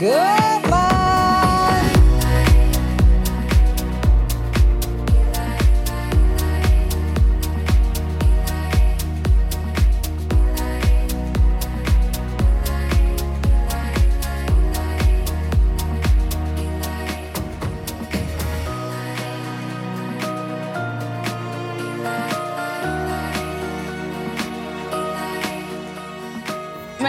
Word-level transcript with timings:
Men 0.00 0.10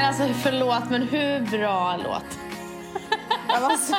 alltså 0.06 0.24
förlåt, 0.44 0.90
men 0.90 1.02
hur 1.02 1.40
bra 1.58 1.98
låt? 2.04 2.41
Det 3.56 3.60
var 3.62 3.78
så, 3.78 3.96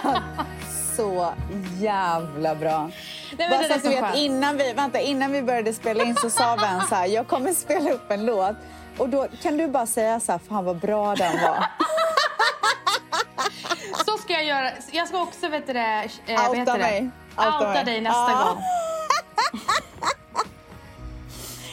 så 0.97 1.33
jävla 1.79 2.55
bra. 2.55 2.91
men 3.39 3.51
Bara 3.51 3.63
så 3.69 3.75
att 3.75 3.83
du 3.83 3.89
vet, 3.89 4.01
skönt. 4.01 4.17
innan 4.17 4.57
vi, 4.57 4.73
vänta, 4.73 5.01
innan 5.01 5.33
vi 5.33 5.43
började 5.43 5.73
spela 5.75 6.05
in 6.05 6.17
så 6.17 6.31
sa 6.31 6.57
Vän 6.57 6.81
så 6.89 6.95
här, 6.95 7.07
jag 7.07 7.27
kommer 7.29 7.53
spela 7.53 7.91
upp 7.91 8.11
en 8.11 8.27
låt 8.27 8.57
och 8.99 9.09
då 9.09 9.27
kan 9.43 9.57
du 9.57 9.69
bara 9.69 9.87
säga 9.87 10.21
så 10.21 10.33
här, 10.33 10.39
fan 10.49 10.65
vad 10.65 10.77
bra 10.77 11.15
den 11.15 11.33
var. 11.43 11.67
Så 14.07 14.19
ska 14.19 14.33
jag 14.33 14.45
göra. 14.45 14.71
Jag 14.93 15.09
ska 15.09 15.23
också 15.23 15.49
vet 15.49 15.67
du, 15.67 15.73
det, 15.73 16.09
eh, 16.27 16.41
Outa 16.49 16.59
heter 16.59 16.73
det? 16.73 16.79
mig. 16.79 17.11
Outa 17.37 17.59
Outa 17.59 17.73
mig. 17.73 17.85
dig 17.85 18.01
nästa 18.01 18.31
Ja. 18.31 18.45
gång. 18.55 18.63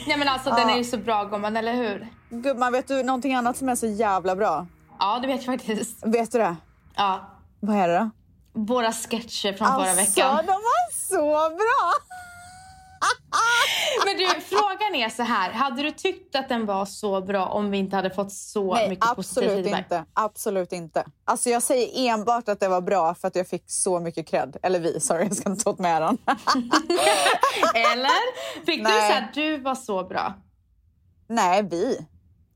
Nej 0.06 0.16
men 0.16 0.28
alltså 0.28 0.50
den 0.50 0.70
är 0.70 0.76
ju 0.76 0.84
så 0.84 0.96
bra 0.96 1.24
gumman, 1.24 1.56
eller 1.56 1.74
hur? 1.74 2.08
Gumman, 2.30 2.72
vet 2.72 2.88
du 2.88 3.02
någonting 3.02 3.34
annat 3.34 3.56
som 3.56 3.68
är 3.68 3.74
så 3.74 3.86
jävla 3.86 4.36
bra? 4.36 4.66
Ja, 4.98 5.18
det 5.22 5.26
vet 5.26 5.46
jag 5.46 5.58
faktiskt. 5.58 6.06
Vet 6.06 6.32
du 6.32 6.38
det? 6.38 6.56
Ja. 6.96 7.20
Vad 7.60 7.76
är 7.76 7.88
det 7.88 7.98
då? 7.98 8.10
Våra 8.52 8.92
sketcher 8.92 9.52
från 9.52 9.68
förra 9.68 9.90
Alltså, 9.90 9.94
veckan. 10.20 10.36
de 10.46 10.52
var 10.52 10.92
så 11.08 11.50
bra! 11.56 11.92
Men 14.06 14.16
du, 14.16 14.26
frågan 14.40 14.94
är 14.94 15.08
så 15.08 15.22
här. 15.22 15.50
Hade 15.50 15.82
du 15.82 15.90
tyckt 15.90 16.36
att 16.36 16.48
den 16.48 16.66
var 16.66 16.84
så 16.84 17.20
bra 17.20 17.46
om 17.46 17.70
vi 17.70 17.78
inte 17.78 17.96
hade 17.96 18.10
fått 18.10 18.32
så 18.32 18.74
Nej, 18.74 18.88
mycket 18.88 19.14
positiv 19.16 19.42
absolut 19.44 19.64
feedback? 19.64 19.84
inte. 19.84 20.04
Absolut 20.14 20.72
inte. 20.72 21.04
Alltså 21.24 21.50
jag 21.50 21.62
säger 21.62 22.10
enbart 22.12 22.48
att 22.48 22.60
det 22.60 22.68
var 22.68 22.80
bra 22.80 23.14
för 23.14 23.28
att 23.28 23.36
jag 23.36 23.48
fick 23.48 23.64
så 23.66 24.00
mycket 24.00 24.26
cred. 24.28 24.56
Eller 24.62 24.80
vi, 24.80 25.00
sorry, 25.00 25.22
jag 25.24 25.36
ska 25.36 25.50
inte 25.50 25.64
ta 25.64 25.70
åt 25.70 25.78
mig 25.78 25.92
äran. 25.92 26.18
Eller? 27.74 28.34
Fick 28.66 28.76
du 28.78 28.82
Nej. 28.82 29.08
så 29.10 29.14
här, 29.14 29.30
du 29.34 29.58
var 29.58 29.74
så 29.74 30.04
bra? 30.04 30.34
Nej, 31.28 31.62
vi. 31.62 32.06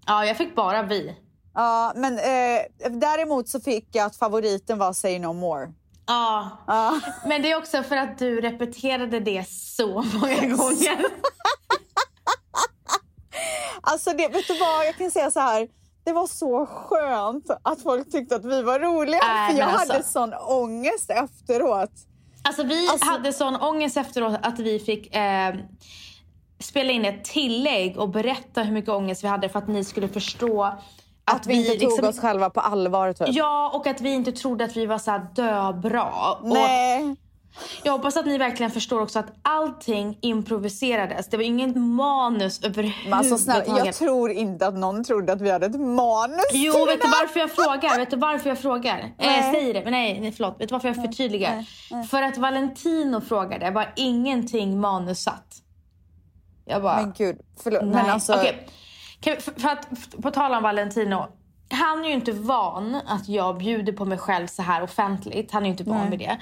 Ja, 0.07 0.25
jag 0.25 0.37
fick 0.37 0.55
bara 0.57 0.83
vi. 0.83 1.17
Ja, 1.55 1.93
men 1.97 2.19
eh, 2.19 2.91
däremot 2.91 3.49
så 3.49 3.61
fick 3.61 3.89
jag 3.93 4.07
att 4.07 4.17
favoriten 4.17 4.79
var 4.79 4.93
Say 4.93 5.19
No 5.19 5.33
More. 5.33 5.73
Ja, 6.07 6.51
Ja. 6.67 7.01
men 7.27 7.43
det 7.43 7.51
är 7.53 7.57
också 7.59 7.83
för 7.83 7.97
att 7.97 8.19
du 8.19 8.41
repeterade 8.41 9.21
det 9.21 9.49
så 9.49 9.87
många 10.03 10.57
gånger. 10.57 11.05
Alltså 13.81 14.11
det, 14.11 14.29
vet 14.29 14.47
du 14.49 14.59
vad, 14.59 14.87
jag 14.87 14.97
kan 14.97 15.11
säga 15.11 15.31
så 15.31 15.41
här. 15.41 15.69
Det 16.05 16.13
var 16.13 16.27
så 16.27 16.67
skönt 16.67 17.51
att 17.63 17.83
folk 17.83 18.11
tyckte 18.13 18.37
att 18.37 18.45
vi 18.45 18.63
var 18.63 18.81
roliga. 18.81 19.21
Nej, 19.27 19.53
för 19.53 19.59
jag 19.61 19.69
alltså- 19.69 19.93
hade 19.93 20.05
sån 20.05 20.35
ångest 20.35 21.11
efteråt. 21.11 21.91
Alltså 22.43 22.63
vi 22.63 22.89
Alltså- 22.89 23.07
hade 23.11 23.33
sån 23.33 23.57
ångest 23.57 23.97
efteråt 23.97 24.39
att 24.43 24.59
vi 24.59 24.79
fick 24.79 25.17
eh, 25.17 25.55
spela 26.61 26.93
in 26.93 27.05
ett 27.05 27.25
tillägg 27.25 27.99
och 27.99 28.09
berätta 28.09 28.63
hur 28.63 28.73
mycket 28.73 28.91
ångest 28.91 29.25
vi 29.25 29.29
hade 29.29 29.49
för 29.49 29.59
att 29.59 29.69
ni 29.69 29.85
skulle 29.85 30.09
förstå 30.09 30.79
att, 31.25 31.37
Att 31.37 31.47
vi 31.47 31.55
inte 31.55 31.71
tog 31.71 31.81
liksom- 31.81 32.09
oss 32.09 32.19
själva 32.21 32.51
på 32.51 32.61
allvar 32.61 33.13
typ. 33.13 33.29
Ja, 33.31 33.71
och 33.75 33.87
att 33.87 34.01
vi 34.01 34.11
inte 34.11 34.33
trodde 34.33 34.65
att 34.65 34.77
vi 34.77 34.87
var 34.87 34.99
så 34.99 35.11
här 35.11 35.27
döbra. 35.35 36.05
Och 36.43 36.49
Nej. 36.49 37.17
jag 37.83 37.93
hoppas 37.93 38.17
att 38.17 38.27
ni 38.27 38.39
verkligen 38.39 38.71
förstår 38.71 39.01
också 39.01 39.19
att 39.19 39.33
allting 39.43 40.19
improviserades. 40.21 41.29
Det 41.29 41.37
var 41.37 41.45
ingen 41.45 41.81
manus 41.81 42.63
överhuvudtaget. 42.65 43.13
alltså 43.15 43.39
snälla, 43.39 43.79
jag 43.87 43.95
tror 43.95 44.31
inte 44.31 44.67
att 44.67 44.75
någon 44.75 45.05
trodde 45.05 45.33
att 45.33 45.41
vi 45.41 45.51
hade 45.51 45.67
ett 45.67 45.81
manus 45.81 46.41
Jo, 46.53 46.73
vet 46.87 47.03
du 47.03 47.09
varför 47.09 47.41
jag 47.41 47.51
frågar? 47.51 47.99
Vet 47.99 48.11
du 48.11 48.17
varför 48.17 48.49
jag 48.49 48.59
frågar? 48.59 48.99
Eh, 48.99 49.11
Nej. 49.19 49.53
säg 49.53 49.73
det, 49.73 49.81
men 49.85 49.93
nej, 49.93 50.21
nej 50.21 50.33
förlåt. 50.33 50.61
Vet 50.61 50.69
du 50.69 50.73
varför 50.73 50.89
jag 50.89 50.97
förtydligar? 50.97 51.65
För 52.11 52.23
att 52.23 52.39
Valentino 52.39 53.21
frågade 53.21 53.71
var 53.71 53.93
ingenting 53.97 54.81
manussatt. 54.81 55.57
Jag 56.65 56.83
bara... 56.83 56.97
Men 57.01 57.13
gud, 57.17 57.41
förlåt. 57.63 57.83
nej. 57.83 57.91
Men 57.91 58.11
alltså, 58.11 58.35
Okej. 58.35 58.69
Kan 59.25 59.37
för, 59.37 59.61
för 59.61 59.69
att, 59.69 59.89
på 60.23 60.31
tal 60.31 60.55
om 60.55 60.63
Valentino. 60.63 61.27
Han 61.71 62.05
är 62.05 62.09
ju 62.09 62.15
inte 62.15 62.33
van 62.33 63.01
att 63.07 63.29
jag 63.29 63.59
bjuder 63.59 63.93
på 63.93 64.05
mig 64.05 64.19
själv 64.19 64.47
så 64.47 64.63
här 64.63 64.83
offentligt. 64.83 65.53
Han 65.53 65.63
är 65.63 65.67
ju 65.67 65.71
inte 65.71 65.85
van 65.85 66.09
med 66.09 66.19
det. 66.19 66.39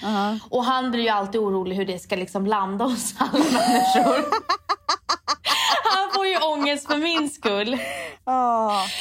Och 0.50 0.64
han 0.64 0.90
blir 0.90 1.02
ju 1.02 1.08
alltid 1.08 1.40
orolig 1.40 1.76
hur 1.76 1.86
det 1.86 1.98
ska 1.98 2.16
liksom 2.16 2.46
landa 2.46 2.84
hos 2.84 3.14
alla 3.18 3.32
människor. 3.32 4.24
han 5.84 6.12
får 6.14 6.26
ju 6.26 6.36
ångest 6.38 6.86
för 6.86 6.96
min 6.96 7.30
skull. 7.30 7.78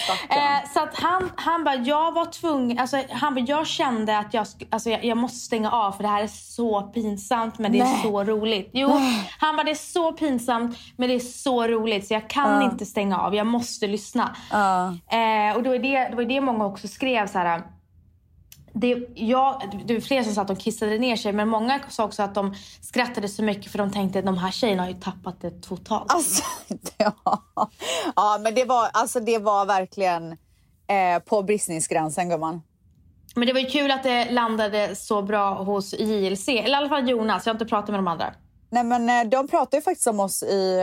stackarn. 0.04 0.64
Eh, 0.64 0.70
så 0.74 0.80
att 0.80 1.00
han, 1.00 1.32
han 1.36 1.64
bara, 1.64 1.76
jag 1.76 2.12
var 2.12 2.26
tvungen, 2.26 2.80
alltså, 2.80 3.04
han 3.10 3.36
bara, 3.36 3.42
jag 3.42 3.68
kände 3.68 4.18
att 4.18 4.34
jag, 4.34 4.48
alltså, 4.70 4.90
jag, 4.90 5.06
jag 5.06 5.18
måste 5.18 5.38
stänga 5.38 5.72
av 5.72 5.92
för 5.92 6.04
det 6.04 6.10
här 6.10 6.24
är 6.24 6.28
så 6.28 6.82
pinsamt 6.82 7.60
men 7.60 7.72
det 7.72 7.80
är 7.80 7.84
Nej. 7.84 8.02
så 8.04 8.24
roligt. 8.24 8.70
Jo, 8.74 9.02
han 9.40 9.56
bara, 9.56 9.64
det 9.64 9.72
är 9.72 9.76
så 9.76 10.12
pinsamt 10.12 10.78
men 10.96 11.10
det 11.10 11.16
är 11.16 11.20
så 11.20 11.68
roligt 11.68 12.08
så 12.08 12.14
jag 12.14 12.30
kan 12.30 12.62
inte 12.62 12.86
stänga 12.86 13.20
av, 13.20 13.36
jag 13.36 13.48
måste 13.48 13.88
lyssna. 13.88 14.36
Ja. 14.52 14.88
Eh, 14.88 15.56
och 15.56 15.64
då 15.64 15.76
är 15.76 15.80
det, 15.80 16.10
det 16.10 16.16
var 16.16 16.24
det 16.24 16.42
många 16.42 16.66
också 16.66 16.88
skrev 16.88 17.28
så 17.28 17.38
här. 17.38 17.62
Det, 18.74 19.08
jag, 19.16 19.82
det 19.86 19.94
var 19.94 20.02
fler 20.02 20.24
som 20.24 20.34
sa 20.34 20.42
att 20.42 20.48
de 20.48 20.56
kissade 20.56 20.98
ner 20.98 21.16
sig 21.16 21.34
men 21.34 21.48
många 21.48 21.80
sa 21.90 22.06
också 22.06 22.24
att 22.24 22.36
de 22.36 22.56
skrattade 22.82 23.28
så 23.28 23.44
mycket 23.44 23.72
för 23.72 23.78
de 23.78 23.92
tänkte 23.92 24.20
att 24.20 24.26
de 24.26 24.38
här 24.38 24.52
tjejerna 24.52 24.84
har 24.84 24.90
ju 24.90 24.96
tappat 25.00 25.42
det 25.42 25.62
totalt. 25.62 26.14
Alltså, 26.14 26.44
ja. 26.98 27.16
ja, 28.16 28.40
men 28.44 28.56
det 28.56 28.66
var, 28.66 28.90
alltså, 28.94 29.20
det 29.20 29.38
var 29.38 29.66
verkligen 29.66 30.32
eh, 30.88 31.20
på 31.26 31.44
bristningsgränsen 31.44 32.30
gumman. 32.30 32.62
Men 33.36 33.48
det 33.48 33.54
var 33.54 33.60
ju 33.60 33.70
kul 33.70 33.92
att 33.92 34.04
det 34.04 34.32
landade 34.32 34.96
så 34.96 35.22
bra 35.22 35.64
hos 35.64 35.94
JLC. 35.94 36.48
Eller 36.48 36.70
i 36.70 36.74
alla 36.74 36.90
fall 36.90 37.10
Jonas, 37.10 37.46
jag 37.46 37.54
har 37.54 37.56
inte 37.56 37.66
pratat 37.66 37.90
med 37.90 38.00
de 38.00 38.08
andra. 38.08 38.34
Nej, 38.70 38.84
men 38.84 39.10
eh, 39.10 39.30
de 39.30 39.48
pratar 39.48 39.78
ju 39.78 39.82
faktiskt 39.82 40.08
om 40.08 40.20
oss 40.20 40.44
i 40.44 40.80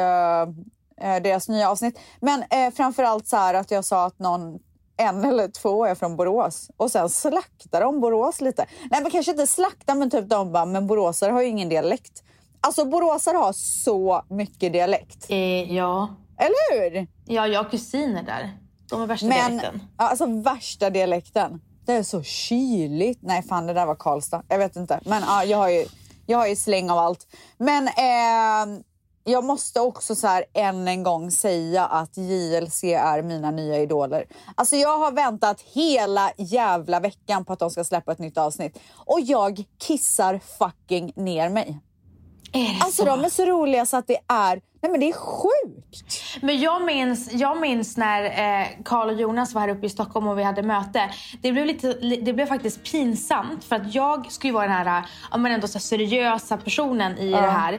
eh, 1.00 1.22
deras 1.22 1.48
nya 1.48 1.70
avsnitt. 1.70 1.98
Men 2.20 2.44
eh, 2.50 2.74
framför 2.76 3.02
allt 3.02 3.26
så 3.26 3.36
här 3.36 3.54
att 3.54 3.70
jag 3.70 3.84
sa 3.84 4.06
att 4.06 4.18
någon 4.18 4.58
en 4.98 5.24
eller 5.24 5.48
två 5.48 5.84
är 5.84 5.94
från 5.94 6.16
Borås 6.16 6.70
och 6.76 6.90
sen 6.90 7.08
slaktar 7.08 7.80
de 7.80 8.00
Borås 8.00 8.40
lite. 8.40 8.66
Nej, 8.90 9.02
men 9.02 9.10
kanske 9.10 9.30
inte 9.32 9.46
slakta, 9.46 9.94
men 9.94 10.10
typ 10.10 10.28
de 10.28 10.52
bara, 10.52 10.64
men 10.64 10.86
boråsare 10.86 11.32
har 11.32 11.42
ju 11.42 11.48
ingen 11.48 11.68
dialekt. 11.68 12.22
Alltså 12.60 12.84
boråsare 12.84 13.36
har 13.36 13.52
så 13.52 14.22
mycket 14.28 14.72
dialekt, 14.72 15.26
Eh, 15.28 15.74
ja. 15.76 16.08
eller 16.38 16.80
hur? 16.90 17.06
ja, 17.26 17.46
jag 17.46 17.62
har 17.62 17.70
kusiner 17.70 18.22
där. 18.22 18.58
De 18.90 19.02
är 19.02 19.06
värsta 19.06 19.26
Men 19.26 19.36
dialekten. 19.58 19.82
alltså 19.96 20.26
värsta 20.26 20.90
dialekten. 20.90 21.60
Det 21.86 21.92
är 21.92 22.02
så 22.02 22.22
kyligt. 22.22 23.18
Nej, 23.22 23.42
fan 23.42 23.66
det 23.66 23.72
där 23.72 23.86
var 23.86 23.94
Karlstad. 23.94 24.42
Jag 24.48 24.58
vet 24.58 24.76
inte. 24.76 25.00
Men 25.04 25.22
ja, 25.26 25.44
jag 25.44 25.58
har 25.58 25.68
ju, 25.68 25.86
jag 26.26 26.38
har 26.38 26.46
ju 26.46 26.56
släng 26.56 26.90
av 26.90 26.98
allt. 26.98 27.26
Men 27.58 27.88
eh, 27.88 28.80
jag 29.28 29.44
måste 29.44 29.80
också 29.80 30.14
så 30.14 30.26
här 30.26 30.44
än 30.54 30.88
en 30.88 31.02
gång 31.02 31.30
säga 31.30 31.86
att 31.86 32.16
JLC 32.16 32.84
är 32.84 33.22
mina 33.22 33.50
nya 33.50 33.78
idoler. 33.78 34.24
Alltså 34.54 34.76
jag 34.76 34.98
har 34.98 35.12
väntat 35.12 35.60
hela 35.60 36.32
jävla 36.36 37.00
veckan 37.00 37.44
på 37.44 37.52
att 37.52 37.58
de 37.58 37.70
ska 37.70 37.84
släppa 37.84 38.12
ett 38.12 38.18
nytt 38.18 38.38
avsnitt. 38.38 38.78
Och 38.94 39.20
jag 39.20 39.64
kissar 39.78 40.40
fucking 40.58 41.12
ner 41.16 41.48
mig. 41.48 41.78
Är 42.52 42.60
det 42.60 42.78
Alltså 42.80 43.02
så? 43.02 43.08
de 43.16 43.24
är 43.24 43.28
så 43.28 43.44
roliga 43.44 43.86
så 43.86 43.96
att 43.96 44.06
det 44.06 44.18
är... 44.28 44.60
Nej 44.80 44.90
men 44.92 45.00
det 45.00 45.08
är 45.08 45.12
sjukt. 45.12 46.22
Men 46.42 46.60
jag 46.60 46.82
minns, 46.84 47.32
jag 47.32 47.60
minns 47.60 47.96
när 47.96 48.24
eh, 48.60 48.66
Karl 48.84 49.08
och 49.08 49.20
Jonas 49.20 49.54
var 49.54 49.60
här 49.60 49.68
uppe 49.68 49.86
i 49.86 49.88
Stockholm 49.88 50.28
och 50.28 50.38
vi 50.38 50.42
hade 50.42 50.62
möte. 50.62 51.10
Det 51.42 51.52
blev, 51.52 51.66
lite, 51.66 51.92
det 52.22 52.32
blev 52.32 52.46
faktiskt 52.46 52.84
pinsamt 52.92 53.64
för 53.64 53.76
att 53.76 53.94
jag 53.94 54.32
skulle 54.32 54.52
vara 54.52 54.66
den 54.66 54.72
här, 54.86 55.02
ja, 55.30 55.36
men 55.36 55.52
ändå 55.52 55.68
så 55.68 55.78
här 55.78 55.80
seriösa 55.80 56.56
personen 56.56 57.18
i 57.18 57.30
det 57.30 57.36
här. 57.36 57.78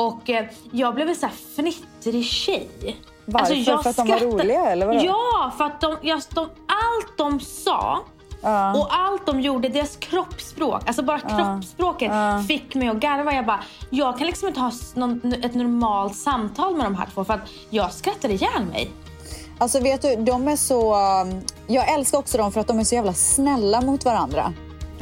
Och 0.00 0.30
eh, 0.30 0.46
jag 0.72 0.94
blev 0.94 1.08
en 1.08 1.16
så 1.16 1.26
här 1.26 1.34
fnittrig 1.56 2.24
tjej. 2.24 2.96
Varför? 3.24 3.54
jag 3.54 3.82
För 3.82 3.90
att 3.90 3.96
de 3.96 4.08
var 4.08 4.16
skrattade- 4.16 4.42
roliga, 4.42 4.64
eller 4.70 4.86
vadå? 4.86 5.00
Ja, 5.04 5.52
för 5.58 5.64
att 5.64 5.80
de, 5.80 5.96
jag, 6.02 6.22
de, 6.34 6.40
allt 6.66 7.16
de 7.18 7.40
sa 7.40 7.98
och 8.74 8.86
allt 8.90 9.26
de 9.26 9.40
gjorde, 9.40 9.68
deras 9.68 9.96
kroppsspråk, 9.96 10.82
alltså 10.86 11.02
bara 11.02 11.20
kroppsspråket 11.20 12.12
fick 12.48 12.74
mig 12.74 12.88
att 12.88 12.96
garva. 12.96 13.32
Jag 13.34 13.46
bara, 13.46 13.60
jag 13.90 14.18
kan 14.18 14.26
liksom 14.26 14.48
inte 14.48 14.60
ha 14.60 14.72
någon, 14.94 15.34
ett 15.42 15.54
normalt 15.54 16.16
samtal 16.16 16.76
med 16.76 16.86
de 16.86 16.94
här 16.94 17.08
två 17.14 17.24
för 17.24 17.34
att 17.34 17.40
jag 17.70 17.92
skrattade 17.92 18.34
ihjäl 18.34 18.64
mig. 18.72 18.90
Alltså 19.58 19.80
vet 19.80 20.02
du, 20.02 20.16
de 20.16 20.48
är 20.48 20.56
så... 20.56 20.94
um, 21.22 21.40
Jag 21.66 21.92
älskar 21.94 22.18
också 22.18 22.38
dem 22.38 22.52
för 22.52 22.60
att 22.60 22.66
de 22.66 22.78
är 22.78 22.84
så 22.84 22.94
jävla 22.94 23.12
snälla 23.12 23.80
mot 23.80 24.04
varandra. 24.04 24.52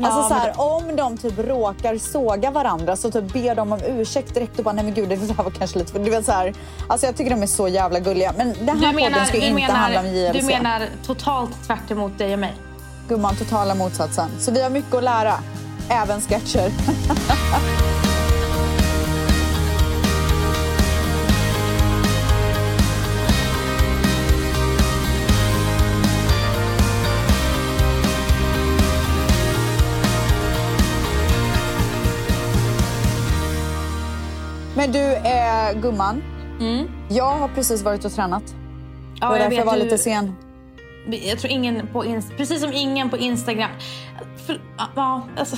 Alltså 0.05 0.23
så 0.23 0.35
men 0.35 0.43
här, 0.43 0.53
om 0.57 0.97
de 0.97 1.17
typ 1.17 1.39
råkar 1.39 1.99
såga 1.99 2.51
varandra 2.51 2.97
så 2.97 3.11
typ 3.11 3.33
ber 3.33 3.55
de 3.55 3.73
om 3.73 3.81
ursäkt 3.87 4.35
direkt 4.35 4.59
och 4.59 4.65
bara 4.65 4.75
nej 4.75 4.85
men 4.85 4.95
gud 4.95 5.09
det 5.09 5.17
där 5.37 5.43
var 5.43 5.51
kanske 5.51 5.79
lite 5.79 5.93
för... 5.93 5.99
Du 5.99 6.11
vet 6.11 6.25
så 6.25 6.33
här, 6.33 6.55
alltså 6.89 7.07
jag 7.07 7.17
tycker 7.17 7.31
de 7.31 7.43
är 7.43 7.47
så 7.47 7.69
jävla 7.69 8.01
gulliga. 8.01 8.33
Men 8.37 8.55
den 8.61 8.79
här 8.79 8.93
podden 8.93 9.27
ska 9.27 9.37
inte 9.37 9.73
handla 9.73 10.03
menar, 10.03 10.11
om 10.11 10.17
JLC. 10.17 10.41
du 10.41 10.47
menar 10.47 10.83
totalt 11.07 11.67
tvärt 11.67 11.91
emot 11.91 12.19
dig 12.19 12.33
och 12.33 12.39
mig? 12.39 12.55
gumman 13.09 13.37
totala 13.37 13.75
motsatsen. 13.75 14.29
Så 14.39 14.53
vi 14.53 14.63
har 14.63 14.71
mycket 14.71 14.95
att 14.95 15.05
lära. 15.05 15.35
Även 15.89 16.21
sketcher. 16.21 16.71
Men 34.79 34.93
du, 34.93 35.01
eh, 35.15 35.81
gumman. 35.81 36.23
Jag 37.11 37.37
har 37.39 37.49
precis 37.49 37.83
varit 37.83 38.05
och 38.05 38.13
tränat. 38.13 38.43
Ja, 39.21 39.27
det 39.27 39.33
var 39.33 39.39
därför 39.39 39.57
jag 39.57 39.65
var 39.65 39.77
du- 39.77 39.83
lite 39.85 39.99
sen. 39.99 40.35
Jag 41.11 41.39
tror 41.39 41.53
ingen 41.53 41.87
på 41.87 42.05
Inst- 42.05 42.37
precis 42.37 42.61
som 42.61 42.73
ingen 42.73 43.11
på 43.11 43.17
Instagram. 43.17 43.71
För, 44.47 44.61
ja, 44.97 45.29
alltså, 45.39 45.57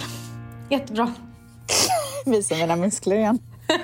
jättebra. 0.70 1.12
Visa 2.26 2.54
mina 2.54 2.76
muskler 2.76 3.16
igen. 3.16 3.38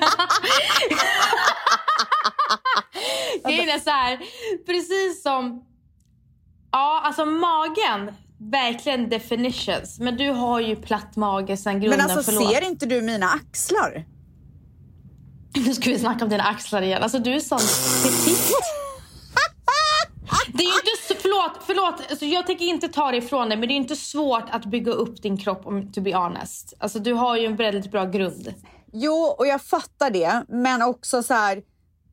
Grejen 3.44 3.68
är 3.68 3.78
så 3.78 3.90
här, 3.90 4.18
precis 4.66 5.22
som... 5.22 5.64
Ja, 6.72 7.00
alltså 7.04 7.24
magen, 7.24 8.14
verkligen 8.38 9.08
definitions. 9.08 9.98
Men 10.00 10.16
du 10.16 10.30
har 10.30 10.60
ju 10.60 10.76
platt 10.76 11.16
mage 11.16 11.56
sen 11.56 11.80
grunden, 11.80 11.98
Men 11.98 12.10
alltså 12.10 12.32
förlåt. 12.32 12.54
ser 12.54 12.64
inte 12.66 12.86
du 12.86 13.02
mina 13.02 13.26
axlar? 13.26 14.04
Nu 15.56 15.74
ska 15.74 15.90
vi 15.90 15.98
snacka 15.98 16.24
om 16.24 16.30
dina 16.30 16.42
axlar 16.42 16.82
igen. 16.82 17.02
Alltså 17.02 17.18
du 17.18 17.34
är 17.34 17.40
sån 17.40 17.58
petit. 17.58 18.52
Det 20.48 20.62
är 20.62 20.66
inte 20.66 21.08
så, 21.08 21.14
förlåt, 21.20 21.62
förlåt. 21.66 22.10
Alltså, 22.10 22.24
jag 22.24 22.46
tänker 22.46 22.64
inte 22.64 22.88
ta 22.88 23.10
det 23.10 23.16
ifrån 23.16 23.48
dig 23.48 23.58
men 23.58 23.68
det 23.68 23.74
är 23.74 23.76
inte 23.76 23.96
svårt 23.96 24.44
att 24.50 24.64
bygga 24.64 24.92
upp 24.92 25.22
din 25.22 25.36
kropp 25.36 25.66
om 25.66 25.92
to 25.92 26.00
be 26.00 26.16
honest. 26.16 26.74
Alltså 26.78 26.98
du 26.98 27.12
har 27.12 27.36
ju 27.36 27.46
en 27.46 27.56
väldigt 27.56 27.90
bra 27.90 28.04
grund. 28.04 28.54
Jo, 28.92 29.34
och 29.38 29.46
jag 29.46 29.62
fattar 29.62 30.10
det. 30.10 30.44
Men 30.48 30.82
också 30.82 31.22
så 31.22 31.34
här... 31.34 31.62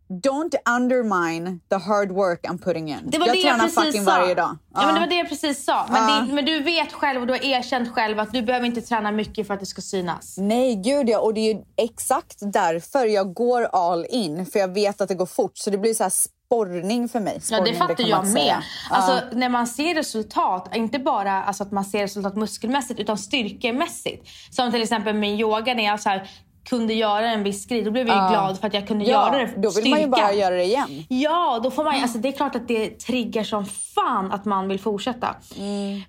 Don't 0.09 0.53
undermine 0.69 1.59
the 1.69 1.75
hard 1.75 2.11
work 2.11 2.45
I'm 2.47 2.57
putting 2.63 2.89
in. 2.89 2.97
Det 3.03 3.17
var 3.17 3.27
jag 3.27 3.35
det 3.35 3.39
jag 3.39 3.47
tränar 3.51 3.63
precis 3.63 3.83
fucking 3.83 4.05
sa. 4.05 4.11
varje 4.11 4.35
dag. 4.35 4.57
Ja. 4.73 4.85
men 4.85 4.93
det 4.93 4.99
var 4.99 5.07
det 5.07 5.15
jag 5.15 5.29
precis 5.29 5.65
sa. 5.65 5.85
Men, 5.89 6.09
Ja. 6.09 6.25
det, 6.27 6.33
men 6.33 6.45
du 6.45 6.59
vet 6.63 6.91
själv 6.93 7.21
och 7.21 7.27
du 7.27 7.33
har 7.33 7.45
erkänt 7.45 7.89
själv 7.93 8.19
att 8.19 8.33
du 8.33 8.41
behöver 8.41 8.65
inte 8.65 8.81
träna 8.81 9.11
mycket 9.11 9.47
för 9.47 9.53
att 9.53 9.59
det 9.59 9.65
ska 9.65 9.81
synas. 9.81 10.35
Nej, 10.37 10.75
gud 10.75 11.09
ja. 11.09 11.19
Och 11.19 11.33
det 11.33 11.39
är 11.39 11.53
ju 11.53 11.61
exakt 11.77 12.37
därför 12.39 13.05
jag 13.05 13.33
går 13.33 13.63
all 13.63 14.05
in. 14.09 14.45
För 14.45 14.59
jag 14.59 14.73
vet 14.73 15.01
att 15.01 15.07
det 15.07 15.15
går 15.15 15.25
fort. 15.25 15.57
Så 15.57 15.69
det 15.69 15.77
blir 15.77 15.93
så 15.93 16.03
här 16.03 16.09
sporrning 16.09 17.09
för 17.09 17.19
mig. 17.19 17.33
Ja, 17.35 17.41
Sporrning, 17.41 17.73
det 17.73 17.79
fattar 17.79 17.95
kan 17.95 18.07
jag 18.07 18.23
med. 18.23 18.33
säga. 18.33 18.63
Alltså, 18.89 19.35
När 19.37 19.49
man 19.49 19.67
ser 19.67 19.95
resultat, 19.95 20.75
inte 20.75 20.99
bara 20.99 21.43
alltså, 21.43 21.63
att 21.63 21.71
man 21.71 21.85
ser 21.85 22.01
resultat 22.01 22.35
muskelmässigt 22.35 22.99
utan 22.99 23.17
styrkemässigt. 23.17 24.27
Som 24.51 24.71
till 24.71 24.81
exempel 24.81 25.15
med 25.15 25.39
yoga 25.39 25.73
när 25.73 25.83
jag 25.85 25.99
så 25.99 26.09
här, 26.09 26.29
kunde 26.69 26.93
göra 26.93 27.31
en 27.31 27.43
viss 27.43 27.65
grej. 27.65 27.81
Då 27.83 27.91
blev 27.91 28.07
jag 28.07 28.15
ju 28.23 28.29
glad 28.29 28.59
för 28.59 28.67
att 28.67 28.73
jag 28.73 28.87
kunde 28.87 29.05
Ja, 29.05 29.11
göra 29.35 29.45
det. 29.45 29.53
då 29.57 29.69
vill 29.69 29.89
man 29.89 29.99
ju 29.99 30.05
styrka. 30.05 30.21
bara 30.21 30.33
göra 30.33 30.55
det 30.55 30.63
igen. 30.63 31.05
Ja, 31.09 31.59
då 31.63 31.71
får 31.71 31.83
man, 31.83 31.95
alltså, 32.01 32.17
det 32.17 32.27
är 32.27 32.31
klart 32.31 32.55
att 32.55 32.67
det 32.67 32.89
triggar 32.89 33.43
som 33.43 33.65
fan 33.65 34.31
att 34.31 34.45
man 34.45 34.67
vill 34.67 34.79
fortsätta. 34.79 35.35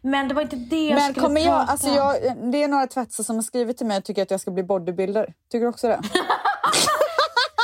Men 0.02 0.28
det 0.28 0.34
var 0.34 0.42
inte 0.42 0.56
det 0.56 0.76
jag 0.76 0.84
Mm. 0.84 0.94
Men 1.02 1.12
skulle 1.12 1.26
kommer 1.26 1.40
jag, 1.40 1.58
prata 1.58 1.72
alltså 1.72 1.88
om. 1.88 1.94
jag, 1.94 2.16
det 2.52 2.62
är 2.62 2.68
några 2.68 2.86
tvättsar 2.86 3.24
som 3.24 3.36
har 3.36 3.42
skrivit 3.42 3.76
till 3.78 3.86
mig 3.86 3.98
och 3.98 4.04
tycker 4.04 4.22
att 4.22 4.30
jag 4.30 4.40
ska 4.40 4.50
bli 4.50 4.62
bodybuilder. 4.62 5.32
Tycker 5.52 5.62
du 5.64 5.68
också 5.68 5.88
det? 5.88 6.00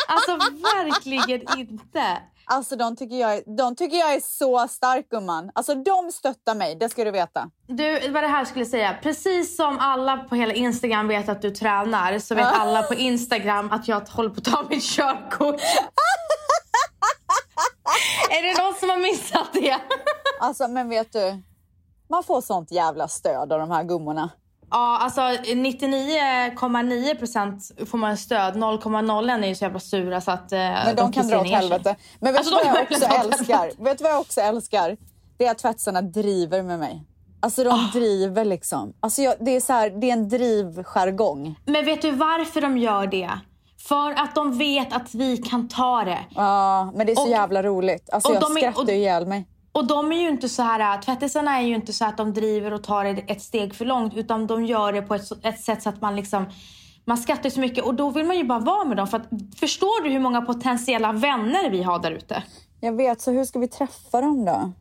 Alltså 0.08 0.30
verkligen 0.76 1.58
inte. 1.58 2.18
Alltså 2.52 2.76
de 2.76 2.96
tycker, 2.96 3.16
jag, 3.16 3.34
är- 3.36 3.56
de 3.56 3.76
tycker 3.76 3.96
jag 3.96 4.14
är 4.14 4.20
så 4.20 4.68
stark 4.68 5.08
gumman. 5.10 5.50
Alltså 5.54 5.74
de 5.74 6.12
stöttar 6.12 6.54
mig, 6.54 6.74
det 6.74 6.88
ska 6.88 7.04
du 7.04 7.10
veta. 7.10 7.50
Du, 7.66 8.08
vad 8.10 8.22
det 8.22 8.26
här 8.26 8.44
skulle 8.44 8.66
säga. 8.66 8.96
Precis 9.02 9.56
som 9.56 9.78
alla 9.78 10.16
på 10.16 10.34
hela 10.34 10.52
Instagram 10.54 11.08
vet 11.08 11.28
att 11.28 11.42
du 11.42 11.50
tränar 11.50 12.18
så 12.18 12.34
vet 12.34 12.46
alla 12.46 12.82
på 12.82 12.94
Instagram 12.94 13.70
att 13.72 13.88
jag 13.88 14.00
håller 14.00 14.30
på 14.30 14.36
att 14.38 14.44
ta 14.44 14.62
mitt 14.70 14.82
körkort. 14.82 15.60
är 18.30 18.42
det 18.42 18.62
någon 18.62 18.74
som 18.74 18.90
har 18.90 18.96
missat 18.98 19.52
det? 19.52 19.76
Alltså 20.40 20.68
men 20.68 20.88
vet 20.88 21.12
du, 21.12 21.42
man 22.08 22.22
får 22.22 22.40
sånt 22.40 22.70
jävla 22.72 23.08
stöd 23.08 23.52
av 23.52 23.58
de 23.58 23.70
här 23.70 23.84
gummorna. 23.84 24.30
Ja, 24.70 24.98
alltså 24.98 25.20
99,9 25.20 27.18
procent 27.18 27.70
får 27.90 27.98
man 27.98 28.16
stöd. 28.16 28.54
0,01 28.56 29.42
är 29.44 29.48
ju 29.48 29.54
så 29.54 29.64
jävla 29.64 29.80
sura 29.80 30.20
så 30.20 30.30
att 30.30 30.52
eh, 30.52 30.58
Men 30.58 30.96
de, 30.96 31.12
kan 31.12 31.12
kissar 31.12 31.28
dra 31.30 31.40
åt 31.40 31.50
helvete. 31.50 31.96
Men 32.20 32.32
vet 32.32 32.38
Alltså, 32.38 32.54
du 32.54 32.60
de 32.64 32.68
vad 32.70 32.78
jag 32.80 32.88
kan 32.88 32.96
också 32.96 33.26
älskar? 33.28 33.84
Vet 33.84 33.98
du 33.98 34.04
vad 34.04 34.12
jag 34.12 34.20
också 34.20 34.40
älskar? 34.40 34.96
Det 35.38 35.46
är 35.46 35.50
att 35.50 35.58
tvättsarna 35.58 36.02
driver 36.02 36.62
med 36.62 36.78
mig. 36.78 37.02
Alltså 37.42 37.64
de 37.64 37.70
Ah. 37.70 37.90
driver 37.92 38.44
liksom. 38.44 38.92
Alltså 39.00 39.22
jag, 39.22 39.34
det, 39.40 39.56
är 39.56 39.60
så 39.60 39.72
här, 39.72 39.90
det 39.90 40.08
är 40.08 40.12
en 40.12 40.28
drivjargong. 40.28 41.58
Men 41.64 41.84
vet 41.84 42.02
du 42.02 42.10
varför 42.10 42.60
de 42.60 42.78
gör 42.78 43.06
det? 43.06 43.30
För 43.88 44.10
att 44.10 44.34
de 44.34 44.58
vet 44.58 44.92
att 44.92 45.14
vi 45.14 45.36
kan 45.36 45.68
ta 45.68 46.04
det. 46.04 46.18
Ja, 46.34 46.92
men 46.94 47.06
det 47.06 47.12
är 47.12 47.16
så 47.16 47.22
Och- 47.22 47.28
jävla 47.30 47.62
roligt. 47.62 48.10
Alltså 48.12 48.32
jag 48.32 48.42
de 48.42 48.56
är- 48.56 48.60
skrattar 48.60 48.82
och- 48.82 48.88
ju 48.88 48.94
ihjäl 48.96 49.26
mig. 49.26 49.46
Och 49.72 49.86
de 49.86 50.12
är 50.12 50.16
ju 50.20 50.28
inte 50.28 50.48
så 50.48 50.62
här, 50.62 51.02
tvättisarna 51.02 51.58
är 51.60 51.62
ju 51.66 51.74
inte 51.74 51.92
så 51.92 52.04
att 52.04 52.16
de 52.16 52.32
driver 52.34 52.72
och 52.72 52.82
tar 52.84 53.04
ett 53.04 53.42
steg 53.42 53.74
för 53.74 53.84
långt 53.84 54.14
utan 54.16 54.46
de 54.46 54.64
gör 54.64 54.92
det 54.92 55.02
på 55.02 55.14
ett, 55.14 55.44
ett 55.44 55.60
sätt 55.60 55.82
så 55.82 55.88
att 55.88 56.00
man 56.00 56.16
liksom 56.16 56.46
man 57.04 57.18
skrattar 57.18 57.50
så 57.50 57.60
mycket 57.60 57.84
och 57.84 57.94
då 57.94 58.10
vill 58.10 58.26
man 58.26 58.36
ju 58.36 58.44
bara 58.44 58.58
vara 58.58 58.84
med 58.84 58.96
dem. 58.96 59.06
För 59.06 59.16
att, 59.16 59.28
förstår 59.60 60.02
du 60.04 60.10
hur 60.10 60.20
många 60.20 60.40
potentiella 60.40 61.12
vänner 61.12 61.70
vi 61.70 61.82
har 61.82 61.98
där 61.98 62.10
ute? 62.10 62.42
Jag 62.80 62.96
vet, 62.96 63.20
så 63.20 63.30
hur 63.30 63.44
ska 63.44 63.58
vi 63.58 63.68
träffa 63.68 64.20
dem 64.20 64.44
då? 64.44 64.72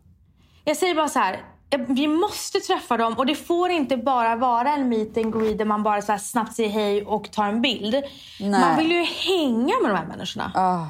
Jag 0.63 0.77
säger 0.77 0.95
bara 0.95 1.07
så 1.07 1.19
här. 1.19 1.39
eh, 1.69 1.79
Vi 1.87 2.07
måste 2.07 2.59
träffa 2.59 2.97
dem 2.97 3.13
och 3.17 3.25
det 3.25 3.35
får 3.35 3.69
inte 3.69 3.97
bara 3.97 4.35
vara 4.35 4.73
en 4.73 4.89
meet 4.89 5.17
and 5.17 5.33
greet 5.39 5.57
där 5.57 5.65
man 5.65 5.83
bara 5.83 6.01
så 6.01 6.17
snabbt 6.17 6.53
säger 6.55 6.69
hej 6.69 7.05
och 7.05 7.31
tar 7.31 7.45
en 7.45 7.61
bild. 7.61 7.95
Nej. 8.39 8.61
Man 8.61 8.77
vill 8.77 8.91
ju 8.91 9.03
hänga 9.03 9.73
med 9.81 9.91
de 9.91 9.97
här 9.97 10.05
människorna. 10.05 10.51
Ah. 10.55 10.85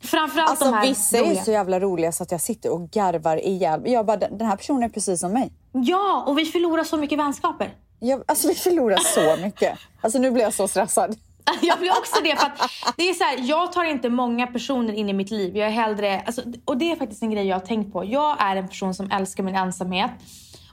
Framförallt 0.00 0.50
Alltså 0.50 0.64
de 0.64 0.74
här 0.74 0.86
vissa 0.88 1.18
är 1.18 1.22
roliga. 1.22 1.44
så 1.44 1.50
jävla 1.50 1.80
roliga 1.80 2.12
så 2.12 2.22
att 2.22 2.30
jag 2.32 2.40
sitter 2.40 2.72
och 2.72 2.90
garvar 2.90 3.46
ihjäl. 3.46 3.80
Jag 3.84 4.06
bara, 4.06 4.16
den 4.16 4.46
här 4.46 4.56
personen 4.56 4.82
är 4.82 4.88
precis 4.88 5.20
som 5.20 5.32
mig. 5.32 5.52
Ja, 5.72 6.24
och 6.26 6.38
vi 6.38 6.44
förlorar 6.44 6.84
så 6.84 6.96
mycket 6.96 7.18
vänskaper. 7.18 7.74
Jag, 8.00 8.22
alltså 8.26 8.48
vi 8.48 8.54
förlorar 8.54 8.96
så 8.96 9.42
mycket. 9.42 9.78
Alltså 10.00 10.18
nu 10.18 10.30
blir 10.30 10.42
jag 10.42 10.54
så 10.54 10.68
stressad. 10.68 11.16
Jag 11.62 11.78
blir 11.78 11.90
också 11.90 12.22
det. 12.22 12.36
För 12.36 12.50
det 12.96 13.08
är 13.08 13.14
så 13.14 13.24
här, 13.24 13.38
jag 13.48 13.72
tar 13.72 13.84
inte 13.84 14.08
många 14.10 14.46
personer 14.46 14.92
in 14.92 15.08
i 15.08 15.12
mitt 15.12 15.30
liv. 15.30 15.56
Jag 15.56 15.66
är 15.66 15.70
hellre, 15.72 16.22
alltså, 16.26 16.42
och 16.64 16.76
det 16.76 16.90
är 16.92 16.96
faktiskt 16.96 17.22
en 17.22 17.30
grej 17.30 17.46
jag 17.46 17.56
har 17.56 17.66
tänkt 17.66 17.92
på. 17.92 18.04
Jag 18.04 18.36
är 18.40 18.56
en 18.56 18.68
person 18.68 18.94
som 18.94 19.10
älskar 19.10 19.42
min 19.42 19.54
ensamhet. 19.56 20.10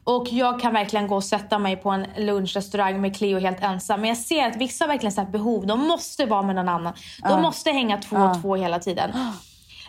Och 0.08 0.28
jag 0.34 0.60
kan 0.60 0.74
verkligen 0.74 1.08
gå 1.08 1.16
och 1.16 1.24
sätta 1.24 1.60
mig 1.60 1.76
på 1.76 1.90
en 1.90 2.06
lunchrestaurang 2.18 3.02
med 3.02 3.16
Cleo 3.16 3.40
helt 3.40 3.64
ensam. 3.64 4.02
Men 4.02 4.08
jag 4.10 4.18
ser 4.18 4.48
att 4.48 4.56
vissa 4.56 4.84
har 4.84 4.90
verkligen 4.90 5.12
så 5.12 5.26
behov. 5.26 5.68
De 5.68 5.80
måste 5.88 6.26
vara 6.26 6.42
med 6.42 6.56
någon 6.56 6.70
annan. 6.70 6.94
De 7.24 7.42
måste 7.42 7.72
hänga 7.72 7.98
två 7.98 8.16
och 8.16 8.42
två 8.42 8.56
hela 8.56 8.80
tiden. 8.80 9.12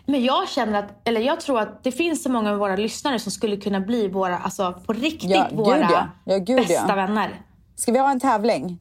Men 0.06 0.24
jag 0.24 0.48
känner 0.48 0.78
att, 0.78 1.08
eller 1.08 1.20
jag 1.20 1.40
tror 1.40 1.60
att 1.60 1.84
det 1.84 1.92
finns 1.92 2.22
så 2.22 2.30
många 2.30 2.50
av 2.50 2.58
våra 2.58 2.76
lyssnare 2.76 3.18
som 3.18 3.32
skulle 3.32 3.56
kunna 3.56 3.80
bli 3.80 4.08
våra, 4.08 4.38
alltså 4.38 4.72
på 4.86 4.92
riktigt 4.92 5.30
Ja, 5.30 5.46
gud 5.50 5.58
våra 5.58 5.80
ja. 5.80 6.08
Ja, 6.24 6.38
gud 6.38 6.56
bästa 6.56 6.94
vänner. 6.94 7.40
Ska 7.76 7.92
vi 7.92 7.98
ha 7.98 8.10
en 8.10 8.20
tävling? 8.20 8.78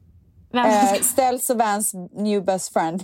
Vem 0.52 0.66
Eh, 0.66 0.94
Ställs 1.02 1.50
och 1.50 1.58
Vans 1.58 1.94
new 2.14 2.46
best 2.46 2.74
friend. 2.74 3.04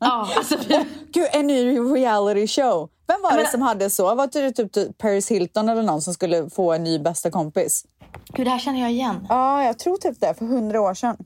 Ja, 0.00 0.28
alltså, 0.36 0.56
vi, 0.68 0.84
Gud, 1.12 1.28
en 1.32 1.46
ny 1.46 1.78
reality 1.78 2.46
show. 2.46 2.88
Vem 3.06 3.22
var 3.22 3.30
men- 3.30 3.38
det 3.44 3.46
som 3.50 3.62
hade 3.62 3.90
så? 3.90 4.14
Var 4.14 4.26
det 4.32 4.52
typ, 4.52 4.72
typ 4.72 4.98
Paris 4.98 5.30
Hilton 5.30 5.68
eller 5.68 5.82
någon 5.82 6.02
som 6.02 6.14
skulle 6.14 6.50
få 6.50 6.72
en 6.72 6.84
ny 6.84 6.98
bästa 6.98 7.30
kompis? 7.30 7.84
gud, 8.32 8.46
det 8.46 8.50
här 8.50 8.58
känner 8.58 8.80
jag 8.80 8.90
igen. 8.90 9.26
Ja, 9.28 9.64
jag 9.64 9.78
tror 9.78 9.96
typ 9.96 10.20
det. 10.20 10.34
För 10.34 10.44
hundra 10.46 10.80
år 10.80 10.94
sedan. 10.94 11.16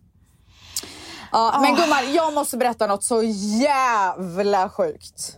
Ja, 1.32 1.58
Men 1.62 1.74
gumman, 1.74 2.12
jag 2.14 2.34
måste 2.34 2.56
berätta 2.56 2.86
något 2.86 3.04
så 3.04 3.22
jävla 3.62 4.68
sjukt. 4.68 5.36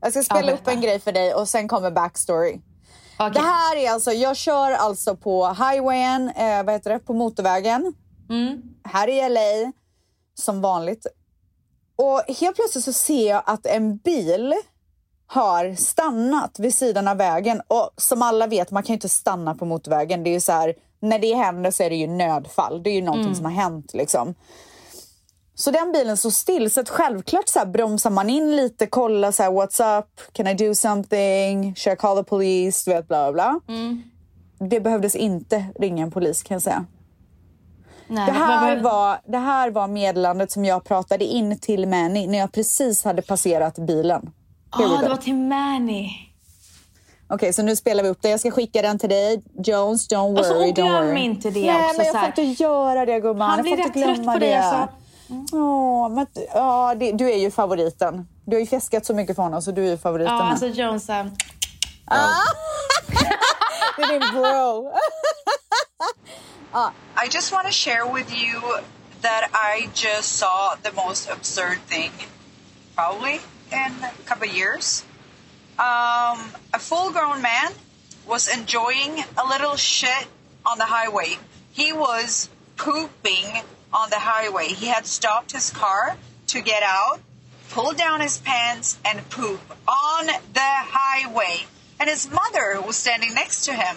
Jag 0.00 0.12
ska 0.12 0.22
spela 0.22 0.50
Ja, 0.50 0.54
upp 0.54 0.68
en 0.68 0.80
grej 0.80 1.00
för 1.00 1.12
dig 1.12 1.34
och 1.34 1.48
sen 1.48 1.68
kommer 1.68 1.90
backstory. 1.90 2.60
Okej. 3.18 3.30
Det 3.32 3.40
här 3.40 3.76
är 3.76 3.90
alltså, 3.90 4.12
jag 4.12 4.36
kör 4.36 4.72
alltså 4.72 5.16
på 5.16 5.48
highwayen, 5.48 6.28
eh, 6.28 6.62
vad 6.64 6.74
heter 6.74 6.90
det, 6.90 6.98
på 6.98 7.12
motorvägen. 7.14 7.94
Mm. 8.30 8.62
Här 8.84 9.08
i 9.08 9.28
LA, 9.28 9.72
som 10.34 10.60
vanligt. 10.60 11.06
Och 11.96 12.22
helt 12.28 12.56
plötsligt 12.56 12.84
så 12.84 12.92
ser 12.92 13.28
jag 13.28 13.42
att 13.46 13.66
en 13.66 13.96
bil 13.96 14.54
har 15.26 15.74
stannat 15.74 16.58
vid 16.58 16.74
sidan 16.74 17.08
av 17.08 17.16
vägen. 17.16 17.62
Och 17.68 17.90
som 17.96 18.22
alla 18.22 18.46
vet, 18.46 18.70
man 18.70 18.82
kan 18.82 18.88
ju 18.88 18.94
inte 18.94 19.08
stanna 19.08 19.54
på 19.54 19.64
motorvägen. 19.64 20.24
Det 20.24 20.34
är 20.34 20.40
så 20.40 20.52
här, 20.52 20.74
när 21.00 21.18
det 21.18 21.34
händer 21.34 21.70
så 21.70 21.82
är 21.82 21.90
det 21.90 21.96
ju 21.96 22.06
nödfall. 22.06 22.82
Det 22.82 22.90
är 22.90 22.94
ju 22.94 23.02
någonting 23.02 23.34
som 23.34 23.44
har 23.44 23.52
hänt 23.52 23.94
liksom. 23.94 24.34
Så 25.54 25.70
den 25.70 25.92
bilen 25.92 26.16
står 26.16 26.30
still, 26.30 26.70
så 26.70 26.84
självklart 26.84 27.48
så 27.48 27.58
här 27.58 27.66
bromsar 27.66 28.10
man 28.10 28.30
in 28.30 28.56
lite, 28.56 28.86
kollar 28.86 29.32
så 29.32 29.42
här, 29.42 29.50
what's 29.50 29.98
up, 29.98 30.20
can 30.32 30.46
I 30.46 30.54
do 30.54 30.74
something, 30.74 31.74
should 31.74 31.94
I 31.94 31.96
call 31.96 32.16
the 32.16 32.24
police, 32.24 32.90
du 32.90 32.94
vet 32.96 33.08
bla 33.08 33.32
bla. 33.32 33.60
bla. 33.66 33.76
Det 34.68 34.80
behövdes 34.80 35.14
inte 35.14 35.66
ringa 35.78 36.02
en 36.02 36.10
polis 36.10 36.42
kan 36.42 36.54
jag 36.54 36.62
säga. 36.62 36.86
Nej, 38.12 38.26
Det 38.26 38.32
här, 38.32 38.74
men- 38.74 38.84
var, 38.84 39.18
det 39.26 39.38
här 39.38 39.70
var 39.70 39.88
meddelandet 39.88 40.52
som 40.52 40.64
jag 40.64 40.84
pratade 40.84 41.24
in 41.24 41.58
till 41.58 41.88
Manny 41.88 42.26
när 42.26 42.38
jag 42.38 42.52
precis 42.52 43.04
hade 43.04 43.22
passerat 43.22 43.78
bilen. 43.78 44.30
Ja, 44.72 44.78
go. 44.86 44.96
det 45.02 45.08
var 45.08 45.16
till 45.16 45.34
Manny. 45.34 46.10
Okej, 47.28 47.52
så 47.52 47.62
nu 47.62 47.76
spelar 47.76 48.02
vi 48.02 48.08
upp 48.08 48.22
det. 48.22 48.28
Jag 48.30 48.40
ska 48.40 48.50
skicka 48.50 48.82
den 48.82 48.98
till 48.98 49.08
dig. 49.08 49.42
Jones, 49.64 50.08
don't 50.10 50.38
Och 50.38 50.44
så 50.46 50.54
worry, 50.54 50.70
och 50.70 50.74
don't 50.76 50.88
glöm 50.88 51.06
worry. 51.06 51.20
inte 51.20 51.50
det 51.50 51.72
Nej, 51.72 51.84
också, 51.86 51.96
men 51.96 52.06
jag 52.06 52.20
får 52.34 52.44
inte 52.44 52.62
göra 52.62 53.06
det 53.06 53.20
gumman. 53.20 53.50
Han 53.50 53.62
blir 53.62 53.76
rätt 53.76 53.94
trött 53.94 54.24
på 54.24 54.32
det, 54.32 54.38
det. 54.38 54.54
alltså. 54.54 54.88
Åh, 55.52 56.08
men, 56.08 56.26
ja, 56.54 56.94
det, 56.94 57.12
du 57.12 57.30
är 57.32 57.36
ju 57.38 57.50
favoriten. 57.50 58.28
Du 58.44 58.56
har 58.56 58.60
ju 58.60 58.66
fiskat 58.66 59.06
så 59.06 59.14
mycket 59.14 59.36
för 59.36 59.42
honom 59.42 59.62
så 59.62 59.70
du 59.70 59.86
är 59.86 59.90
ju 59.90 59.98
favoriten. 59.98 60.34
Ja, 60.34 60.42
alltså 60.42 60.66
Jones... 60.66 61.08
eh, 61.10 61.24
Det 63.96 64.02
är 64.02 64.10
din 64.20 64.40
bro. 64.40 64.92
I 66.74 67.28
just 67.28 67.52
want 67.52 67.66
to 67.66 67.72
share 67.72 68.06
with 68.06 68.34
you 68.34 68.78
that 69.20 69.50
I 69.52 69.90
just 69.94 70.32
saw 70.32 70.74
the 70.82 70.90
most 70.92 71.28
absurd 71.28 71.78
thing, 71.80 72.10
probably 72.96 73.40
in 73.70 73.92
a 74.02 74.10
couple 74.24 74.46
years. 74.46 75.04
Um, 75.78 76.52
a 76.72 76.78
full-grown 76.78 77.42
man 77.42 77.72
was 78.26 78.48
enjoying 78.48 79.22
a 79.36 79.46
little 79.46 79.76
shit 79.76 80.26
on 80.64 80.78
the 80.78 80.84
highway. 80.84 81.36
He 81.72 81.92
was 81.92 82.48
pooping 82.76 83.62
on 83.92 84.08
the 84.08 84.18
highway. 84.18 84.68
He 84.68 84.86
had 84.86 85.06
stopped 85.06 85.52
his 85.52 85.70
car 85.70 86.16
to 86.48 86.62
get 86.62 86.82
out, 86.82 87.20
pull 87.70 87.92
down 87.92 88.22
his 88.22 88.38
pants, 88.38 88.98
and 89.04 89.28
poop 89.28 89.60
on 89.86 90.26
the 90.26 90.40
highway. 90.56 91.66
And 92.00 92.08
his 92.08 92.30
mother 92.30 92.80
was 92.80 92.96
standing 92.96 93.34
next 93.34 93.66
to 93.66 93.74
him. 93.74 93.96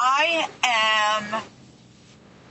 I 0.00 0.46
am 0.62 1.40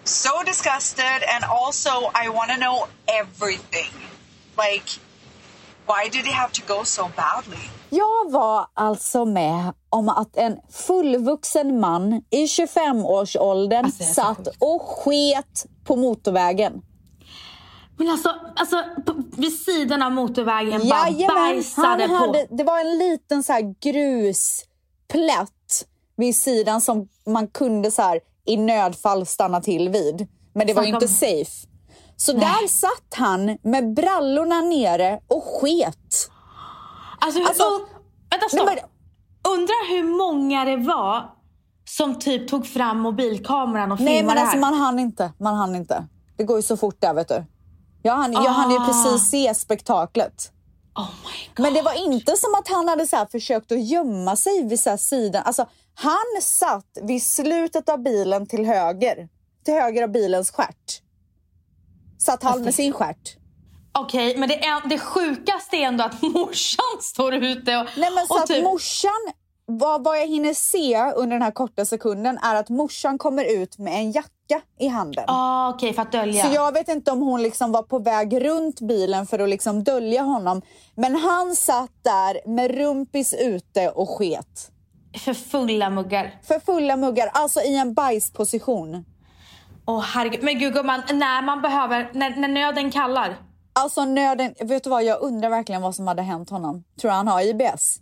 so 0.04 0.44
disgusted 0.46 1.24
and 1.34 1.44
also 1.44 1.90
I 2.26 2.30
want 2.30 2.52
to 2.52 2.58
know 2.58 2.88
everything. 3.08 3.92
Like 4.58 4.90
why 5.88 6.10
did 6.12 6.26
he 6.26 6.32
have 6.34 6.52
to 6.54 6.62
go 6.68 6.84
so 6.86 7.04
badly? 7.16 7.58
Jag 7.90 8.32
var 8.32 8.68
alltså 8.74 9.26
med 9.26 9.74
om 9.90 10.10
att 10.10 10.38
en 10.38 10.58
fullvuxen 10.72 11.80
man 11.80 12.22
i 12.30 12.46
25-årsåldern 12.46 13.86
Alltså, 13.86 14.04
satt 14.04 14.48
och 14.60 14.82
sket 14.82 15.66
på 15.84 15.96
motorvägen. 15.96 16.82
Men 17.98 18.10
alltså, 18.10 18.36
alltså 18.56 18.84
på, 19.06 19.24
vid 19.38 19.60
sidan 19.60 20.02
av 20.02 20.12
motorvägen 20.12 20.90
bara 20.90 21.10
Jajamän, 21.10 21.36
bajsade 21.36 21.88
han 21.88 22.10
på. 22.10 22.16
hade, 22.16 22.48
det 22.50 22.64
var 22.64 22.80
en 22.80 22.98
liten 22.98 23.44
så 23.44 23.54
här 23.54 23.76
grusplätt 23.92 25.48
vid 26.18 26.36
sidan 26.36 26.82
som 26.82 27.08
man 27.26 27.48
kunde 27.48 27.92
så 27.92 28.02
här 28.02 28.20
i 28.46 28.58
nödfall 28.58 29.26
stanna 29.26 29.62
till 29.62 29.90
vid. 29.90 30.28
Men 30.54 30.68
det 30.68 30.74
var 30.74 30.84
ju 30.84 30.90
inte 30.94 31.08
safe. 31.08 31.68
Så 32.18 32.34
Nej. 32.34 32.42
där 32.42 32.68
satt 32.68 33.14
han 33.20 33.58
med 33.62 33.94
brallorna 33.94 34.62
nere 34.62 35.20
och 35.28 35.44
sket. 35.44 36.30
Alltså, 37.20 37.40
Alltså, 37.42 37.64
och, 37.64 37.80
vänta 38.32 38.48
Men 38.52 38.60
stopp. 38.60 38.66
vad- 38.70 39.54
Undrar 39.54 39.90
hur 39.90 40.04
många 40.18 40.66
det 40.66 40.78
var 40.78 41.30
som 41.86 42.20
typ 42.20 42.48
tog 42.50 42.68
fram 42.68 43.00
mobilkameran 43.00 43.92
och 43.92 43.98
filmade 43.98 44.14
Nej 44.16 44.24
men 44.24 44.36
det 44.36 44.42
alltså 44.42 44.56
här. 44.56 44.62
man 44.62 44.74
hann 44.74 45.00
inte. 45.00 45.32
Man 45.40 45.56
hann 45.56 45.76
inte. 45.76 46.08
Det 46.38 46.44
går 46.44 46.58
ju 46.58 46.62
så 46.64 46.78
fort 46.78 47.02
där 47.02 47.14
vet 47.14 47.28
du. 47.28 47.46
Jag 48.02 48.14
hann, 48.14 48.34
jag 48.34 48.42
hann 48.42 48.72
ju 48.72 48.78
Ah. 48.78 48.86
precis 48.86 49.30
se 49.30 49.54
spektaklet. 49.56 50.52
Oh. 50.96 51.10
Men 51.58 51.74
det 51.74 51.82
var 51.82 52.06
inte 52.08 52.38
som 52.38 52.56
att 52.60 52.68
han 52.68 52.88
hade 52.88 53.08
så 53.08 53.26
försökt 53.32 53.72
att 53.72 53.84
gömma 53.84 54.36
sig 54.36 54.64
vid 54.68 54.80
så 54.80 54.98
sidan. 54.98 55.44
Alltså, 55.46 55.66
han 56.00 56.42
satt 56.42 56.98
vid 57.02 57.24
slutet 57.24 57.90
av 57.90 58.04
bilen 58.04 58.48
till 58.48 58.66
höger. 58.66 59.30
Till 59.66 59.74
höger 59.74 60.04
av 60.04 60.10
bilens 60.10 60.52
stjärt. 60.52 61.02
Satt 62.20 62.44
han 62.44 62.64
med 62.64 62.76
sin 62.76 62.94
stjärt. 62.94 63.38
Okej, 64.00 64.38
men 64.38 64.50
det, 64.50 64.66
är, 64.66 64.90
det 64.90 65.00
sjukaste 65.00 65.78
är 65.78 65.82
ändå 65.82 66.04
att 66.04 66.22
morsan 66.34 67.02
står 67.02 67.34
ute 67.34 67.78
och... 67.78 67.88
Nej 67.98 68.12
men 68.12 68.28
så 68.28 68.34
och 68.34 68.40
att 68.40 68.48
typ, 68.48 68.64
morsan, 68.64 69.32
vad, 69.66 70.04
vad 70.04 70.18
jag 70.18 70.28
hinner 70.28 70.54
se 70.54 71.12
under 71.16 71.36
den 71.36 71.42
här 71.42 71.52
korta 71.52 71.86
sekunden 71.86 72.38
är 72.38 72.56
att 72.56 72.70
morsan 72.70 73.18
kommer 73.18 73.46
ut 73.46 73.78
med 73.78 73.94
en 73.94 74.12
jacka 74.12 74.62
i 74.80 74.88
handen. 74.88 75.26
ah, 75.28 75.70
Okej, 75.70 75.94
för 75.94 76.02
att 76.02 76.12
dölja. 76.12 76.46
Så 76.46 76.54
jag 76.54 76.74
vet 76.74 76.88
inte 76.88 77.12
om 77.12 77.22
hon 77.22 77.44
liksom 77.44 77.72
var 77.72 77.84
på 77.84 78.00
väg 78.00 78.46
runt 78.46 78.82
bilen 78.82 79.28
för 79.28 79.40
att 79.40 79.50
liksom 79.50 79.84
dölja 79.84 80.22
honom. 80.22 80.62
Men 80.96 81.16
han 81.16 81.56
satt 81.56 81.92
där 82.02 82.50
med 82.50 82.72
rumpis 82.72 83.34
ute 83.34 83.90
och 83.90 84.10
sket. 84.10 84.72
För 85.18 85.34
fulla 85.34 85.90
muggar. 85.90 86.40
För 86.44 86.60
fulla 86.60 86.98
muggar, 86.98 87.30
alltså 87.34 87.62
i 87.62 87.78
en 87.78 87.94
bajsposition. 87.94 89.06
Åh 89.86 90.02
herregud. 90.02 90.44
Men 90.44 90.60
gud 90.60 90.74
gumman, 90.74 91.02
när 91.14 91.42
man 91.42 91.62
behöver, 91.62 92.10
när, 92.14 92.30
när 92.30 92.48
nöden 92.48 92.92
kallar. 92.92 93.38
Alltså 93.74 94.06
nöden, 94.06 94.54
vet 94.60 94.84
du 94.84 94.90
vad, 94.90 95.04
jag 95.04 95.22
undrar 95.22 95.50
verkligen 95.50 95.82
vad 95.82 95.96
som 95.96 96.08
hade 96.08 96.22
hänt 96.22 96.50
honom. 96.50 96.84
Tror 97.02 97.12
han 97.12 97.28
har 97.28 97.42
IBS? 97.42 98.00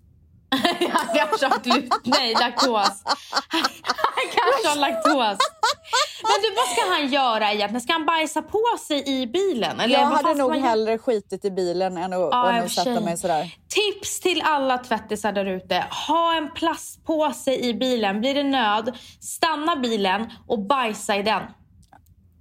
Han 0.91 1.15
kanske 1.15 1.45
har 1.45 1.59
glut... 1.59 1.93
Nej, 2.03 2.33
laktos. 2.33 3.03
Han 3.47 4.25
kanske 4.31 4.67
har 4.69 4.75
laktos. 4.75 5.37
Men 6.21 6.41
du, 6.41 6.55
vad 6.55 6.67
ska 6.67 6.93
han 6.93 7.07
göra 7.07 7.53
egentligen? 7.53 7.81
Ska 7.81 7.93
han 7.93 8.05
bajsa 8.05 8.41
på 8.41 8.63
sig 8.87 9.21
i 9.21 9.27
bilen? 9.27 9.79
Eller 9.79 9.99
Jag 9.99 10.05
hade 10.05 10.33
nog 10.33 10.49
man 10.49 10.63
hellre 10.63 10.97
skitit 10.97 11.45
i 11.45 11.51
bilen 11.51 11.97
än 11.97 12.13
att, 12.13 12.19
Ja, 12.19 12.51
än 12.51 12.63
att 12.63 12.71
sätta 12.71 13.01
mig 13.01 13.17
sådär. 13.17 13.55
Tips 13.69 14.19
till 14.19 14.41
alla 14.45 14.77
tvättisar 14.77 15.31
där 15.31 15.45
ute. 15.45 15.85
Ha 16.07 16.35
en 16.35 16.51
plastpåse 16.51 17.55
i 17.55 17.73
bilen. 17.73 18.19
Blir 18.19 18.33
det 18.33 18.43
nöd, 18.43 18.97
stanna 19.21 19.75
bilen 19.75 20.31
och 20.47 20.59
bajsa 20.59 21.15
i 21.15 21.23
den. 21.23 21.41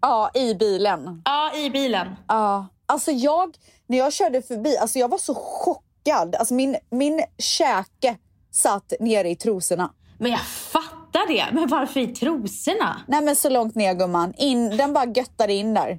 Ja, 0.00 0.30
i 0.35 0.54
bilen. 0.54 1.23
Ja, 1.25 1.54
i 1.54 1.71
bilen. 1.71 2.16
Ja. 2.28 2.66
Alltså 2.87 3.11
jag, 3.11 3.56
när 3.87 3.99
jag 3.99 4.12
körde 4.12 4.42
förbi, 4.42 4.78
alltså 4.78 4.99
jag 4.99 5.09
var 5.09 5.18
så 5.18 5.35
chockad. 5.35 5.83
Alltså 6.12 6.54
min, 6.54 6.76
min 6.90 7.25
käke 7.38 8.16
satt 8.50 8.92
nere 9.00 9.28
i 9.28 9.37
trosorna. 9.37 9.92
Men 10.18 10.30
jag 10.30 10.40
fattar 10.40 11.26
det. 11.28 11.46
Men 11.52 11.68
varför 11.68 12.00
i 12.00 12.06
trosorna? 12.06 13.00
Nej 13.08 13.23
men 13.23 13.37
så 13.37 13.49
långt 13.49 13.75
ner 13.75 13.94
gumman. 13.94 14.34
In, 14.37 14.76
den 14.76 14.92
bara 14.92 15.04
göttade 15.06 15.52
in 15.52 15.75
där. 15.75 15.99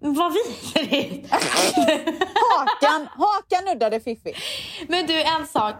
Vad 0.00 0.32
vidrigt. 0.32 1.32
Hakan, 2.50 3.08
hakan 3.16 3.64
nuddade 3.64 4.00
Fiffi. 4.00 4.32
Men 4.88 5.06
du, 5.06 5.22
en 5.22 5.46
sak. 5.46 5.74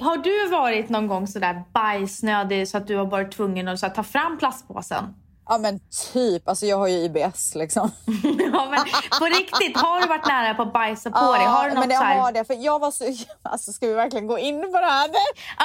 Har 0.00 0.16
du 0.16 0.48
varit 0.48 0.88
någon 0.88 1.06
gång 1.08 1.26
sådär 1.26 1.62
bajsnödig 1.72 2.68
så 2.68 2.76
att 2.76 2.86
du 2.86 2.96
har 2.96 3.06
varit 3.06 3.32
tvungen 3.32 3.68
att 3.68 3.80
så 3.80 3.86
här, 3.86 3.94
ta 3.94 4.02
fram 4.02 4.38
plastpåsen? 4.38 5.04
Ja 5.48 5.58
men 5.58 5.80
typ, 6.12 6.48
alltså 6.48 6.66
jag 6.66 6.76
har 6.76 6.88
ju 6.88 6.96
IBS 6.96 7.54
liksom. 7.54 7.90
ja, 8.52 8.68
men 8.70 8.84
på 9.18 9.24
riktigt, 9.24 9.76
har 9.76 10.00
du 10.00 10.06
varit 10.06 10.26
nära 10.26 10.54
på 10.54 10.62
att 10.62 10.72
bajsa 10.72 11.10
på 11.10 11.32
dig? 11.32 11.44
Har 11.44 11.68
du 11.68 11.74
något 11.74 11.86
men 11.86 11.90
jag 11.90 11.98
så 11.98 12.04
här... 12.04 12.20
har 12.20 12.32
det. 12.32 12.44
För 12.44 12.54
jag 12.54 12.78
var 12.78 12.90
så... 12.90 13.04
Alltså 13.42 13.72
ska 13.72 13.86
vi 13.86 13.94
verkligen 13.94 14.26
gå 14.26 14.38
in 14.38 14.60
på 14.72 14.80
det 14.80 14.86
här? 14.86 15.10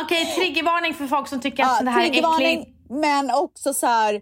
Okej, 0.03 0.35
triggervarning 0.35 0.93
för 0.93 1.07
folk 1.07 1.27
som 1.27 1.41
tycker 1.41 1.63
att 1.63 1.69
Ja, 1.79 1.85
det 1.85 1.91
här 1.91 2.01
är 2.01 2.05
triggervarning, 2.07 2.59
äckligt. 2.59 2.77
Men 2.89 3.31
också 3.31 3.73
så 3.73 3.87
här... 3.87 4.21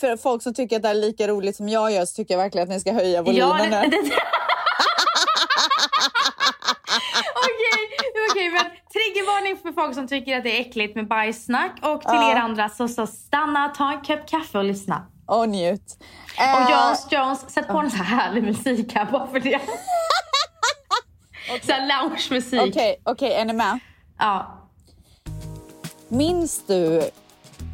För 0.00 0.16
folk 0.16 0.42
som 0.42 0.54
tycker 0.54 0.76
att 0.76 0.82
det 0.82 0.88
är 0.88 0.94
lika 0.94 1.28
roligt 1.28 1.56
som 1.56 1.68
jag 1.68 1.92
gör 1.92 2.04
så 2.04 2.14
tycker 2.14 2.34
jag 2.34 2.38
verkligen 2.38 2.68
att 2.68 2.74
ni 2.74 2.80
ska 2.80 2.92
höja 2.92 3.22
volymen 3.22 3.48
Ja, 3.48 3.80
det, 3.80 3.88
nu. 3.88 3.90
det, 3.90 4.12
Okej, 7.46 7.82
okej, 8.30 8.39
men 8.52 8.64
triggervarning 8.92 9.56
för 9.62 9.72
folk 9.72 9.94
som 9.94 10.08
tycker 10.08 10.36
att 10.36 10.44
det 10.44 10.56
är 10.56 10.60
äckligt 10.60 10.96
med 10.96 11.08
bajssnack. 11.08 11.72
Och 11.82 12.00
till 12.00 12.10
er 12.32 12.36
andra, 12.36 12.68
så, 12.68 12.88
så 12.88 13.06
stanna, 13.06 13.68
ta 13.68 13.92
en 13.92 14.00
kopp 14.00 14.28
kaffe 14.28 14.58
och 14.58 14.64
lyssna. 14.64 15.06
Och 15.26 15.48
njut. 15.48 15.96
Och 16.36 16.42
Eh, 16.42 16.70
Jones, 16.70 17.06
Jones, 17.10 17.50
sätt 17.54 17.68
på 17.68 17.78
en 17.78 17.90
så 17.90 17.96
här 17.96 18.04
härlig 18.04 18.42
musik 18.42 18.94
här 18.94 19.04
bara 19.04 19.26
för 19.26 19.40
det. 19.40 19.60
Så 21.66 21.72
här 21.72 21.86
lounge-musik. 21.86 22.60
Okej, 22.68 22.96
okej, 23.04 23.34
är 23.34 23.44
ni 23.44 23.52
med? 23.52 23.78
Ja. 24.18 24.56
Minns 26.08 26.66
du 26.66 27.02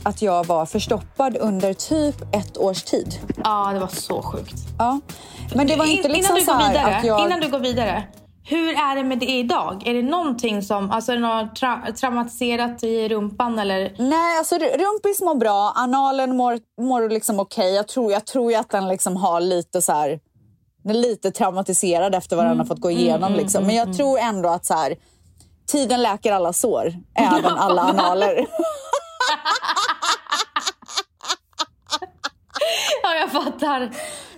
att 0.04 0.22
jag 0.22 0.46
var 0.46 0.66
förstoppad 0.66 1.36
under 1.36 1.72
typ 1.74 2.34
ett 2.34 2.58
års 2.58 2.82
tid? 2.82 3.18
ja, 3.44 3.70
det 3.72 3.80
var 3.80 3.86
så 3.88 4.22
sjukt. 4.22 4.54
Ja. 4.78 5.00
Men 5.54 5.66
det 5.66 5.76
var 5.76 5.84
inte 5.84 6.08
In- 6.08 6.14
liksom 6.14 6.36
innan, 6.36 6.58
du 6.58 6.62
går 6.62 6.68
vidare, 6.68 6.96
att 6.96 7.04
jag... 7.04 7.20
innan 7.26 7.40
du 7.40 7.48
går 7.50 7.58
vidare. 7.58 8.02
Hur 8.48 8.68
är 8.68 8.96
det 8.96 9.04
med 9.04 9.18
det 9.18 9.26
idag? 9.26 9.82
Är 9.86 9.94
det 9.94 10.02
någonting 10.02 10.62
som, 10.62 10.90
alltså 10.90 11.12
är 11.12 11.16
det 11.16 11.22
något 11.22 11.60
tra- 11.60 11.92
traumatiserat 11.92 12.82
i 12.84 13.08
rumpan 13.08 13.58
eller? 13.58 13.94
Nej, 13.98 14.38
alltså 14.38 14.54
rumpis 14.58 15.20
mår 15.20 15.34
bra. 15.34 15.72
Analen 15.76 16.36
mår, 16.36 16.58
mår 16.80 17.08
liksom 17.10 17.40
okej. 17.40 17.74
Jag, 17.74 17.88
tror, 17.88 18.12
jag 18.12 18.26
tror 18.26 18.50
ju 18.52 18.56
att 18.58 18.70
den 18.70 18.88
liksom 18.88 19.16
har 19.16 19.40
lite 19.40 19.82
så 19.82 19.92
här... 19.92 20.20
Den 20.84 20.96
är 20.96 21.00
lite 21.00 21.30
traumatiserad 21.30 22.14
efter 22.14 22.36
vad 22.36 22.44
den 22.46 22.58
har 22.58 22.66
fått 22.66 22.80
gå 22.80 22.90
igenom. 22.90 23.32
liksom. 23.32 23.64
Men 23.66 23.74
jag 23.76 23.96
tror 23.96 24.18
ändå 24.18 24.48
att 24.48 24.66
så 24.66 24.74
här, 24.74 24.96
tiden 25.66 26.02
läker 26.02 26.32
alla 26.32 26.52
sår. 26.52 26.94
Även 27.14 27.44
alla 27.44 27.82
analer. 27.82 28.46
Ja, 33.02 33.14
jag 33.14 33.30
fattar. 33.32 33.90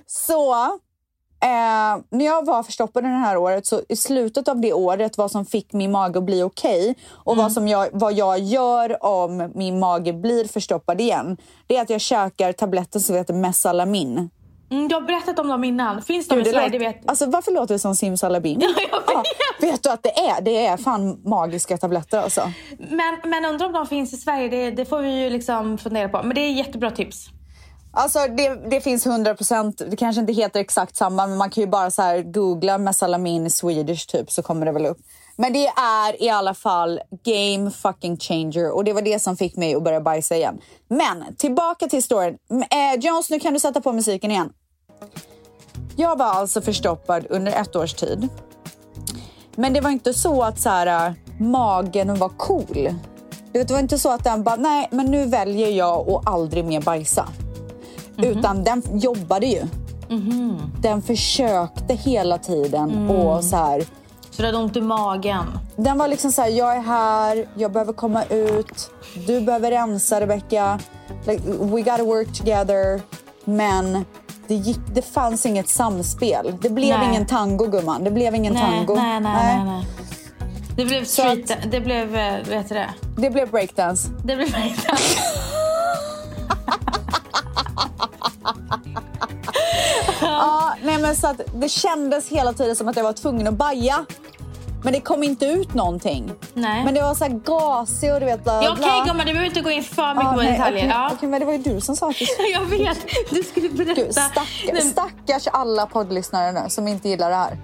Så 0.07 0.55
eh, 1.43 2.03
när 2.11 2.25
jag 2.25 2.47
var 2.47 2.63
förstoppad 2.63 3.05
det 3.05 3.09
här 3.09 3.37
året, 3.37 3.67
så 3.67 3.83
i 3.89 3.97
slutet 3.97 4.49
av 4.49 4.61
det 4.61 4.73
året, 4.73 5.19
vad 5.19 5.31
som 5.31 5.47
fick 5.47 5.73
min 5.73 5.93
mage 5.93 6.19
att 6.19 6.25
bli 6.25 6.43
okej 6.43 6.95
och 7.11 7.37
vad, 7.37 7.53
som 7.53 7.69
jag, 7.69 7.89
vad 7.93 8.13
jag 8.13 8.39
gör 8.39 9.05
om 9.05 9.53
min 9.55 9.79
mage 9.79 10.13
blir 10.13 10.45
förstoppad 10.45 11.01
igen, 11.01 11.37
det 11.67 11.77
är 11.77 11.83
att 11.83 11.91
jag 11.91 12.01
käkar 12.01 12.53
tabletten 12.53 13.01
som 13.01 13.17
heter 13.17 13.35
Mesalamin. 13.35 14.31
Mm, 14.71 14.89
jag 14.91 15.01
har 15.01 15.07
berättat 15.07 15.39
om 15.39 15.49
dem 15.49 15.65
innan. 15.65 16.03
Finns 16.03 16.29
de 16.29 16.35
Gud, 16.35 16.47
i 16.47 16.51
Sverige? 16.51 16.69
Det 16.69 16.79
vet 16.79 17.11
Alltså 17.11 17.27
varför 17.27 17.53
låter 17.53 17.75
det 17.75 17.79
som 17.79 17.95
simsalabim? 17.95 18.61
Ja, 19.11 19.25
jag 19.61 19.69
vet. 19.69 19.73
vet 19.73 19.83
du 19.83 19.91
att 19.91 20.03
det 20.03 20.19
är? 20.19 20.41
Det 20.41 20.67
är 20.67 20.77
fan 20.77 21.21
magiska 21.25 21.79
tabletter 21.79 22.19
alltså. 22.19 22.53
Men, 22.79 23.19
men 23.25 23.45
undrar 23.45 23.67
om 23.67 23.73
de 23.73 23.87
finns 23.87 24.13
i 24.13 24.17
Sverige? 24.17 24.49
Det, 24.49 24.71
det 24.71 24.85
får 24.85 24.99
vi 24.99 25.23
ju 25.23 25.31
liksom 25.31 25.79
fundera 25.79 26.09
på. 26.09 26.23
Men 26.23 26.35
det 26.35 26.41
är 26.41 26.53
jättebra 26.53 26.91
tips. 26.91 27.31
Alltså 27.91 28.19
det, 28.19 28.71
det 28.71 28.81
finns 28.81 29.07
100%, 29.07 29.91
det 29.91 29.97
kanske 29.97 30.21
inte 30.21 30.33
heter 30.33 30.61
exakt 30.61 30.97
samma 30.97 31.27
men 31.27 31.39
man 31.39 31.51
kan 31.51 31.61
ju 31.61 31.67
bara 31.67 31.91
så 31.91 32.03
här 32.03 32.23
googla 32.23 32.79
mesalamin 32.79 33.51
Swedish 33.51 34.07
typ 34.07 34.31
så 34.31 34.43
kommer 34.43 34.67
det 34.67 34.73
väl 34.73 34.87
upp. 34.87 34.99
Men 35.37 35.53
det 35.53 35.67
är 35.67 36.23
i 36.23 36.29
alla 36.29 36.55
fall 36.55 37.01
game 37.25 37.71
fucking 37.71 38.17
changer 38.17 38.71
och 38.71 38.85
det 38.85 38.93
var 38.93 39.03
det 39.03 39.19
som 39.19 39.37
fick 39.37 39.57
mig 39.57 39.75
att 39.75 39.83
börja 39.83 40.01
bajsa 40.01 40.37
igen. 40.37 40.59
Men 40.89 41.37
tillbaka 41.37 41.87
till 41.87 42.03
storyn. 42.03 42.39
Eh, 42.51 43.01
Jones, 43.01 43.31
nu 43.31 43.41
kan 43.41 43.53
du 43.53 43.61
sätta 43.61 43.81
på 43.81 43.93
musiken 43.93 44.31
igen. 44.31 44.53
Jag 45.97 46.19
var 46.19 46.27
alltså 46.27 46.61
förstoppad 46.61 47.27
under 47.31 47.53
ett 47.53 47.77
års 47.77 47.95
tid. 47.95 48.29
Men 49.55 49.73
det 49.73 49.81
var 49.81 49.91
inte 49.91 50.15
så 50.15 50.43
att 50.43 50.61
så 50.61 50.69
här, 50.69 51.07
eh, 51.07 51.13
magen 51.41 52.19
var 52.19 52.29
cool. 52.29 52.95
Det 53.53 53.71
var 53.71 53.79
inte 53.79 53.99
så 53.99 54.11
att 54.11 54.25
den 54.25 54.43
bara, 54.43 54.57
nej 54.57 54.89
men 54.91 55.07
nu 55.07 55.27
väljer 55.27 55.69
jag 55.69 56.11
att 56.11 56.29
aldrig 56.29 56.65
mer 56.65 56.81
bajsa. 56.81 57.29
Utan 58.23 58.65
den 58.65 58.83
jobbade 58.99 59.47
ju. 59.47 59.63
Den 60.81 61.03
försökte 61.03 61.95
hela 61.95 62.39
tiden 62.39 63.09
och 63.11 63.45
så 63.45 63.57
här. 63.57 63.81
Så 64.31 64.43
du 64.43 64.47
hade 64.47 64.59
ont 64.59 64.77
i 64.77 64.81
magen. 64.81 65.45
Den 65.77 65.99
var 65.99 66.09
liksom 66.09 66.33
så 66.33 66.43
här, 66.43 66.49
jag 66.49 66.77
är 66.77 66.81
här, 66.81 67.47
jag 67.55 67.73
behöver 67.73 67.93
komma 67.93 68.25
ut, 68.25 68.91
du 69.27 69.41
behöver 69.41 69.71
rensa 69.71 70.21
Rebecca. 70.21 70.79
Like, 71.27 71.43
we 71.47 71.81
gotta 71.83 72.05
work 72.05 72.33
together. 72.39 73.01
Men 73.45 74.05
det, 74.47 74.55
gick, 74.55 74.79
det 74.95 75.03
fanns 75.03 75.47
inget 75.47 75.69
samspel. 75.69 76.55
Det 76.61 76.71
blev 76.71 76.99
Nej. 76.99 77.09
ingen 77.09 77.27
tango 77.27 77.67
gumman. 77.67 78.05
Det 78.05 78.11
blev 78.11 78.35
ingen 78.35 78.53
Nej, 78.53 78.63
tango. 78.63 78.95
nej, 78.95 79.21
nej, 79.21 79.33
nej, 79.57 79.65
nej. 79.65 79.87
Det 80.77 80.85
blev 80.85 81.05
street... 81.05 81.53
Det 81.71 81.81
blev... 81.81 82.17
eh, 82.17 82.35
Vet 82.49 82.69
du 82.69 82.75
det? 82.75 82.89
Det 83.17 83.31
blev 83.31 83.51
breakdance. 83.51 84.09
Det 84.25 84.37
blev 84.37 84.51
breakdance. 84.51 85.19
men 91.09 91.17
så 91.17 91.27
att 91.27 91.41
det 91.55 91.69
kändes 91.69 92.29
hela 92.29 92.53
tiden 92.53 92.77
som 92.77 92.89
att 92.89 92.97
jag 92.97 93.05
var 93.05 93.13
tvungen 93.13 93.47
att 93.47 93.55
baja. 93.55 94.05
Men 94.85 94.93
det 94.93 95.01
kom 95.01 95.23
inte 95.23 95.47
ut 95.47 95.75
någonting. 95.75 96.33
Nej. 96.55 96.85
Men 96.85 96.95
det 96.95 97.03
var 97.03 97.15
så 97.15 97.25
här 97.25 97.31
gasig 97.45 98.13
och 98.15 98.21
du 98.21 98.27
vet 98.27 98.45
bla, 98.45 98.65
Ja. 98.65 98.73
Okej 98.73 99.03
gumman, 99.07 99.27
du 99.27 99.33
behöver 99.33 99.47
inte 99.49 99.61
gå 99.61 99.71
in 99.71 99.83
för 99.85 100.15
mycket 100.15 100.25
Ja, 100.25 100.33
på 100.33 100.43
nej, 100.43 100.53
detaljer. 100.53 100.79
okej, 100.79 100.89
Ja. 100.91 101.11
okej, 101.13 101.29
men 101.29 101.41
det 101.41 101.47
var 101.47 101.53
ju 101.53 101.59
du 101.59 101.81
som 101.81 101.97
sa 101.97 102.09
att 102.09 102.17
det 102.19 102.49
Jag 102.53 102.65
vet, 102.65 102.99
du 103.31 103.43
skulle 103.43 103.69
berätta. 103.69 104.13
Stackars, 104.13 104.65
Nej, 104.73 104.83
stackars 104.83 105.47
alla 105.53 105.87
poddlyssnare 105.87 106.53
nu 106.53 106.71
som 106.71 106.89
inte 106.89 107.09
gillar 107.09 107.31
det 107.31 107.37
här. 107.37 107.59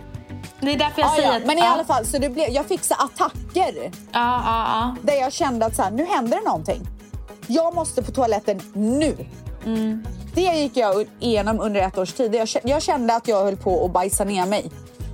Det 0.60 0.72
är 0.72 0.78
därför 0.78 1.00
jag 1.00 1.10
Ja, 1.10 1.14
säger 1.16 1.28
ja. 1.28 1.36
att... 1.36 1.46
Men 1.46 1.58
i 1.58 1.60
ja. 1.60 1.66
alla 1.72 1.84
fall, 1.84 2.06
så 2.06 2.18
det 2.18 2.28
blev, 2.28 2.50
jag 2.50 2.66
fick 2.66 2.84
så 2.84 2.94
attacker 2.94 3.74
Ja, 3.84 3.90
ja, 4.12 4.42
ja. 4.44 4.96
där 5.02 5.14
jag 5.14 5.32
kände 5.32 5.66
att 5.66 5.76
så 5.76 5.82
här, 5.82 5.90
nu 5.90 6.04
händer 6.04 6.36
det 6.38 6.44
någonting. 6.46 6.88
Jag 7.46 7.74
måste 7.74 8.02
på 8.02 8.12
toaletten 8.12 8.60
nu. 8.74 9.16
Mm. 9.66 10.06
Det 10.34 10.40
gick 10.40 10.76
jag 10.76 11.06
igenom 11.20 11.60
under 11.60 11.80
ett 11.80 11.98
års 11.98 12.12
tid. 12.12 12.34
Jag, 12.34 12.44
kä- 12.44 12.60
jag 12.64 12.82
kände 12.82 13.14
att 13.16 13.28
jag 13.28 13.44
höll 13.44 13.56
på 13.56 13.84
att 13.84 13.92
bajsa 13.92 14.24
ner 14.24 14.46
mig. 14.46 14.70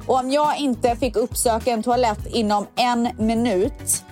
Och 0.07 0.14
om 0.19 0.30
jag 0.30 0.59
inte 0.59 0.97
fick 0.97 1.16
uppsöka 1.16 1.71
en 1.71 1.83
toalett 1.83 2.26
inom 2.26 2.66
en 2.76 3.09
minut 3.19 4.02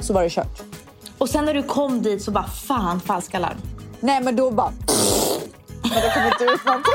så 0.00 0.12
var 0.12 0.22
det 0.22 0.30
kört. 0.30 0.62
Och 1.18 1.28
sen 1.28 1.44
när 1.44 1.54
du 1.54 1.62
kom 1.62 2.02
dit 2.02 2.22
så 2.22 2.30
bara 2.30 2.46
fan 2.46 3.00
falsk 3.00 3.34
alarm. 3.34 3.56
Nej 4.00 4.20
men 4.20 4.36
då 4.36 4.50
bara... 4.50 4.72
Men 5.82 5.90
det 6.02 6.14
kom 6.14 6.24
inte 6.26 6.44
ut 6.44 6.64
någonting. 6.64 6.92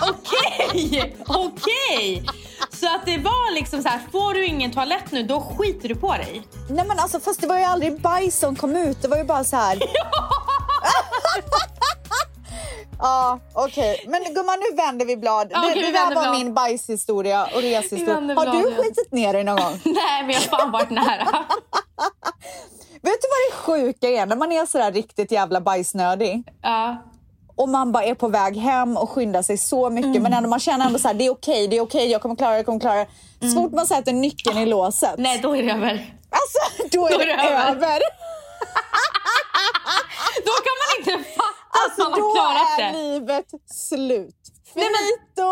Okej, 0.00 1.16
okej. 1.26 2.24
Så 2.80 2.86
att 2.86 3.06
det 3.06 3.18
var 3.18 3.54
liksom 3.54 3.82
så 3.82 3.88
här, 3.88 4.00
får 4.12 4.34
du 4.34 4.46
ingen 4.46 4.72
toalett 4.72 5.12
nu 5.12 5.22
då 5.22 5.40
skiter 5.40 5.88
du 5.88 5.94
på 5.94 6.12
dig. 6.12 6.42
Nej 6.70 6.84
men 6.86 6.98
alltså 6.98 7.20
fast 7.20 7.40
det 7.40 7.46
var 7.46 7.58
ju 7.58 7.64
aldrig 7.64 8.00
bajs 8.00 8.38
som 8.38 8.56
kom 8.56 8.76
ut. 8.76 9.02
Det 9.02 9.08
var 9.08 9.16
ju 9.16 9.24
bara 9.24 9.44
så 9.44 9.56
här. 9.56 9.78
Ja, 13.00 13.38
okej. 13.52 14.04
Men 14.08 14.34
gumman, 14.34 14.58
nu 14.70 14.76
vänder 14.76 15.06
vi 15.06 15.16
blad. 15.16 15.48
Ja, 15.50 15.60
det 15.60 15.74
det 15.74 15.86
vi 15.86 15.92
där 15.92 16.14
var 16.14 16.22
blad. 16.22 16.32
min 16.38 16.54
bajshistoria 16.54 17.44
och 17.54 17.62
reshistoria. 17.62 18.34
Har 18.34 18.46
du 18.62 18.74
skitit 18.76 19.12
ner 19.12 19.32
dig 19.32 19.44
någon 19.44 19.56
gång? 19.56 19.80
Nej 19.84 20.22
men 20.22 20.30
jag 20.30 20.40
har 20.40 20.58
fan 20.58 20.70
varit 20.70 20.90
nära. 20.90 21.24
Vet 23.02 23.18
du 23.22 23.28
vad 23.28 23.40
det 23.50 23.52
sjuka 23.56 24.08
är? 24.08 24.26
När 24.26 24.36
man 24.36 24.52
är 24.52 24.66
sådär 24.66 24.92
riktigt 24.92 25.32
jävla 25.32 25.60
bajsnödig 25.60 26.42
Ja. 26.62 26.96
Och 27.58 27.68
man 27.68 27.92
bara 27.92 28.04
är 28.04 28.14
på 28.14 28.28
väg 28.28 28.56
hem 28.56 28.96
och 28.96 29.10
skyndar 29.10 29.42
sig 29.42 29.58
så 29.58 29.90
mycket 29.90 30.08
Mm. 30.10 30.22
men 30.22 30.32
ändå 30.34 30.48
man 30.48 30.60
känner 30.60 30.86
ändå 30.86 30.98
så 30.98 31.08
här, 31.08 31.14
det 31.14 31.26
är 31.26 31.30
okej, 31.30 31.68
det 31.68 31.76
är 31.76 31.80
okej, 31.80 32.10
jag 32.10 32.22
kommer 32.22 32.36
klara 32.36 32.50
det, 32.50 32.56
jag 32.56 32.66
kommer 32.66 32.80
klara 32.80 32.94
det. 33.40 33.48
Så 33.50 33.54
fort 33.54 33.72
man 33.72 33.86
sätter 33.86 34.12
nyckeln 34.12 34.58
i 34.58 34.66
låset, 34.66 35.08
Mm. 35.08 35.22
Nej 35.22 35.38
då 35.42 35.56
är 35.56 35.62
det 35.62 35.70
över. 35.72 36.14
alltså 36.30 36.88
då 36.96 37.06
är, 37.06 37.10
Då 37.12 37.20
är 37.20 37.26
det, 37.26 37.32
över. 37.32 37.70
över. 37.70 38.00
Då 40.46 40.52
kan 40.66 40.74
man 40.82 40.88
inte 40.98 41.30
fatta 41.30 41.44
Alltså 41.84 42.02
att 42.02 42.10
man 42.10 42.20
då 42.20 42.26
har 42.26 42.34
klarat 42.34 42.78
är 42.78 42.92
det. 42.92 42.98
livet 42.98 43.46
slut. 43.66 44.34
Nej, 44.74 44.84
men- 44.90 44.94
Finito, 44.94 45.48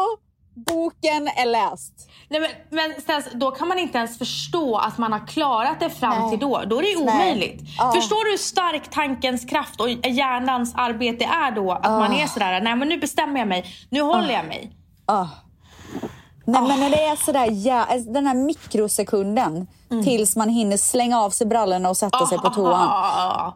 boken 0.56 1.28
är 1.28 1.46
läst. 1.46 1.92
Nej, 2.28 2.40
men, 2.40 2.50
men 2.70 3.00
Stens, 3.00 3.28
då 3.34 3.50
kan 3.50 3.68
man 3.68 3.78
inte 3.78 3.98
ens 3.98 4.18
förstå 4.18 4.76
att 4.76 4.98
man 4.98 5.12
har 5.12 5.26
klarat 5.26 5.80
det 5.80 5.90
fram 5.90 6.20
Nej. 6.22 6.30
till 6.30 6.38
då. 6.38 6.62
Då 6.66 6.78
är 6.78 6.82
det 6.82 6.88
ju 6.88 6.96
omöjligt. 6.96 7.60
Ja. 7.78 7.92
Förstår 7.92 8.24
du 8.24 8.30
hur 8.30 8.38
stark 8.38 8.90
tankens 8.90 9.44
kraft 9.44 9.80
och 9.80 9.88
hjärnans 9.90 10.74
arbete 10.76 11.24
är 11.24 11.50
då? 11.50 11.72
Att 11.72 11.84
man 11.84 12.12
är 12.12 12.26
sådär, 12.26 12.60
nej 12.60 12.76
men 12.76 12.88
nu 12.88 12.98
bestämmer 12.98 13.38
jag 13.38 13.48
mig, 13.48 13.64
nu 13.90 14.00
håller 14.00 14.30
jag 14.34 14.44
mig. 14.46 14.72
Ah. 15.06 15.26
Nej, 16.44 16.62
men 16.62 16.80
när 16.80 16.90
det 16.90 17.02
är 17.04 17.16
sådär, 17.16 17.48
ja, 17.52 17.84
alltså, 17.84 18.12
den 18.12 18.26
här 18.26 18.34
mikrosekunden 18.34 19.66
Mm. 19.90 20.04
tills 20.04 20.36
man 20.36 20.48
hinner 20.48 20.76
slänga 20.76 21.20
av 21.20 21.30
sig 21.30 21.46
brallorna 21.46 21.88
och 21.88 21.96
sätta 21.96 22.26
sig 22.26 22.38
på 22.38 22.50
toan. 22.50 23.52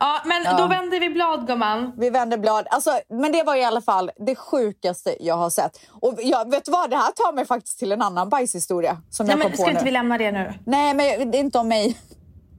Ja, 0.00 0.20
ja 0.24 0.28
men 0.28 0.56
då 0.56 0.66
vänder 0.66 1.00
vi 1.00 1.10
blad 1.10 1.46
gumman. 1.46 1.92
Vi 1.96 2.10
vänder 2.10 2.38
blad. 2.38 2.66
Alltså, 2.70 2.90
men 3.08 3.32
det 3.32 3.42
var 3.42 3.56
i 3.56 3.64
alla 3.64 3.80
fall 3.80 4.10
det 4.26 4.36
sjukaste 4.36 5.16
jag 5.20 5.34
har 5.36 5.50
sett. 5.50 5.80
Och 6.00 6.14
jag, 6.22 6.50
vet 6.50 6.68
vad, 6.68 6.90
det 6.90 6.96
här 6.96 7.10
tar 7.12 7.32
mig 7.32 7.46
faktiskt 7.46 7.78
till 7.78 7.92
en 7.92 8.02
annan 8.02 8.28
bajshistoria 8.28 8.98
som 9.10 9.26
Nej, 9.26 9.36
jag 9.38 9.44
men, 9.48 9.56
ska 9.56 9.64
nu. 9.66 9.70
inte 9.72 9.84
vi 9.84 9.90
lämna 9.90 10.18
det 10.18 10.32
nu? 10.32 10.54
Nej, 10.64 10.94
men 10.94 11.30
det 11.30 11.38
är 11.38 11.40
inte 11.40 11.58
om 11.58 11.68
mig. 11.68 11.86
Nej, 11.86 11.96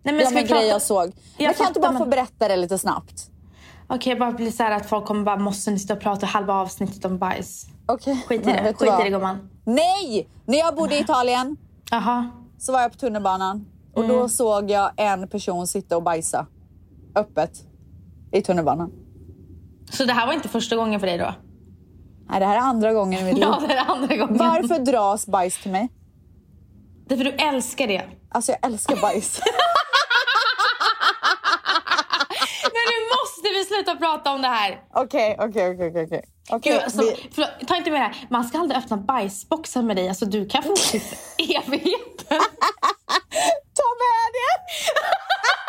Det 0.03 0.11
men 0.11 0.17
var 0.17 0.31
ska 0.31 0.39
en 0.39 0.45
grej 0.47 0.67
jag 0.67 0.81
såg. 0.81 1.11
men 1.37 1.45
jag 1.45 1.57
kan 1.57 1.67
inte 1.67 1.79
bara 1.79 1.91
få 1.93 1.99
men- 1.99 2.09
berätta 2.09 2.47
det 2.47 2.55
lite 2.55 2.77
snabbt? 2.77 3.27
Okej, 3.87 4.15
bara 4.15 4.31
bli 4.31 4.51
så 4.51 4.63
här 4.63 4.71
att 4.71 4.85
folk 4.89 5.05
kommer 5.05 5.23
bara, 5.23 5.37
måste 5.37 5.71
ni 5.71 5.79
sitta 5.79 5.93
och 5.93 5.99
prata 5.99 6.25
halva 6.25 6.53
avsnittet 6.53 7.05
om 7.05 7.17
bajs? 7.17 7.65
Okej. 7.85 8.23
Skit 8.27 8.41
i 8.41 8.45
Men 8.45 8.63
det, 8.63 8.73
skit 8.73 8.89
i 8.99 9.03
det 9.03 9.09
gumman. 9.09 9.49
Nej! 9.65 10.29
När 10.45 10.57
jag 10.57 10.75
bodde 10.75 10.95
i 10.95 10.99
Italien 10.99 11.57
Jaha. 11.91 12.29
så 12.59 12.71
var 12.71 12.81
jag 12.81 12.91
på 12.91 12.97
tunnelbanan 12.97 13.65
och 13.93 14.03
Mm. 14.03 14.15
då 14.17 14.29
såg 14.29 14.71
jag 14.71 14.91
en 14.97 15.27
person 15.27 15.67
sitta 15.67 15.95
och 15.95 16.03
bajsa 16.03 16.45
öppet 17.15 17.51
i 18.31 18.41
tunnelbanan. 18.41 18.91
Så 19.91 20.05
det 20.05 20.13
här 20.13 20.27
var 20.27 20.33
inte 20.33 20.49
första 20.49 20.75
gången 20.75 20.99
för 20.99 21.07
dig 21.07 21.17
då? 21.17 21.33
Nej, 22.29 22.39
det 22.39 22.45
här 22.45 22.55
är 22.55 22.59
andra 22.59 22.93
gången 22.93 23.19
i 23.19 23.23
mitt 23.23 23.33
liv. 23.33 23.43
Ja, 23.43 23.61
det 23.67 23.73
är 23.73 23.85
andra 23.91 24.15
gången. 24.17 24.37
Varför 24.37 24.79
dras 24.79 25.27
bajs 25.27 25.57
till 25.61 25.71
mig? 25.71 25.89
Därför 27.07 27.23
du 27.23 27.31
älskar 27.31 27.87
det. 27.87 28.01
Alltså 28.29 28.51
jag 28.51 28.65
älskar 28.71 28.95
bajs. 29.01 29.41
Men 32.63 32.81
nu 32.91 32.97
måste 33.15 33.49
vi 33.59 33.65
sluta 33.65 33.95
prata 33.95 34.31
om 34.33 34.41
det 34.41 34.47
här. 34.47 34.81
Okej, 34.93 35.35
okej, 35.39 35.71
okej, 36.51 36.79
alltså, 36.83 37.01
vi- 37.01 37.29
förlåt, 37.31 37.49
ta 37.67 37.75
inte 37.75 37.91
med 37.91 37.99
det 38.01 38.05
här. 38.05 38.27
Man 38.29 38.43
ska 38.43 38.59
aldrig 38.59 38.77
öppna 38.83 38.97
bajsboxen 38.97 39.85
med 39.85 39.95
dig. 39.95 40.07
Alltså, 40.09 40.25
du 40.25 40.45
kan 40.49 40.63
fortsätta 40.63 41.15
evigheten. 41.37 42.27
Ta 43.77 43.87
med 44.03 44.27
det! 44.37 44.51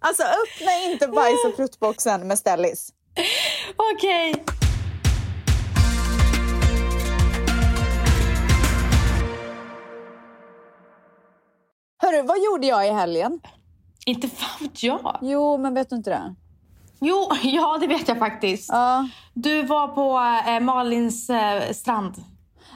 alltså 0.00 0.22
öppna 0.22 0.92
inte 0.92 1.08
bajs 1.08 1.44
och 1.44 1.56
pruttboxen 1.56 2.28
med 2.28 2.38
Stellis. 2.38 2.92
Okej. 3.76 4.44
Hörru, 12.02 12.22
vad 12.22 12.38
gjorde 12.44 12.66
jag 12.66 12.86
i 12.86 12.90
helgen? 12.90 13.40
Inte 14.06 14.28
fan 14.28 14.58
vet 14.60 14.82
jag. 14.82 15.18
Jo, 15.22 15.58
men 15.58 15.74
vet 15.74 15.90
du 15.90 15.96
inte 15.96 16.10
det? 16.10 16.34
Jo, 17.00 17.30
ja 17.42 17.78
det 17.80 17.86
vet 17.86 18.08
jag 18.08 18.18
faktiskt. 18.18 18.68
Ja. 18.72 19.08
Du 19.34 19.62
var 19.62 19.88
på 19.88 20.18
eh, 20.50 20.60
Malins 20.60 21.30
eh, 21.30 21.72
strand. 21.72 22.14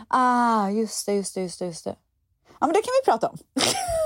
Ah, 0.09 0.69
just 0.69 1.07
det, 1.07 1.13
just 1.13 1.35
det, 1.35 1.41
just 1.41 1.59
det, 1.59 1.67
just 1.67 1.85
det. 1.85 1.95
Ja, 2.61 2.67
men 2.67 2.73
det 2.73 2.83
kan 2.83 2.93
vi 3.03 3.11
prata 3.11 3.29
om. 3.29 3.37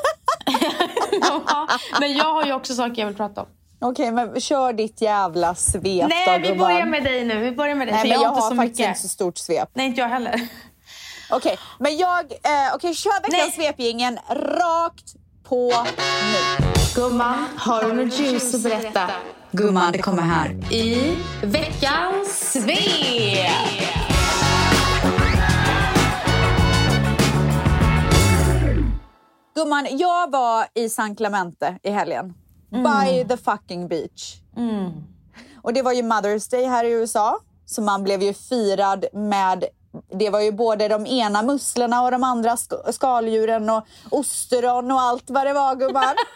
Men 2.00 2.16
jag 2.16 2.34
har 2.34 2.44
ju 2.44 2.52
också 2.52 2.74
saker 2.74 3.02
jag 3.02 3.06
vill 3.06 3.16
prata 3.16 3.40
om. 3.40 3.46
Okej, 3.80 4.12
men 4.12 4.40
kör 4.40 4.72
ditt 4.72 5.00
jävla 5.00 5.54
svep 5.54 6.08
Nej, 6.08 6.40
då, 6.42 6.52
vi 6.52 6.58
börjar 6.58 6.86
med 6.86 7.04
dig 7.04 7.24
nu. 7.24 7.40
Vi 7.40 7.52
börjar 7.52 7.74
med 7.74 7.88
dig. 7.88 7.94
Nej, 7.94 8.02
men 8.08 8.20
jag, 8.20 8.28
har 8.28 8.28
inte 8.28 8.40
har 8.40 8.50
så 8.50 8.56
faktiskt 8.56 8.78
mycket. 8.78 8.88
inte 8.88 9.00
så 9.00 9.08
stort 9.08 9.38
svep. 9.38 9.68
Nej, 9.74 9.86
inte 9.86 10.00
jag 10.00 10.08
heller. 10.08 10.48
Okej, 11.30 11.58
men 11.78 11.96
jag... 11.96 12.32
Eh, 12.32 12.74
Okej, 12.74 12.94
kör 12.94 13.30
veckans 13.30 13.54
svepgingen 13.54 14.18
rakt 14.30 15.14
på 15.48 15.72
nu. 16.22 16.66
Gumman, 16.94 17.44
har 17.56 17.82
du 17.82 17.92
något 18.04 18.18
juice 18.18 18.54
att 18.54 18.62
berätta? 18.62 19.10
Gumman, 19.50 19.92
det 19.92 19.98
kommer 19.98 20.22
här. 20.22 20.72
I 20.72 21.16
veckans 21.42 22.52
svep! 22.52 23.95
Gumman, 29.56 29.86
jag 29.98 30.30
var 30.30 30.66
i 30.74 30.88
San 30.88 31.16
Clemente 31.16 31.78
i 31.82 31.90
helgen. 31.90 32.34
By 32.70 33.24
the 33.28 33.36
fucking 33.36 33.88
beach. 33.88 34.34
Och 35.62 35.72
det 35.72 35.82
var 35.82 35.92
ju 35.92 36.02
Mother's 36.02 36.50
Day 36.50 36.64
här 36.66 36.84
i 36.84 36.90
USA. 36.90 37.38
Så 37.66 37.82
man 37.82 38.02
blev 38.04 38.22
ju 38.22 38.34
firad 38.34 39.04
med 39.12 39.64
det 40.18 40.30
var 40.30 40.40
ju 40.40 40.52
både 40.52 40.88
de 40.88 41.06
ena 41.06 41.42
musslorna 41.42 42.02
och 42.02 42.10
de 42.10 42.24
andra 42.24 42.50
sk- 42.54 42.92
skaldjuren 42.92 43.70
och 43.70 43.86
ostron 44.10 44.90
och 44.90 45.00
allt 45.00 45.30
vad 45.30 45.46
det 45.46 45.52
var 45.52 45.74
gumman. 45.76 46.14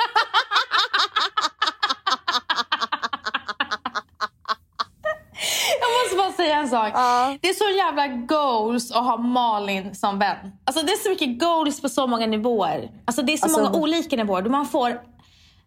Jag 5.80 5.90
måste 6.02 6.09
bara 6.22 6.32
säga 6.32 6.56
en 6.56 6.68
sak. 6.68 6.92
Ja. 6.94 7.36
Det 7.40 7.48
är 7.48 7.54
så 7.54 7.76
jävla 7.76 8.06
goals 8.08 8.90
att 8.92 9.04
ha 9.04 9.16
Malin 9.16 9.94
som 9.94 10.18
vän. 10.18 10.36
Alltså 10.64 10.86
det 10.86 10.92
är 10.92 10.96
så 10.96 11.08
mycket 11.10 11.38
goals 11.40 11.80
på 11.82 11.88
så 11.88 12.06
många 12.06 12.26
nivåer. 12.26 12.90
Alltså 13.04 13.22
det 13.22 13.32
är 13.32 13.36
så 13.36 13.44
Alltså- 13.44 13.62
många 13.62 13.76
olika 13.78 14.16
nivåer. 14.16 14.42
Man 14.42 14.66
får 14.66 15.00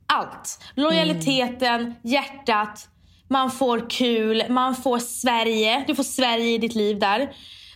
allt. 0.05 0.59
Lojaliteten, 0.75 1.95
hjärtat, 2.03 2.87
man 3.29 3.51
får 3.51 3.89
kul, 3.89 4.43
man 4.49 4.75
får 4.75 4.99
Sverige. 4.99 5.83
Du 5.87 5.95
får 5.95 6.03
Sverige 6.03 6.53
i 6.53 6.57
ditt 6.57 6.75
liv 6.75 6.99
där. 6.99 7.35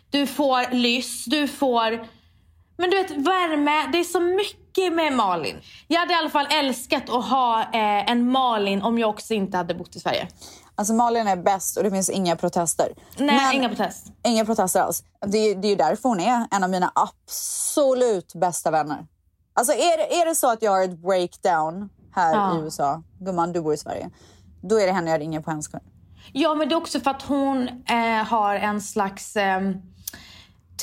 Du 0.09 0.27
får 0.27 0.73
lyss, 0.75 1.25
du 1.25 1.47
får... 1.47 2.07
Men 2.77 2.89
du 2.89 2.97
vet, 2.97 3.11
värme. 3.11 3.87
Det 3.91 3.97
är 3.99 4.03
så 4.03 4.19
mycket 4.19 4.93
med 4.93 5.13
Malin. 5.13 5.55
Jag 5.87 5.99
hade 5.99 6.13
i 6.13 6.15
alla 6.15 6.29
fall 6.29 6.47
älskat 6.49 7.09
att 7.09 7.25
ha 7.25 7.61
eh, 7.61 8.11
en 8.11 8.31
Malin 8.31 8.81
om 8.81 8.99
jag 8.99 9.09
också 9.09 9.33
inte 9.33 9.57
hade 9.57 9.73
bott 9.75 9.95
i 9.95 9.99
Sverige. 9.99 10.27
Alltså 10.79 10.93
Malin 10.93 11.27
är 11.27 11.35
bäst 11.35 11.77
och 11.77 11.83
det 11.83 11.91
finns 11.91 12.09
inga 12.09 12.35
protester. 12.35 12.93
Nej, 13.17 13.35
Men- 13.35 13.53
inga 13.55 13.69
protest. 13.69 14.05
Inga 14.23 14.45
protester 14.45 14.81
alls. 14.81 15.03
Det 15.27 15.37
är, 15.37 15.55
det 15.55 15.67
är 15.67 15.69
ju 15.69 15.75
därför 15.75 16.09
hon 16.09 16.19
är 16.19 16.47
en 16.51 16.63
av 16.63 16.69
mina 16.69 16.91
absolut 16.95 18.33
bästa 18.33 18.71
vänner. 18.71 19.07
Alltså 19.53 19.73
är 19.73 19.97
det, 19.97 20.21
är 20.21 20.25
det 20.25 20.35
så 20.35 20.51
att 20.51 20.61
jag 20.61 20.71
har 20.71 20.83
ett 20.83 20.97
breakdown 20.97 21.89
här 22.15 22.35
Ja. 22.35 22.57
i 22.57 22.61
USA, 22.61 23.03
gumman 23.19 23.53
du 23.53 23.61
bor 23.61 23.73
i 23.73 23.77
Sverige, 23.77 24.09
då 24.61 24.79
är 24.79 24.85
det 24.87 24.91
henne 24.93 25.11
jag 25.11 25.21
ringer 25.21 25.39
på 25.41 25.51
en 25.51 25.63
sekund. 25.63 25.83
Ja, 26.33 26.55
men 26.55 26.69
det 26.69 26.75
är 26.75 26.77
också 26.77 26.99
för 26.99 27.11
att 27.11 27.21
hon 27.21 27.67
eh, 27.67 28.23
har 28.27 28.55
en 28.55 28.81
slags 28.81 29.35
eh, 29.35 29.61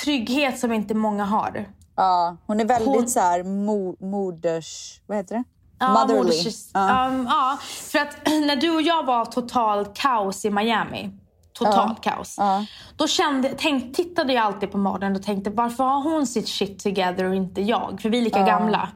trygghet 0.04 0.58
som 0.58 0.72
inte 0.72 0.94
många 0.94 1.24
har. 1.24 1.68
Ja, 1.96 2.36
hon 2.46 2.60
är 2.60 2.64
väldigt 2.64 2.88
Hon- 2.94 3.08
så 3.08 3.20
här 3.20 3.42
mo, 3.44 3.96
moders... 4.00 5.00
Vad 5.06 5.16
heter 5.16 5.34
det? 5.36 5.44
Ja, 5.86 6.06
Motherly. 6.06 6.50
Ja. 6.74 7.06
Um, 7.08 7.26
ja, 7.30 7.58
för 7.92 7.98
att 7.98 8.16
när 8.46 8.56
du 8.56 8.70
och 8.70 8.82
jag 8.82 9.06
var 9.06 9.24
totalt 9.24 9.94
kaos 9.98 10.44
i 10.44 10.50
Miami, 10.50 11.10
totalt 11.52 12.00
kaos. 12.00 12.34
Ja. 12.38 12.64
Då 12.96 13.06
kände, 13.06 13.54
tänk, 13.58 13.96
tittade 13.96 14.32
jag 14.32 14.44
alltid 14.44 14.72
på 14.72 14.78
Malin 14.78 15.16
och 15.16 15.22
tänkte 15.22 15.50
varför 15.50 15.84
har 15.84 16.02
hon 16.02 16.26
sitt 16.26 16.48
shit 16.48 16.82
together 16.82 17.24
och 17.24 17.34
inte 17.34 17.60
jag? 17.60 17.98
För 18.02 18.08
vi 18.08 18.18
är 18.18 18.22
lika 18.22 18.42
gamla. 18.42 18.88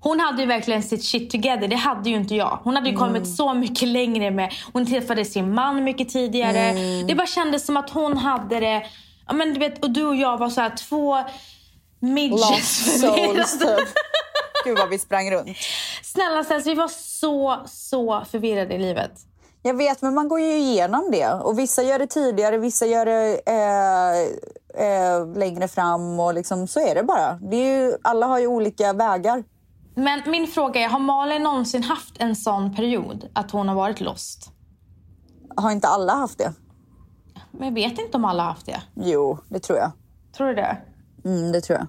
Hon 0.00 0.20
hade 0.20 0.42
ju 0.42 0.48
verkligen 0.48 0.82
sitt 0.82 1.04
shit 1.04 1.30
together, 1.30 1.68
det 1.68 1.76
hade 1.76 2.10
ju 2.10 2.16
inte 2.16 2.34
jag. 2.34 2.58
Hon 2.64 2.74
hade 2.76 2.90
ju 2.90 2.96
kommit 2.96 3.22
Mm. 3.22 3.34
så 3.36 3.54
mycket 3.54 3.88
längre 3.88 4.30
med, 4.30 4.52
hon 4.72 4.86
träffade 4.86 5.24
sin 5.24 5.54
man 5.54 5.84
mycket 5.84 6.08
tidigare. 6.08 6.58
Mm. 6.58 7.06
Det 7.06 7.14
bara 7.14 7.26
kändes 7.26 7.66
som 7.66 7.76
att 7.76 7.90
hon 7.90 8.16
hade 8.18 8.60
det, 8.60 8.82
ja 9.26 9.32
men 9.32 9.54
du 9.54 9.60
vet, 9.60 9.84
och 9.84 9.90
du 9.90 10.04
och 10.04 10.16
jag 10.16 10.36
var 10.38 10.48
så 10.50 10.60
här 10.60 10.72
två 10.88 11.16
midgets. 12.00 12.42
Lost 12.52 13.00
souls 13.00 13.58
typ. 13.58 13.88
Gud 14.64 14.78
vad 14.78 14.88
vi 14.88 14.98
sprang 14.98 15.30
runt. 15.30 15.56
Snälla 16.02 16.44
Sens, 16.44 16.66
vi 16.66 16.74
var 16.74 16.88
så, 16.88 17.62
så 17.66 18.24
förvirrade 18.30 18.74
i 18.74 18.78
livet. 18.78 19.12
Jag 19.62 19.76
vet, 19.76 20.02
men 20.02 20.14
man 20.14 20.28
går 20.28 20.40
ju 20.40 20.58
igenom 20.58 21.10
det. 21.10 21.32
Och 21.32 21.58
vissa 21.58 21.82
gör 21.82 21.98
det 21.98 22.06
tidigare, 22.06 22.58
vissa 22.58 22.86
gör 22.86 23.06
det 23.06 23.40
eh, 23.46 24.86
eh, 24.86 25.26
längre 25.36 25.68
fram. 25.68 26.20
Och 26.20 26.34
liksom, 26.34 26.66
så 26.66 26.80
är 26.80 26.94
det 26.94 27.02
bara. 27.02 27.32
Det 27.32 27.56
är 27.56 27.86
ju, 27.86 27.96
alla 28.02 28.26
har 28.26 28.38
ju 28.38 28.46
olika 28.46 28.92
vägar. 28.92 29.44
Men 29.94 30.22
min 30.26 30.46
fråga 30.46 30.80
är, 30.80 30.88
har 30.88 30.98
Malin 30.98 31.42
någonsin 31.42 31.82
haft 31.82 32.14
en 32.18 32.36
sån 32.36 32.74
period 32.76 33.28
att 33.32 33.50
hon 33.50 33.68
har 33.68 33.74
varit 33.74 34.00
lost? 34.00 34.50
Har 35.56 35.70
inte 35.70 35.88
alla 35.88 36.14
haft 36.14 36.38
det? 36.38 36.52
Men 37.50 37.68
jag 37.68 37.74
vet 37.74 37.98
inte 37.98 38.16
om 38.16 38.24
alla 38.24 38.42
har 38.42 38.50
haft 38.50 38.66
det. 38.66 38.82
Jo, 38.94 39.38
det 39.48 39.60
tror 39.60 39.78
jag. 39.78 39.92
Tror 40.36 40.46
du 40.46 40.54
det? 40.54 40.76
Mm, 41.24 41.52
det 41.52 41.60
tror 41.60 41.78
jag. 41.78 41.86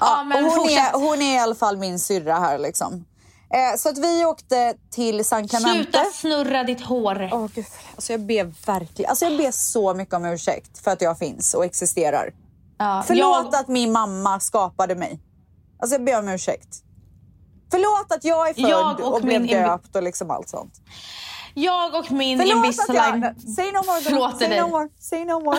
Ja, 0.00 0.24
men 0.24 0.44
hon, 0.44 0.54
fortsätt. 0.54 0.94
är, 0.94 0.98
hon 0.98 1.22
är 1.22 1.34
i 1.34 1.38
alla 1.38 1.54
fall 1.54 1.76
min 1.76 1.98
syrra 1.98 2.34
här. 2.34 2.58
Liksom. 2.58 3.04
Eh, 3.50 3.78
så 3.78 3.88
att 3.88 3.98
vi 3.98 4.24
åkte 4.24 4.74
till 4.90 5.24
San 5.24 5.48
Clemente. 5.48 5.82
Sluta 5.82 6.04
snurra 6.04 6.64
ditt 6.64 6.80
hår. 6.80 7.28
Åh, 7.32 7.46
Gud. 7.54 7.64
Alltså 7.94 8.12
jag 8.12 8.20
ber 8.20 8.44
verkligen 8.66 9.08
alltså 9.08 9.24
jag 9.24 9.38
ber 9.38 9.50
så 9.50 9.94
mycket 9.94 10.14
om 10.14 10.24
ursäkt 10.24 10.78
för 10.84 10.90
att 10.90 11.02
jag 11.02 11.18
finns 11.18 11.54
och 11.54 11.64
existerar. 11.64 12.32
Ja, 12.78 13.04
Förlåt 13.06 13.48
jag, 13.52 13.60
att 13.60 13.68
min 13.68 13.92
mamma 13.92 14.40
skapade 14.40 14.94
mig. 14.94 15.20
Alltså 15.78 15.94
jag 15.94 16.04
ber 16.04 16.18
om 16.18 16.28
ursäkt. 16.28 16.82
Förlåt 17.70 18.12
att 18.12 18.24
jag 18.24 18.48
är 18.48 18.54
född 18.54 18.70
Jag 18.70 19.00
och, 19.00 19.14
och 19.14 19.22
blev 19.22 19.46
döpt 19.46 19.96
och 19.96 20.02
liksom 20.02 20.30
allt 20.30 20.48
sånt. 20.48 20.74
jag 21.54 21.94
och 21.94 22.10
min 22.10 22.38
Förlåt 22.38 22.56
att 22.56 22.64
Invisalign 22.64 23.22
jag... 23.22 23.54
Say 23.54 23.72
no 23.72 23.86
more, 23.86 24.00
förlåter 24.00 24.38
say 24.38 24.60
no 24.60 24.68
more, 24.68 24.88
say 24.98 25.24
no 25.24 25.44
more. 25.44 25.58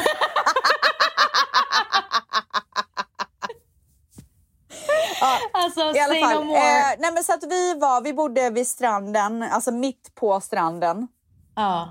Alltså, 5.54 5.80
I 5.80 6.00
alla 6.00 6.28
fall. 6.28 6.46
no. 6.46 6.52
Eh, 6.52 6.96
nej 7.00 7.12
men 7.14 7.24
så 7.24 7.34
att 7.34 7.44
vi 7.44 7.74
var, 7.74 8.02
vi 8.02 8.14
bodde 8.14 8.50
vid 8.50 8.68
stranden, 8.68 9.44
alltså 9.44 9.72
mitt 9.72 10.16
på 10.16 10.40
stranden. 10.42 11.08
ja. 11.56 11.90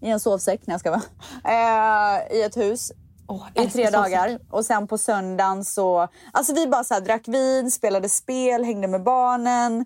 I 0.00 0.10
en 0.10 0.20
sovsäck, 0.20 0.66
när 0.66 0.74
jag 0.74 0.80
ska 0.80 0.90
vara. 0.90 1.02
Eh, 1.44 2.36
I 2.36 2.42
ett 2.42 2.56
hus. 2.56 2.92
Åh, 3.28 3.46
I 3.54 3.58
tre 3.60 3.68
sovsäck. 3.68 3.92
dagar. 3.92 4.38
Och 4.50 4.64
sen 4.66 4.86
på 4.86 4.98
söndagen 4.98 5.64
så... 5.64 6.08
Alltså 6.32 6.54
vi 6.54 6.66
bara 6.66 6.84
så 6.84 6.94
här, 6.94 7.00
drack 7.00 7.28
vin, 7.28 7.70
spelade 7.70 8.08
spel, 8.08 8.64
hängde 8.64 8.88
med 8.88 9.02
barnen. 9.02 9.84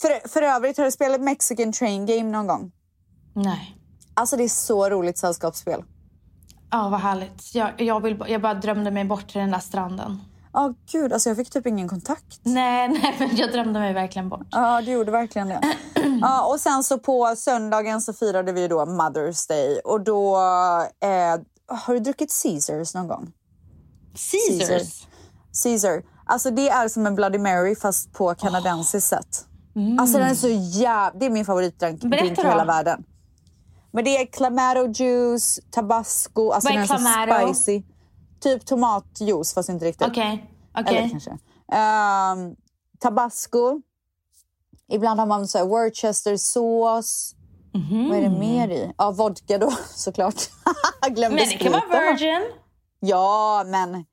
För, 0.00 0.28
för 0.28 0.42
övrigt, 0.42 0.76
har 0.78 0.84
du 0.84 0.90
spelat 0.90 1.20
Mexican 1.20 1.72
Train 1.72 2.06
Game 2.06 2.22
någon 2.30 2.46
gång? 2.46 2.72
Nej. 3.34 3.76
Alltså 4.14 4.36
det 4.36 4.44
är 4.44 4.48
så 4.48 4.88
roligt 4.90 5.18
sällskapsspel. 5.18 5.84
Ja, 6.70 6.88
vad 6.88 7.00
härligt. 7.00 7.54
Jag, 7.54 7.80
jag, 7.80 8.02
vill, 8.02 8.24
jag 8.28 8.42
bara 8.42 8.54
drömde 8.54 8.90
mig 8.90 9.04
bort 9.04 9.28
till 9.28 9.40
den 9.40 9.50
där 9.50 9.58
stranden. 9.58 10.20
Ja, 10.52 10.74
gud. 10.92 11.12
Alltså 11.12 11.28
jag 11.30 11.36
fick 11.36 11.50
typ 11.50 11.66
ingen 11.66 11.88
kontakt. 11.88 12.40
Nej, 12.42 12.88
nej, 13.02 13.16
men 13.18 13.36
jag 13.36 13.52
drömde 13.52 13.80
mig 13.80 13.94
verkligen 13.94 14.28
bort. 14.28 14.46
Ja, 14.50 14.82
du 14.82 14.90
gjorde 14.90 15.10
verkligen 15.10 15.48
det. 15.48 15.60
Ja, 16.20 16.46
och 16.46 16.60
sen 16.60 16.84
så 16.84 16.98
på 16.98 17.34
söndagen 17.36 18.00
så 18.00 18.12
firade 18.12 18.52
vi 18.52 18.68
då 18.68 18.84
Mother's 18.84 19.48
Day. 19.48 19.80
Och 19.84 20.00
då... 20.00 20.36
Eh, 21.00 21.40
har 21.76 21.94
du 21.94 22.00
druckit 22.00 22.42
Caesars 22.42 22.94
någon 22.94 23.08
gång? 23.08 23.32
Caesars. 24.30 25.06
Caesar. 25.62 26.02
Alltså 26.26 26.50
det 26.50 26.68
är 26.68 26.88
som 26.88 27.06
en 27.06 27.14
Bloody 27.14 27.38
Mary 27.38 27.76
fast 27.76 28.12
på 28.12 28.34
kanadensiskt 28.34 29.08
sätt. 29.08 29.46
Alltså 29.98 30.18
den 30.18 30.28
är 30.28 30.34
så 30.34 30.48
jävla... 30.48 31.18
Det 31.18 31.26
är 31.26 31.30
min 31.30 31.44
favoritdrink 31.44 32.04
i 32.04 32.34
hela 32.36 32.64
världen. 32.64 33.04
Men 33.92 34.04
det 34.04 34.16
är 34.22 34.26
clamato 34.26 35.02
juice, 35.02 35.60
tabasco, 35.70 36.50
alltså 36.50 36.68
Vad 36.68 36.76
är 36.76 37.26
den 37.26 37.36
är 37.36 37.46
så 37.46 37.54
spicy. 37.54 37.82
Typ 38.42 38.66
tomatjuice 38.66 39.54
fast 39.54 39.68
inte 39.68 39.84
riktigt. 39.84 40.08
Okej. 40.08 40.50
Eller 40.74 41.08
kanske. 41.08 41.38
Ehm, 41.72 42.56
tabasco. 42.98 43.80
Ibland 44.88 45.20
har 45.20 45.26
man 45.26 45.48
så 45.48 45.58
här 45.58 45.64
Worcestersås. 45.64 47.34
Mhm. 47.74 48.08
Vad 48.08 48.18
är 48.18 48.22
det 48.22 48.38
mer 48.38 48.68
i? 48.68 48.92
Ja, 48.98 49.10
vodka 49.10 49.58
då 49.58 49.70
såklart. 49.94 50.34
Glömde 51.08 51.36
Men 51.36 51.48
det 51.48 51.56
kan 51.56 51.72
vara 51.72 52.10
virgin. 52.10 52.42
Ja, 53.00 53.64
men 53.66 54.04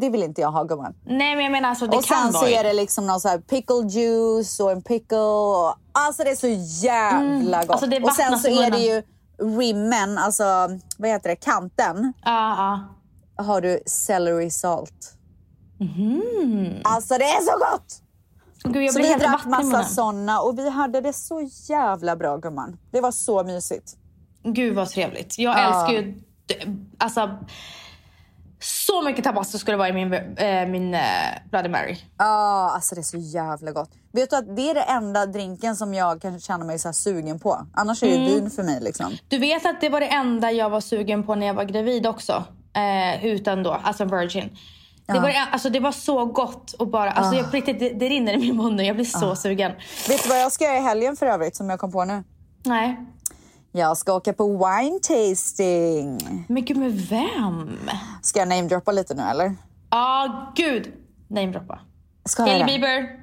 det 0.00 0.10
vill 0.10 0.22
inte 0.22 0.40
jag 0.40 0.50
ha 0.52 0.64
gumman. 0.64 0.94
Nej, 1.04 1.34
men 1.36 1.44
jag 1.44 1.52
menar 1.52 1.68
alltså 1.68 1.86
det 1.86 1.96
och 1.96 2.04
kan 2.04 2.22
sen 2.22 2.32
så 2.32 2.40
vara. 2.40 2.50
är 2.50 2.64
det 2.64 2.72
liksom 2.72 3.06
någon 3.06 3.20
så 3.20 3.28
här 3.28 3.38
pickle 3.38 3.86
juice 3.88 4.60
och 4.60 4.70
en 4.72 4.82
pickle. 4.82 5.18
Och, 5.18 5.74
alltså 5.92 6.24
det 6.24 6.30
är 6.30 6.34
så 6.36 6.48
jävla 6.86 7.64
gott. 7.64 7.82
Alltså, 7.82 8.02
och 8.02 8.12
sen 8.12 8.38
så 8.38 8.48
är 8.48 8.70
det 8.70 8.78
ju 8.78 9.02
rimmen, 9.58 10.18
alltså 10.18 10.44
vad 10.98 11.10
heter 11.10 11.28
det, 11.28 11.36
kanten. 11.36 12.12
Ja, 12.24 12.30
ja. 12.56 12.80
Har 13.42 13.60
du 13.60 13.80
celery 13.86 14.50
salt. 14.50 15.14
Mhm. 15.78 16.74
Alltså 16.84 17.14
det 17.18 17.24
är 17.24 17.40
så 17.40 17.58
gott! 17.58 18.02
Gud, 18.64 18.82
jag 18.82 18.92
Så 18.94 18.98
vi 19.02 19.14
drack 19.14 19.44
massa 19.46 19.84
såna 19.84 20.40
och 20.40 20.58
vi 20.58 20.70
hade 20.70 21.00
det 21.00 21.12
så 21.12 21.48
jävla 21.68 22.16
bra 22.16 22.36
gumman. 22.36 22.78
Det 22.90 23.00
var 23.00 23.12
så 23.12 23.44
mysigt. 23.44 23.96
Gud 24.42 24.74
vad 24.74 24.88
trevligt. 24.88 25.38
Jag 25.38 25.60
älskar 25.64 25.92
ju... 25.92 26.20
Alltså... 26.98 27.38
Så 28.62 29.02
mycket 29.02 29.24
tabasco 29.24 29.58
skulle 29.58 29.72
det 29.72 29.78
vara 29.78 29.88
i 29.88 29.92
min, 29.92 30.12
eh, 30.14 30.66
min 30.68 30.94
eh, 30.94 31.00
Bloody 31.50 31.68
Mary. 31.68 31.96
Ja, 32.18 32.70
alltså 32.74 32.94
det 32.94 33.00
är 33.00 33.02
så 33.02 33.16
jävla 33.16 33.72
gott. 33.72 33.90
Vet 34.12 34.30
du 34.30 34.36
att 34.36 34.56
det 34.56 34.70
är 34.70 34.74
det 34.74 34.82
enda 34.82 35.26
drinken 35.26 35.76
som 35.76 35.94
jag 35.94 36.22
kan 36.22 36.40
känna 36.40 36.64
mig 36.64 36.78
så 36.78 36.92
sugen 36.92 37.38
på. 37.38 37.66
Annars 37.74 38.02
är 38.02 38.06
det 38.06 38.14
Mm. 38.16 38.26
vin 38.26 38.50
för 38.50 38.62
mig 38.62 38.80
liksom. 38.80 39.16
Du 39.28 39.38
vet 39.38 39.66
att 39.66 39.80
det 39.80 39.88
var 39.88 40.00
det 40.00 40.06
enda 40.06 40.50
jag 40.52 40.70
var 40.70 40.80
sugen 40.80 41.22
på 41.22 41.34
när 41.34 41.46
jag 41.46 41.54
var 41.54 41.64
gravid 41.64 42.06
också. 42.06 42.44
Eh, 42.76 43.26
utan 43.26 43.62
då, 43.62 43.70
alltså 43.70 44.04
virgin. 44.04 44.56
Det, 45.06 45.20
var, 45.20 45.32
alltså, 45.52 45.70
det 45.70 45.80
var 45.80 45.92
så 45.92 46.24
gott 46.24 46.72
och 46.72 46.88
bara, 46.88 47.10
alltså, 47.10 47.34
jag, 47.34 47.50
på 47.50 47.56
riktigt, 47.56 47.78
det, 47.78 47.88
det 47.88 48.08
rinner 48.08 48.32
i 48.32 48.36
min 48.36 48.56
mun 48.56 48.76
nu. 48.76 48.82
Jag 48.82 48.96
blir 48.96 49.04
så 49.04 49.36
sugen. 49.36 49.72
Vet 50.08 50.22
du 50.22 50.28
vad 50.28 50.40
jag 50.40 50.52
ska 50.52 50.64
göra 50.64 50.76
i 50.76 50.80
helgen 50.80 51.16
för 51.16 51.26
övrigt 51.26 51.56
som 51.56 51.70
jag 51.70 51.80
kom 51.80 51.92
på 51.92 52.04
nu? 52.04 52.24
Nej. 52.64 52.96
Jag 53.72 53.96
ska 53.96 54.14
åka 54.14 54.32
på 54.32 54.46
wine 54.46 54.98
tasting. 55.00 56.44
Men 56.48 56.64
gud, 56.64 56.76
med 56.76 56.92
vem? 56.92 57.78
Ska 58.22 58.38
jag 58.38 58.48
namedroppa 58.48 58.92
lite 58.92 59.14
nu 59.14 59.22
eller? 59.22 59.44
Ja, 59.44 59.56
ah, 59.90 60.52
gud. 60.56 60.92
Namedroppa. 61.28 61.80
Ska 62.24 62.42
jag 62.42 62.48
Hailey? 62.48 62.66
Bieber. 62.66 63.20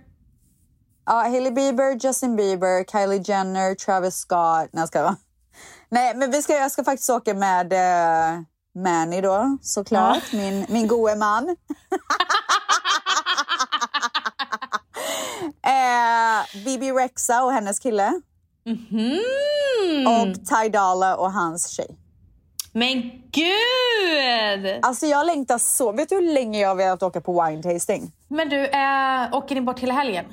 Ja, 1.06 1.14
Hailey 1.14 1.52
Bieber, 1.52 2.06
Justin 2.06 2.36
Bieber, 2.36 2.84
Kylie 2.92 3.24
Jenner, 3.26 3.76
Travis 3.76 4.16
Scott. 4.16 4.70
Nej, 4.72 4.88
ska 4.88 5.00
jag 5.00 5.16
Nej, 5.90 6.16
men 6.16 6.32
vi 6.32 6.42
ska, 6.42 6.54
jag 6.54 6.72
ska 6.72 6.84
faktiskt 6.84 7.10
åka 7.10 7.34
med 7.34 7.74
uh, 7.74 8.44
Manny 8.78 9.22
då, 9.22 9.58
såklart. 9.62 10.34
Min, 10.34 10.66
min 10.70 10.88
gode 10.88 11.16
man. 11.16 11.50
eh, 15.66 16.64
Bibi 16.66 16.92
Rexa 16.92 17.44
och 17.44 17.52
hennes 17.52 17.80
kille. 17.80 18.22
Mhm. 18.66 19.20
Och 20.08 20.36
Ty 20.36 20.70
Dolla 20.70 21.16
och 21.18 21.32
hans 21.32 21.70
tjej. 21.70 21.98
Men 22.72 23.02
gud! 23.32 24.80
Alltså 24.82 25.06
jag 25.06 25.26
längtar 25.26 25.58
så. 25.58 25.92
Vet 25.92 26.10
du 26.10 26.16
hur 26.16 26.34
länge 26.34 26.60
jag 26.60 26.68
har 26.70 26.76
velat 26.76 27.04
åka 27.04 27.22
på 27.22 27.44
wine 27.46 27.64
tasting? 27.64 28.12
Men 28.28 28.50
du, 28.50 28.66
eh, 28.66 29.28
åker 29.34 29.56
ni 29.56 29.62
bort 29.62 29.80
hela 29.80 29.94
helgen? 29.94 30.26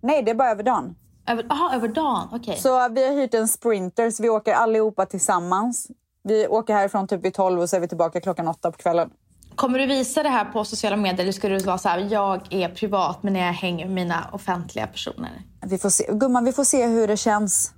Nej, 0.00 0.22
det 0.22 0.30
är 0.30 0.34
bara 0.34 0.50
över 0.50 0.62
dagen. 0.62 0.94
Över, 1.28 1.46
aha, 1.50 1.74
över 1.74 1.88
dagen? 1.88 2.28
Okej. 2.32 2.56
Så 2.56 2.88
vi 2.88 3.06
har 3.06 3.12
hyrt 3.14 3.34
en 3.34 3.48
sprinter 3.48 4.10
så 4.10 4.22
vi 4.22 4.28
åker 4.28 4.54
allihopa 4.54 5.06
tillsammans. 5.06 5.88
Vi 6.24 6.46
åker 6.46 6.74
härifrån 6.74 7.08
typ 7.08 7.24
vid 7.24 7.34
12 7.34 7.60
och 7.60 7.70
så 7.70 7.76
är 7.76 7.80
vi 7.80 7.88
tillbaka 7.88 8.20
klockan 8.20 8.48
8 8.48 8.70
på 8.70 8.78
kvällen. 8.78 9.10
Kommer 9.54 9.78
du 9.78 9.86
visa 9.86 10.22
det 10.22 10.28
här 10.28 10.44
på 10.44 10.64
sociala 10.64 10.96
medier 10.96 11.20
eller 11.20 11.32
ska 11.32 11.48
du 11.48 11.58
vara 11.58 11.78
så 11.78 11.88
här, 11.88 11.98
jag 12.10 12.40
är 12.50 12.68
privat 12.68 13.22
men 13.22 13.36
jag 13.36 13.52
hänger 13.52 13.86
med 13.86 13.94
mina 13.94 14.28
offentliga 14.32 14.86
personer? 14.86 15.42
Vi 15.66 15.78
får 15.78 15.90
se. 15.90 16.04
Gumman, 16.12 16.44
vi 16.44 16.52
får 16.52 16.64
se 16.64 16.86
hur 16.86 17.08
det 17.08 17.16
känns. 17.16 17.72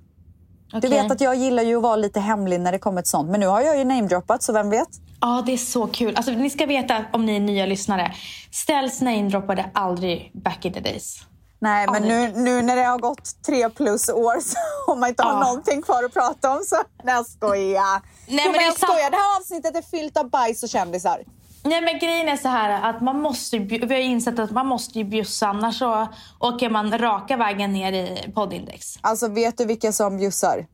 Du 0.71 0.77
Okej. 0.77 0.89
vet 0.89 1.11
att 1.11 1.21
jag 1.21 1.35
gillar 1.35 1.63
ju 1.63 1.75
att 1.75 1.83
vara 1.83 1.95
lite 1.95 2.19
hemlig 2.19 2.59
när 2.59 2.71
det 2.71 2.79
kommer 2.79 3.01
till 3.01 3.09
sånt. 3.09 3.29
Men 3.29 3.39
nu 3.39 3.47
har 3.47 3.61
jag 3.61 3.77
ju 3.77 3.83
namedroppat 3.83 4.43
så 4.43 4.53
vem 4.53 4.69
vet? 4.69 4.87
Ja, 5.21 5.43
det 5.45 5.53
är 5.53 5.57
så 5.57 5.87
kul. 5.87 6.15
Alltså, 6.15 6.31
ni 6.31 6.49
ska 6.49 6.65
veta 6.65 7.05
om 7.13 7.25
ni 7.25 7.35
är 7.35 7.39
nya 7.39 7.65
lyssnare. 7.65 8.13
Ställs 8.51 9.01
namedroppade 9.01 9.69
aldrig 9.73 10.31
back 10.33 10.65
in 10.65 10.73
the 10.73 10.79
days. 10.79 11.19
Nej, 11.59 11.87
men 11.91 12.03
nu, 12.03 12.31
nu 12.35 12.61
när 12.61 12.75
det 12.75 12.83
har 12.83 12.97
gått 12.99 13.43
tre 13.45 13.69
plus 13.69 14.09
år 14.09 14.39
så 14.39 14.57
har 14.91 14.95
man 14.95 15.09
inte 15.09 15.23
har 15.23 15.33
Ja. 15.33 15.39
någonting 15.39 15.81
kvar 15.81 16.03
att 16.03 16.13
prata 16.13 16.51
om 16.51 16.63
så... 16.63 16.75
Nej, 17.03 17.15
jag 17.15 17.25
skojar. 17.25 18.01
men 18.27 18.39
Jo, 18.45 18.51
det 18.51 18.57
är 18.57 18.63
jag 18.65 18.77
skojar. 18.77 19.11
Det 19.11 19.17
här 19.17 19.39
avsnittet 19.39 19.75
är 19.75 19.81
fyllt 19.81 20.17
av 20.17 20.29
bajs 20.29 20.63
och 20.63 20.69
kändisar. 20.69 21.23
Nej 21.63 21.81
men 21.81 21.99
grejen 21.99 22.29
är 22.29 22.37
så 22.37 22.47
här 22.47 22.89
att 22.89 23.01
man 23.01 23.21
måste 23.21 23.57
vi 23.59 23.79
har 23.79 24.01
insett 24.01 24.39
att 24.39 24.51
man 24.51 24.67
måste 24.67 24.99
ju 24.99 25.05
bjussa 25.05 25.47
annars 25.47 25.79
så 25.79 26.07
åker 26.39 26.69
man 26.69 26.97
raka 26.97 27.37
vägen 27.37 27.73
ner 27.73 27.93
i 27.93 28.31
poddindex. 28.35 28.97
Alltså, 29.01 29.27
vet 29.27 29.57
du 29.57 29.65
vilka 29.65 29.91
som 29.91 30.17
bjussar? 30.17 30.67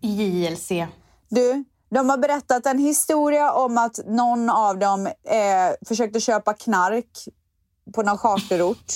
JLC. 0.00 0.68
Du, 1.28 1.64
de 1.90 2.10
har 2.10 2.18
berättat 2.18 2.66
en 2.66 2.78
historia 2.78 3.52
om 3.52 3.78
att 3.78 3.98
någon 4.06 4.50
av 4.50 4.78
dem 4.78 5.06
eh, 5.06 5.86
försökte 5.88 6.20
köpa 6.20 6.52
knark 6.54 7.10
på 7.94 8.02
någon 8.02 8.18
charterort. 8.18 8.92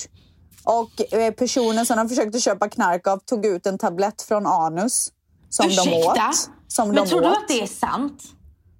Och 0.65 1.13
eh, 1.13 1.31
personen 1.33 1.85
som 1.85 1.97
de 1.97 2.09
försökte 2.09 2.39
köpa 2.39 2.69
knark 2.69 3.07
av 3.07 3.17
tog 3.17 3.45
ut 3.45 3.65
en 3.65 3.77
tablett 3.77 4.21
från 4.21 4.47
anus. 4.47 5.11
Som 5.49 5.65
de 5.65 5.71
Ursäkta? 5.71 6.29
åt. 6.29 6.49
Som 6.67 6.87
men 6.87 6.95
de 6.95 7.09
tror 7.09 7.19
åt. 7.19 7.23
du 7.23 7.29
att 7.29 7.47
det 7.47 7.61
är 7.61 7.67
sant? 7.67 8.23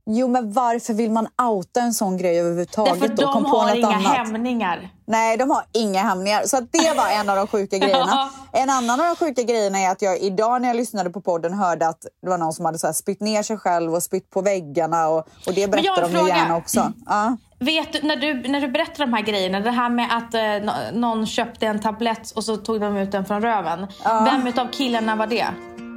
Jo, 0.08 0.28
men 0.28 0.52
varför 0.54 0.94
vill 0.94 1.12
man 1.12 1.28
outa 1.42 1.80
en 1.82 1.94
sån 1.94 2.18
grej 2.18 2.40
överhuvudtaget? 2.40 3.00
Därför? 3.02 3.34
Kom 3.34 3.44
de 3.44 3.52
på 3.52 3.58
har 3.58 3.76
inga 3.76 3.88
annat. 3.88 4.18
hämningar. 4.18 4.90
Nej, 5.08 5.38
de 5.38 5.50
har 5.50 5.64
inga 5.74 6.02
hämningar. 6.02 6.44
Så 6.46 6.60
det 6.60 6.94
var 6.98 7.08
en 7.22 7.30
av 7.30 7.36
de 7.36 7.48
sjuka 7.48 7.78
grejerna. 7.88 8.30
En 8.52 8.70
annan 8.70 9.00
av 9.00 9.06
de 9.06 9.16
sjuka 9.16 9.44
grejerna 9.44 9.80
är 9.80 9.92
att 9.92 10.02
jag 10.02 10.20
idag 10.20 10.62
när 10.62 10.70
jag 10.70 10.78
lyssnade 10.78 11.10
på 11.10 11.22
podden 11.22 11.54
hörde 11.54 11.88
att 11.88 12.02
det 12.22 12.30
var 12.30 12.38
någon 12.38 12.54
som 12.54 12.66
hade 12.66 12.78
så 12.78 12.88
här 12.88 12.94
spytt 12.94 13.20
ner 13.22 13.44
sig 13.44 13.58
själv 13.58 13.94
och 13.94 14.04
spytt 14.04 14.30
på 14.30 14.42
väggarna. 14.42 15.08
Och, 15.08 15.18
och 15.48 15.54
det 15.56 15.68
berättar 15.72 16.02
de 16.02 16.12
ju 16.12 16.28
gärna 16.28 16.56
också. 16.58 16.94
Ja. 17.06 17.38
Vet 17.60 17.94
du, 17.94 18.08
när 18.08 18.16
du, 18.16 18.48
när 18.48 18.62
du 18.62 18.68
berättar 18.68 19.06
de 19.06 19.14
här 19.14 19.22
grejerna, 19.22 19.60
det 19.60 19.72
här 19.72 19.90
med 19.90 20.08
att 20.18 20.34
eh, 20.34 20.42
nå- 20.42 21.00
någon 21.00 21.26
köpte 21.26 21.68
en 21.68 21.80
tablett 21.82 22.32
och 22.32 22.44
så 22.44 22.58
tog 22.58 22.82
de 22.82 22.98
ut 22.98 23.12
den 23.12 23.26
från 23.26 23.42
röven. 23.42 23.88
Vem 24.26 24.48
utav 24.48 24.68
killarna 24.72 25.16
var 25.16 25.28
det? 25.28 25.46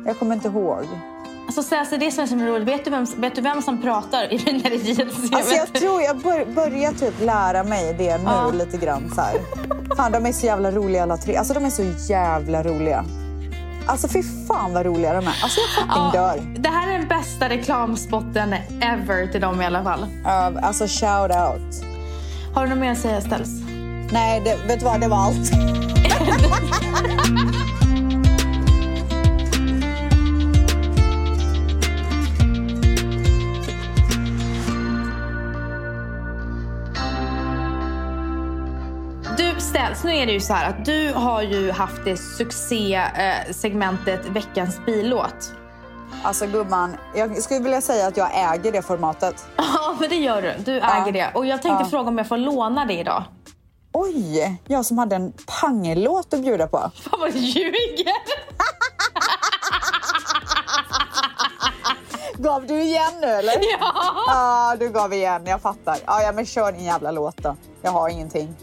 Jag 0.06 0.18
kommer 0.18 0.34
inte 0.34 0.48
ihåg. 0.48 0.84
Alltså, 1.48 1.62
så, 1.62 1.76
alltså, 1.78 1.96
det 1.96 2.06
är 2.06 2.26
som 2.26 2.40
är 2.40 2.46
roligt. 2.46 2.68
Vet 2.68 2.84
du 2.84 2.90
vem, 2.90 3.06
vet 3.16 3.34
du 3.34 3.40
vem 3.40 3.62
som 3.62 3.82
pratar 3.82 4.32
i 4.32 4.36
när 4.52 4.70
det 4.70 4.76
är 4.76 5.00
JLC? 5.00 5.32
Alltså 5.32 5.54
jag 5.54 5.72
tror 5.72 6.02
jag 6.02 6.16
bör, 6.16 6.44
börjar 6.54 6.92
typ 6.92 7.20
lära 7.20 7.64
mig 7.64 7.94
det 7.98 8.18
nu 8.18 8.24
Ja. 8.24 8.50
lite 8.50 8.76
grann. 8.76 9.12
Så 9.14 9.20
här. 9.20 9.34
Fan, 9.96 10.12
de 10.12 10.26
är 10.26 10.32
så 10.32 10.46
jävla 10.46 10.70
roliga 10.70 11.02
alla 11.02 11.16
tre. 11.16 11.36
Alltså 11.36 11.54
de 11.54 11.64
är 11.64 11.70
så 11.70 12.12
jävla 12.12 12.62
roliga. 12.62 13.04
Alltså 13.86 14.08
fy 14.08 14.22
fan 14.48 14.72
vad 14.74 14.86
roliga 14.86 15.12
de 15.12 15.18
är. 15.26 15.38
Alltså 15.42 15.60
jag 15.60 15.86
fucking 15.88 16.10
dör. 16.20 16.60
Det 16.62 16.68
här 16.68 16.88
är 16.94 16.98
den 16.98 17.08
bästa 17.08 17.48
reklamspotten 17.48 18.52
ever 18.80 19.26
till 19.32 19.40
dem 19.40 19.62
i 19.62 19.66
alla 19.66 19.84
fall. 19.84 20.02
Uh, 20.02 20.66
alltså 20.66 20.84
shout 20.86 21.30
out. 21.30 21.84
Har 22.54 22.62
du 22.62 22.68
något 22.70 22.78
mer 22.78 22.92
att 22.92 22.98
säga 22.98 23.20
Ställs? 23.20 23.50
Nej, 24.12 24.42
det, 24.44 24.56
vet 24.68 24.78
du 24.78 24.84
vad? 24.84 25.00
Det 25.00 25.08
var 25.08 25.16
allt. 25.16 25.50
Ställs, 39.98 40.04
nu 40.04 40.16
är 40.22 40.26
det 40.26 40.32
ju 40.32 40.40
så 40.40 40.52
här 40.52 40.68
att 40.70 40.84
du 40.84 41.12
har 41.12 41.42
ju 41.42 41.70
haft 41.70 42.04
det 42.04 42.16
succé-segmentet 42.16 44.26
Veckans 44.26 44.80
billåt. 44.86 45.52
Alltså 46.22 46.46
gumman, 46.46 46.96
jag 47.14 47.42
skulle 47.42 47.60
vilja 47.60 47.80
säga 47.80 48.06
att 48.06 48.16
jag 48.16 48.30
äger 48.54 48.72
det 48.72 48.82
formatet. 48.82 49.46
Ja, 49.56 49.96
men 50.00 50.08
det 50.08 50.16
gör 50.16 50.42
du. 50.42 50.54
Du 50.64 50.72
äger 50.80 51.12
det. 51.12 51.30
Och 51.34 51.46
jag 51.46 51.62
tänkte 51.62 51.84
Ja. 51.84 51.90
fråga 51.90 52.08
om 52.08 52.18
jag 52.18 52.28
får 52.28 52.36
låna 52.36 52.84
det 52.84 52.94
idag. 52.98 53.24
Oj, 53.92 54.56
jag 54.66 54.86
som 54.86 54.98
hade 54.98 55.16
en 55.16 55.32
pangelåt 55.60 56.34
att 56.34 56.40
bjuda 56.42 56.66
på. 56.66 56.78
Fan 56.94 57.20
vad 57.20 57.32
du 57.32 57.38
ljuger! 57.38 58.12
Gav 62.42 62.66
du 62.66 62.82
igen 62.82 63.12
nu 63.20 63.26
eller? 63.26 63.54
Ja! 63.80 63.92
Ja, 64.26 64.76
du 64.78 64.88
gav 64.88 65.12
igen. 65.12 65.42
Jag 65.46 65.60
fattar. 65.62 65.96
Ja, 66.06 66.22
ja, 66.22 66.32
men 66.32 66.46
kör 66.46 66.72
din 66.72 66.84
jävla 66.84 67.10
låt 67.10 67.36
då. 67.36 67.56
Jag 67.82 67.90
har 67.90 68.08
ingenting. 68.08 68.54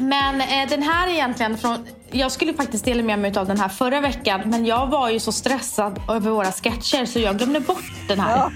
Men 0.00 0.40
eh, 0.40 0.68
den 0.68 0.82
här 0.82 1.06
är 1.08 1.12
egentligen 1.12 1.58
från... 1.58 1.86
Jag 2.10 2.32
skulle 2.32 2.54
faktiskt 2.54 2.84
dela 2.84 3.02
med 3.02 3.18
mig 3.18 3.36
av 3.38 3.46
den 3.46 3.60
här 3.60 3.68
förra 3.68 4.00
veckan 4.00 4.40
men 4.44 4.66
jag 4.66 4.86
var 4.86 5.10
ju 5.10 5.20
så 5.20 5.32
stressad 5.32 6.00
över 6.08 6.30
våra 6.30 6.52
sketcher 6.52 7.06
så 7.06 7.18
jag 7.18 7.38
glömde 7.38 7.60
bort 7.60 7.84
den 8.08 8.20
här. 8.20 8.36
Ja. 8.36 8.52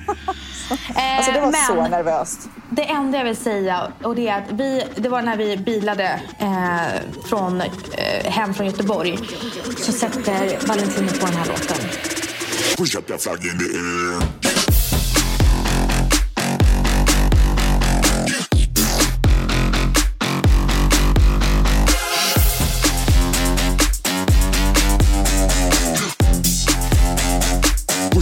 Eh, 0.96 1.16
Alltså 1.16 1.32
det 1.32 1.40
var 1.40 1.50
men 1.50 1.66
så 1.66 1.88
nervöst. 1.88 2.48
det 2.70 2.84
enda 2.84 3.18
jag 3.18 3.24
vill 3.24 3.36
säga 3.36 3.92
och 4.02 4.14
det 4.16 4.28
är 4.28 4.38
att 4.38 4.50
vi, 4.52 4.82
det 4.96 5.08
var 5.08 5.22
när 5.22 5.36
vi 5.36 5.56
bilade 5.56 6.20
eh, 6.38 6.80
från, 7.28 7.60
eh, 7.60 8.30
hem 8.30 8.54
från 8.54 8.66
Göteborg 8.66 9.18
så 9.78 9.92
sätter 9.92 10.66
Valentino 10.68 11.08
på 11.20 11.26
den 11.26 11.36
här 11.36 11.46
låten. 11.46 11.76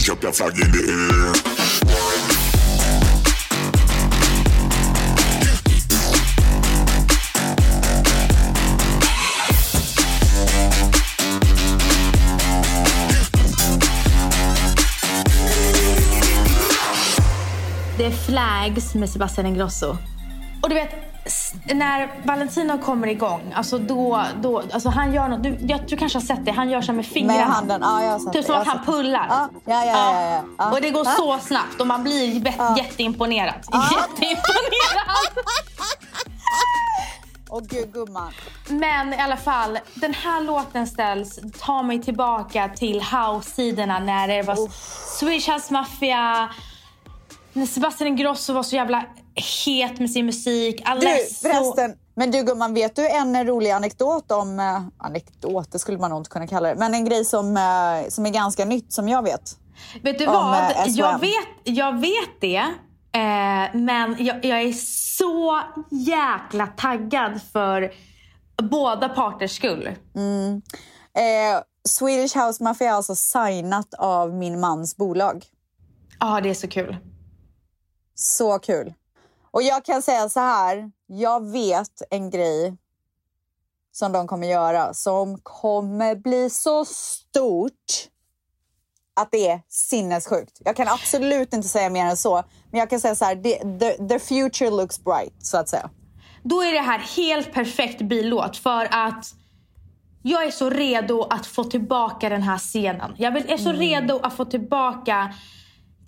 Push 0.00 0.08
up 0.08 0.22
your 0.22 0.32
flag 0.32 0.58
in 0.58 0.70
the 0.72 0.78
air. 0.88 1.32
The 17.98 18.10
Flags 18.10 18.94
med 18.94 19.10
Sebastian 19.10 19.46
Ingrosso. 19.46 19.96
Och 20.62 20.68
du 20.68 20.74
vet, 20.74 21.09
när 21.64 22.10
Valentino 22.24 22.78
kommer 22.78 23.06
igång, 23.06 23.52
alltså 23.56 23.78
då, 23.78 24.22
då 24.42 24.62
alltså 24.72 24.88
han 24.88 25.12
gör 25.14 25.28
något, 25.28 25.42
du, 25.42 25.58
jag, 25.60 25.80
du 25.88 25.96
kanske 25.96 26.18
har 26.18 26.24
sett 26.26 26.44
det, 26.44 26.50
han 26.52 26.70
gör 26.70 26.80
så 26.82 26.92
med 26.92 27.06
fingrarna. 27.06 27.38
Med 27.38 27.48
handen, 27.48 27.80
ja 27.84 28.02
jag 28.04 28.10
har 28.10 28.18
sett 28.18 28.32
Typ 28.32 28.44
som 28.44 28.54
att 28.54 28.66
han 28.66 28.84
pullar. 28.84 29.26
Ja, 29.30 29.48
ja, 29.64 29.84
ja, 29.84 30.14
ja, 30.14 30.30
ja, 30.30 30.42
ja. 30.58 30.70
Och 30.70 30.80
det 30.80 30.90
går 30.90 31.04
Ja. 31.06 31.12
så 31.16 31.38
snabbt 31.38 31.80
och 31.80 31.86
man 31.86 32.02
blir 32.02 32.40
bet- 32.40 32.76
jätteimponerad. 32.78 33.54
Jätteimponerad! 33.72 35.44
Åh 37.52 37.60
gud 37.68 37.92
gumman. 37.92 38.32
Men 38.68 39.12
i 39.14 39.20
alla 39.20 39.36
fall, 39.36 39.78
den 39.94 40.14
här 40.14 40.40
låten 40.40 40.86
ställs, 40.86 41.38
tar 41.60 41.82
mig 41.82 42.02
tillbaka 42.02 42.68
till 42.68 43.00
house-sidorna 43.00 43.98
när 43.98 44.28
det 44.28 44.42
var 44.42 44.56
Swedish 45.18 45.50
House 45.50 45.72
Mafia, 45.72 46.48
när 47.52 47.66
Sebastian 47.66 48.08
Ingrosso 48.08 48.52
var 48.52 48.62
så 48.62 48.76
jävla 48.76 49.02
het 49.34 49.98
med 49.98 50.10
sin 50.10 50.26
musik. 50.26 50.76
Du 50.84 50.90
Alesso. 50.90 51.48
förresten, 51.48 51.94
men 52.16 52.30
du 52.30 52.42
gumman, 52.42 52.74
vet 52.74 52.96
du 52.96 53.08
en 53.08 53.46
rolig 53.46 53.70
anekdot 53.70 54.32
om... 54.32 54.60
Eh, 54.60 55.06
anekdot, 55.06 55.72
det 55.72 55.78
skulle 55.78 55.98
man 55.98 56.10
nog 56.10 56.20
inte 56.20 56.30
kunna 56.30 56.46
kalla 56.46 56.68
det. 56.68 56.74
Men 56.74 56.94
en 56.94 57.04
grej 57.04 57.24
som, 57.24 57.56
eh, 57.56 58.08
som 58.08 58.26
är 58.26 58.30
ganska 58.30 58.64
nytt 58.64 58.92
som 58.92 59.08
jag 59.08 59.22
vet. 59.22 59.56
Vet 60.02 60.18
du 60.18 60.26
om, 60.26 60.34
vad? 60.34 60.70
eh. 60.70 60.86
Jag 60.86 61.18
vet, 61.18 61.48
jag 61.64 62.00
vet 62.00 62.40
det. 62.40 62.64
Eh, 63.12 63.80
men 63.80 64.16
jag, 64.18 64.44
jag 64.44 64.62
är 64.62 64.72
så 65.16 65.60
jäkla 65.90 66.66
taggad 66.66 67.42
för 67.52 67.92
båda 68.62 69.08
parters 69.08 69.56
skull. 69.56 69.86
Eh, 69.86 71.62
Swedish 71.88 72.36
House 72.36 72.64
Mafia 72.64 72.88
är 72.90 72.92
alltså 72.92 73.14
signat 73.14 73.94
av 73.94 74.34
min 74.34 74.60
mans 74.60 74.96
bolag. 74.96 75.44
Ja, 76.20 76.40
det 76.40 76.50
är 76.50 76.54
så 76.54 76.68
kul. 76.68 76.96
Så 78.14 78.58
kul. 78.58 78.94
Och 79.50 79.62
jag 79.62 79.84
kan 79.84 80.02
säga 80.02 80.28
så 80.28 80.40
här. 80.40 80.90
Jag 81.06 81.50
vet 81.50 82.02
en 82.10 82.30
grej 82.30 82.76
som 83.92 84.12
de 84.12 84.26
kommer 84.26 84.48
göra 84.48 84.94
som 84.94 85.38
kommer 85.42 86.16
bli 86.16 86.50
så 86.50 86.84
stort 86.84 88.10
att 89.20 89.28
det 89.30 89.48
är 89.48 89.60
sinnessjukt. 89.68 90.60
Jag 90.64 90.76
kan 90.76 90.88
absolut 90.88 91.52
inte 91.52 91.68
säga 91.68 91.90
mer 91.90 92.04
än 92.06 92.16
så. 92.16 92.44
Men 92.70 92.80
jag 92.80 92.90
kan 92.90 93.00
säga 93.00 93.14
så 93.14 93.24
här. 93.24 93.36
The, 93.36 94.08
the, 94.08 94.18
future 94.18 94.70
looks 94.70 95.04
bright, 95.04 95.34
så 95.38 95.56
att 95.56 95.68
säga. 95.68 95.90
Då 96.42 96.62
är 96.62 96.72
det 96.72 96.80
här 96.80 96.98
helt 96.98 97.52
perfekt 97.52 98.02
billåt 98.02 98.56
för 98.56 98.88
att 98.90 99.34
jag 100.22 100.44
är 100.44 100.50
så 100.50 100.70
redo 100.70 101.22
att 101.22 101.46
få 101.46 101.64
tillbaka 101.64 102.28
den 102.28 102.42
här 102.42 102.58
scenen. 102.58 103.14
Jag 103.18 103.36
är 103.50 103.56
så 103.56 103.72
redo 103.72 104.20
att 104.22 104.36
få 104.36 104.44
tillbaka 104.44 105.34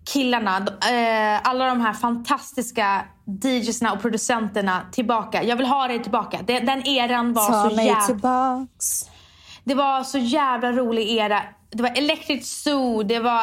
killarna, 0.05 0.57
eh, 0.57 1.41
alla 1.49 1.67
de 1.67 1.81
här 1.81 1.93
fantastiska 1.93 3.05
DJsna 3.43 3.93
och 3.93 4.01
producenterna 4.03 4.83
tillbaka. 4.93 5.43
Jag 5.43 5.57
vill 5.57 5.67
ha 5.67 5.88
det 5.88 5.99
tillbaka. 5.99 6.38
Det, 6.45 6.59
den 6.61 6.87
eran 6.88 7.33
var 7.33 7.47
Ta 7.49 7.69
så 7.71 7.77
mig 7.77 7.87
jävla... 7.87 8.03
tillbaks. 8.07 9.11
Det 9.65 9.75
var 9.75 10.03
så 10.03 10.19
jävla 10.19 10.73
rolig 10.73 11.11
era. 11.11 11.43
Det 11.71 11.83
var 11.83 11.99
Electric 11.99 12.62
Zoo, 12.62 13.03
det 13.03 13.19
var 13.19 13.43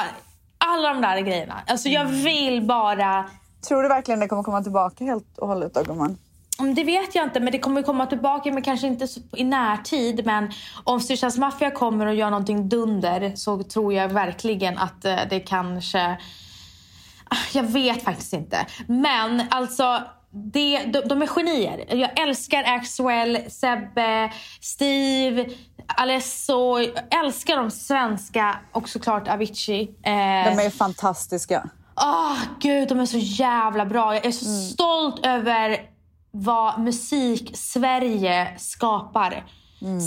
alla 0.58 0.94
de 0.94 1.02
där 1.02 1.20
grejerna. 1.20 1.56
Alltså 1.68 1.90
jag 1.90 2.06
vill 2.06 2.62
bara... 2.68 3.26
Tror 3.68 3.84
du 3.84 3.90
verkligen 3.90 4.20
det 4.20 4.28
kommer 4.28 4.44
komma 4.44 4.62
tillbaka 4.64 5.04
helt 5.04 5.38
och 5.38 5.48
hållet 5.48 5.74
då, 5.74 5.84
gumman? 5.84 6.18
Mm, 6.60 6.76
Det 6.76 6.84
vet 6.84 7.16
jag 7.16 7.24
inte, 7.26 7.40
men 7.40 7.52
det 7.52 7.60
kommer 7.60 7.82
komma 7.82 8.06
tillbaka, 8.06 8.52
men 8.54 8.62
kanske 8.64 8.88
inte 8.88 9.08
i 9.36 9.44
närtid. 9.44 10.26
Men 10.26 10.52
om 10.84 11.00
Styrstans 11.00 11.38
Mafia 11.38 11.72
kommer 11.72 12.06
och 12.06 12.16
gör 12.16 12.30
någonting 12.30 12.70
dunder 12.70 13.32
så 13.36 13.64
tror 13.64 13.94
jag 13.94 14.10
verkligen 14.10 14.78
att 14.78 15.06
eh, 15.06 15.16
det 15.30 15.40
kanske... 15.40 16.18
Ah, 17.30 17.36
Jag 17.54 17.64
vet 17.64 18.04
faktiskt 18.04 18.34
inte. 18.34 18.66
Men 18.88 19.44
alltså, 19.52 20.02
det, 20.32 20.84
de, 20.84 21.02
de 21.02 21.22
är 21.22 21.28
genier. 21.28 21.96
Jag 21.96 22.20
älskar 22.20 22.64
Axwell, 22.64 23.40
Sebbe, 23.52 24.32
Steve, 24.62 25.46
Alesso. 25.98 26.80
Jag 26.80 27.26
älskar 27.26 27.58
de 27.58 27.72
svenska 27.72 28.56
och 28.72 28.90
såklart 28.90 29.28
Avicii. 29.28 29.82
Eh, 30.04 30.12
De 30.56 30.66
är 30.66 30.70
fantastiska. 30.70 31.70
Åh, 32.02 32.38
gud, 32.62 32.90
de 32.90 33.00
är 33.00 33.06
så 33.06 33.18
jävla 33.18 33.86
bra. 33.86 34.14
Jag 34.16 34.26
är 34.26 34.32
så 34.32 34.46
stolt 34.46 35.26
över 35.26 35.78
vad 36.32 36.80
musik 36.80 37.52
Sverige 37.58 38.48
skapar. 38.58 39.46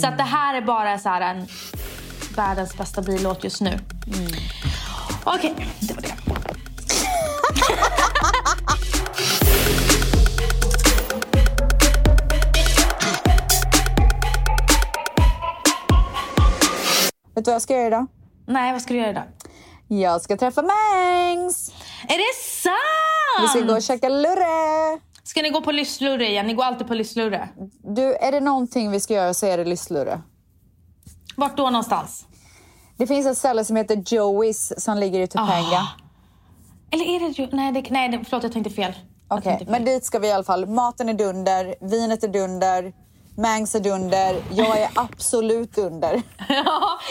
Så 0.01 0.07
att 0.07 0.17
det 0.17 0.23
här 0.23 0.55
är 0.55 0.61
bara 0.61 0.99
så 0.99 1.09
en 1.09 1.47
världens 2.35 2.77
bästa 2.77 3.01
billåt 3.01 3.43
just 3.43 3.61
nu. 3.61 3.79
Okej, 5.23 5.53
det 5.79 5.93
var 5.93 6.01
det. 6.01 6.22
Vet 17.35 17.45
du 17.45 17.51
vad 17.51 17.55
jag 17.55 17.61
ska 17.61 17.73
göra 17.73 17.87
idag? 17.87 18.05
Nej, 18.45 18.71
vad 18.71 18.81
ska 18.81 18.93
du 18.93 18.99
göra 18.99 19.09
idag? 19.09 19.23
Jag 19.87 20.21
ska 20.21 20.37
träffa 20.37 20.61
Mangs! 20.61 21.71
Är 22.07 22.17
det 22.17 22.41
sant? 22.61 22.73
Vi 23.41 23.47
ska 23.47 23.67
gå 23.67 23.75
och 23.75 23.83
käka 23.83 24.09
lurre. 24.09 24.99
Ska 25.23 25.41
ni 25.41 25.49
gå 25.49 25.61
på 25.61 25.71
Lysslurre 25.71 26.27
igen? 26.27 26.47
Ni 26.47 26.53
går 26.53 26.63
alltid 26.63 26.87
på 26.87 26.93
Lysslurre. 26.93 27.49
Du, 27.95 28.15
är 28.15 28.31
det 28.31 28.39
någonting 28.39 28.91
vi 28.91 28.99
ska 28.99 29.13
göra 29.13 29.33
så 29.33 29.45
är 29.45 29.57
det 29.57 29.65
lysslurre. 29.65 30.21
Vart 31.35 31.57
då 31.57 31.63
någonstans? 31.63 32.25
Det 32.97 33.07
finns 33.07 33.25
ett 33.27 33.37
ställe 33.37 33.65
som 33.65 33.75
heter 33.75 33.95
Joey's 33.95 34.79
som 34.79 34.97
ligger 34.97 35.19
i 35.19 35.27
Topanga. 35.27 35.77
Ah, 35.77 35.87
Eller 36.93 37.05
är 37.05 37.19
det... 37.19 37.39
ju- 37.39 37.47
Nej, 37.51 37.71
det, 37.71 37.89
nej 37.89 38.09
det, 38.09 38.23
förlåt 38.25 38.43
jag 38.43 38.51
tänkte 38.53 38.69
fel. 38.73 38.93
Okej, 39.27 39.57
fel. 39.57 39.67
men 39.69 39.85
dit 39.85 40.05
ska 40.05 40.19
vi 40.19 40.27
i 40.27 40.31
alla 40.31 40.43
fall. 40.43 40.65
Maten 40.65 41.09
är 41.09 41.13
dunder, 41.13 41.75
vinet 41.81 42.23
är 42.23 42.27
dunder, 42.27 42.93
Mangs 43.37 43.75
är 43.75 43.79
dunder. 43.79 44.35
Jag 44.51 44.79
är 44.79 44.89
absolut 44.95 45.75
dunder. 45.75 46.21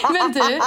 Ja, 0.02 0.10
men 0.12 0.32
du. 0.32 0.60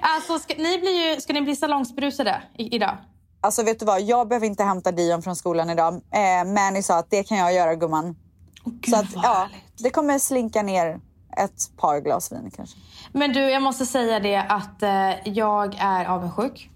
Alltså, 0.00 0.38
ska, 0.38 0.54
ni 0.58 0.78
blir 0.78 1.14
ju, 1.14 1.20
ska 1.20 1.32
ni 1.32 1.40
bli 1.42 1.56
salongsberusade 1.56 2.42
i, 2.58 2.74
idag? 2.76 2.96
Alltså 3.40 3.62
vet 3.62 3.78
du 3.80 3.84
vad, 3.86 4.00
jag 4.02 4.28
behöver 4.28 4.46
inte 4.46 4.64
hämta 4.64 4.92
Dion 4.92 5.22
från 5.22 5.36
skolan 5.36 5.70
idag. 5.70 5.94
Eh, 5.94 6.44
Manny 6.52 6.82
sa 6.82 6.98
att 6.98 7.10
det 7.10 7.22
kan 7.24 7.38
jag 7.38 7.52
göra 7.54 7.74
gumman. 7.74 8.16
Gud, 8.64 8.90
Så 8.94 8.96
att, 9.00 9.06
ja, 9.14 9.20
härligt. 9.20 9.82
det 9.82 9.90
kommer 9.90 10.18
slinka 10.18 10.62
ner 10.62 11.00
ett 11.36 11.76
par 11.76 12.00
glas 12.00 12.32
vin 12.32 12.50
kanske. 12.56 12.76
Men 13.12 13.32
du, 13.32 13.40
jag 13.40 13.62
måste 13.62 13.86
säga 13.86 14.20
det 14.20 14.36
att 14.36 14.82
eh, 14.82 15.28
jag 15.34 15.74
är 15.78 16.04
avundsjuk. 16.04 16.70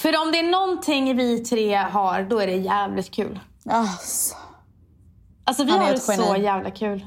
För 0.00 0.22
om 0.22 0.32
det 0.32 0.38
är 0.38 0.50
någonting 0.50 1.16
vi 1.16 1.38
tre 1.38 1.76
har, 1.76 2.22
då 2.22 2.38
är 2.38 2.46
det 2.46 2.56
jävligt 2.56 3.10
kul. 3.10 3.40
Alltså. 3.70 4.36
Alltså 5.44 5.64
vi 5.64 5.70
har 5.72 5.90
det 5.90 6.00
så 6.00 6.36
jävla 6.36 6.70
kul. 6.70 7.06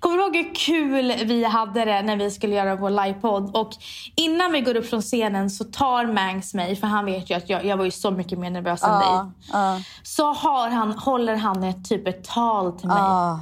Kommer 0.00 0.16
du 0.16 0.22
ihåg 0.22 0.36
hur 0.36 0.54
kul 0.54 1.26
vi 1.26 1.44
hade 1.44 1.84
det 1.84 2.02
när 2.02 2.16
vi 2.16 2.30
skulle 2.30 2.54
göra 2.54 2.76
vår 2.76 2.90
livepodd? 2.90 3.56
Och 3.56 3.70
innan 4.16 4.52
vi 4.52 4.60
går 4.60 4.76
upp 4.76 4.86
från 4.86 5.02
scenen 5.02 5.50
så 5.50 5.64
tar 5.64 6.06
Mangs 6.06 6.54
mig, 6.54 6.76
för 6.76 6.86
han 6.86 7.04
vet 7.04 7.30
ju 7.30 7.34
att 7.34 7.48
jag, 7.48 7.64
jag 7.64 7.76
var 7.76 7.84
ju 7.84 7.90
så 7.90 8.10
mycket 8.10 8.38
mer 8.38 8.50
nervös 8.50 8.82
än 8.82 8.90
dig. 8.90 9.32
Ja, 9.52 9.80
Så 10.02 10.32
har 10.32 10.68
han, 10.70 10.92
håller 10.92 11.36
han 11.36 11.64
ett 11.64 11.88
typ 11.88 12.06
ett 12.08 12.24
tal 12.24 12.72
till 12.72 12.88
mig. 12.88 12.96
ja. 12.98 13.40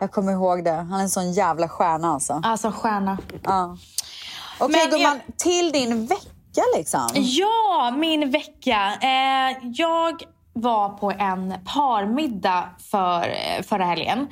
Jag 0.00 0.12
kommer 0.12 0.32
ihåg 0.32 0.64
det. 0.64 0.72
Han 0.72 0.92
är 0.92 1.02
en 1.02 1.10
sån 1.10 1.32
jävla 1.32 1.68
stjärna 1.68 2.08
alltså. 2.08 2.40
Alltså 2.44 2.70
stjärna. 2.70 3.18
Ja. 3.42 3.76
Okej 4.58 4.88
Men 4.90 4.98
gumman, 4.98 5.20
till 5.36 5.72
din 5.72 6.06
vecka 6.06 6.31
liksom. 6.76 7.08
Ja, 7.14 7.94
min 7.96 8.30
vecka. 8.30 8.92
Eh, 9.02 9.56
jag 9.62 10.22
var 10.52 10.88
på 10.88 11.10
en 11.10 11.54
parmiddag 11.74 12.64
för, 12.90 13.28
eh, 13.28 13.62
förra 13.62 13.84
helgen. 13.84 14.28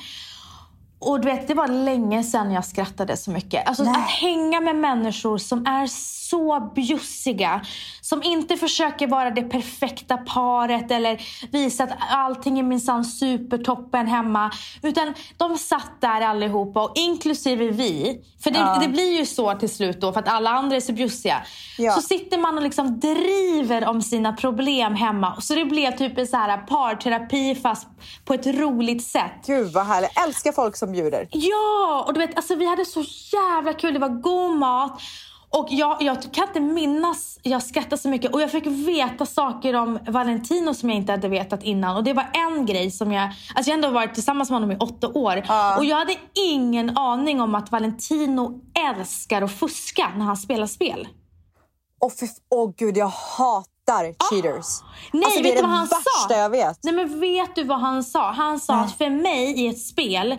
Och 1.01 1.21
du 1.21 1.29
vet, 1.29 1.49
det 1.49 1.55
var 1.55 1.69
länge 1.69 2.25
sedan 2.25 2.53
jag 2.53 2.65
skrattade 2.65 3.17
så 3.17 3.31
mycket. 3.31 3.67
Alltså 3.69 3.83
Nej. 3.83 3.93
att 3.97 4.11
hänga 4.11 4.61
med 4.61 4.77
människor 4.77 5.39
som 5.39 5.67
är 5.67 5.87
så 6.31 6.73
bjussiga. 6.75 7.61
Som 8.01 8.23
inte 8.23 8.57
försöker 8.57 9.07
vara 9.07 9.31
det 9.31 9.43
perfekta 9.43 10.17
paret 10.17 10.91
eller 10.91 11.21
visa 11.53 11.85
att 11.85 11.91
allting 12.11 12.59
är 12.59 12.63
minsann 12.63 13.05
supertoppen 13.05 14.07
hemma. 14.07 14.51
Utan 14.83 15.15
de 15.37 15.59
satt 15.59 16.01
där 16.01 16.21
allihopa, 16.21 16.83
och 16.83 16.93
inklusive 16.95 17.71
vi. 17.71 18.21
För 18.43 18.51
det, 18.51 18.59
Ja. 18.59 18.79
det 18.81 18.89
blir 18.89 19.19
ju 19.19 19.27
så 19.27 19.55
till 19.55 19.69
slut 19.75 20.01
då, 20.01 20.13
för 20.13 20.21
att 20.21 20.29
alla 20.29 20.51
andra 20.51 20.77
är 20.77 20.81
så 20.81 20.93
bjussiga. 20.93 21.43
Ja. 21.79 21.93
Så 21.93 22.03
sitter 22.03 22.39
man 22.39 22.57
och 22.57 22.63
liksom 22.63 23.01
driver 23.01 23.89
om 23.89 24.03
sina 24.03 24.33
problem 24.33 24.95
hemma. 24.95 25.41
Så 25.41 25.55
det 25.55 25.65
blev 25.65 25.97
typ 25.97 26.19
en 26.19 26.27
så 26.27 26.37
här 26.37 26.57
parterapi 26.59 27.55
fast 27.55 27.89
på 28.25 28.35
ett 28.35 28.47
roligt 28.47 29.05
sätt. 29.07 29.33
Gud 29.47 29.73
vad 29.73 29.87
härligt. 29.87 30.11
Jag 30.15 30.25
älskar 30.25 30.53
folk 30.53 30.77
som 30.77 30.90
bjuder. 30.93 31.29
Ja, 31.31 32.05
och 32.07 32.15
du 32.15 32.21
vet, 32.21 32.37
alltså 32.37 32.55
vi 32.55 32.67
hade 32.67 32.85
så 32.85 33.05
jävla 33.33 33.73
kul. 33.73 33.95
Det 33.95 34.01
var 34.01 34.09
god 34.09 34.57
mat. 34.57 35.01
Och 35.53 35.67
jag, 35.71 36.03
jag 36.03 36.33
kan 36.33 36.47
inte 36.49 36.61
minnas, 36.61 37.39
jag 37.43 37.63
skrattade 37.63 37.99
så 37.99 38.09
mycket. 38.09 38.33
Och 38.35 38.41
jag 38.43 38.51
fick 38.51 38.67
veta 38.67 39.27
saker 39.27 39.75
om 39.75 39.99
Valentino 40.09 40.75
som 40.75 40.89
jag 40.91 40.97
inte 40.97 41.13
hade 41.13 41.29
vetat 41.29 41.63
innan. 41.63 41.97
Och 41.97 42.05
det 42.05 42.13
var 42.13 42.27
en 42.33 42.67
grej 42.67 42.91
som 42.91 43.13
jag, 43.13 43.31
alltså 43.55 43.71
jag 43.71 43.75
ändå 43.75 43.91
varit 43.91 44.15
tillsammans 44.15 44.51
med 44.51 44.57
honom 44.57 44.73
i 44.73 44.77
åtta 44.77 45.09
år. 45.09 45.45
Ja. 45.49 45.79
Och 45.79 45.85
jag 45.85 45.97
hade 45.97 46.15
ingen 46.35 46.97
aning 46.99 47.41
om 47.41 47.55
att 47.55 47.73
Valentino 47.73 48.61
älskar 48.91 49.43
att 49.43 49.53
fuska 49.53 50.11
när 50.17 50.25
han 50.25 50.37
spelar 50.37 50.67
spel. 50.67 51.09
Åh 52.01 52.11
fy- 52.21 52.27
åh, 52.51 52.73
gud, 52.77 52.97
jag 52.97 53.13
hatar 53.39 54.15
cheaters. 54.31 54.67
Nej, 55.13 55.25
alltså, 55.25 55.43
det 55.43 55.49
vet 55.49 55.59
är 55.59 55.63
du 55.63 55.69
det 55.69 55.81
värsta 55.81 55.97
sa? 56.29 56.35
jag 56.37 56.51
vet. 56.51 56.79
Nej 56.83 56.95
men 56.95 57.21
vet 57.21 57.55
du 57.55 57.65
vad 57.65 57.81
han 57.81 58.05
sa? 58.05 58.31
Han 58.33 58.61
sa 58.61 58.77
Nej. 58.77 58.85
att 58.85 58.99
för 58.99 59.11
mig 59.11 59.61
i 59.61 59.67
ett 59.69 59.81
spel 59.83 60.37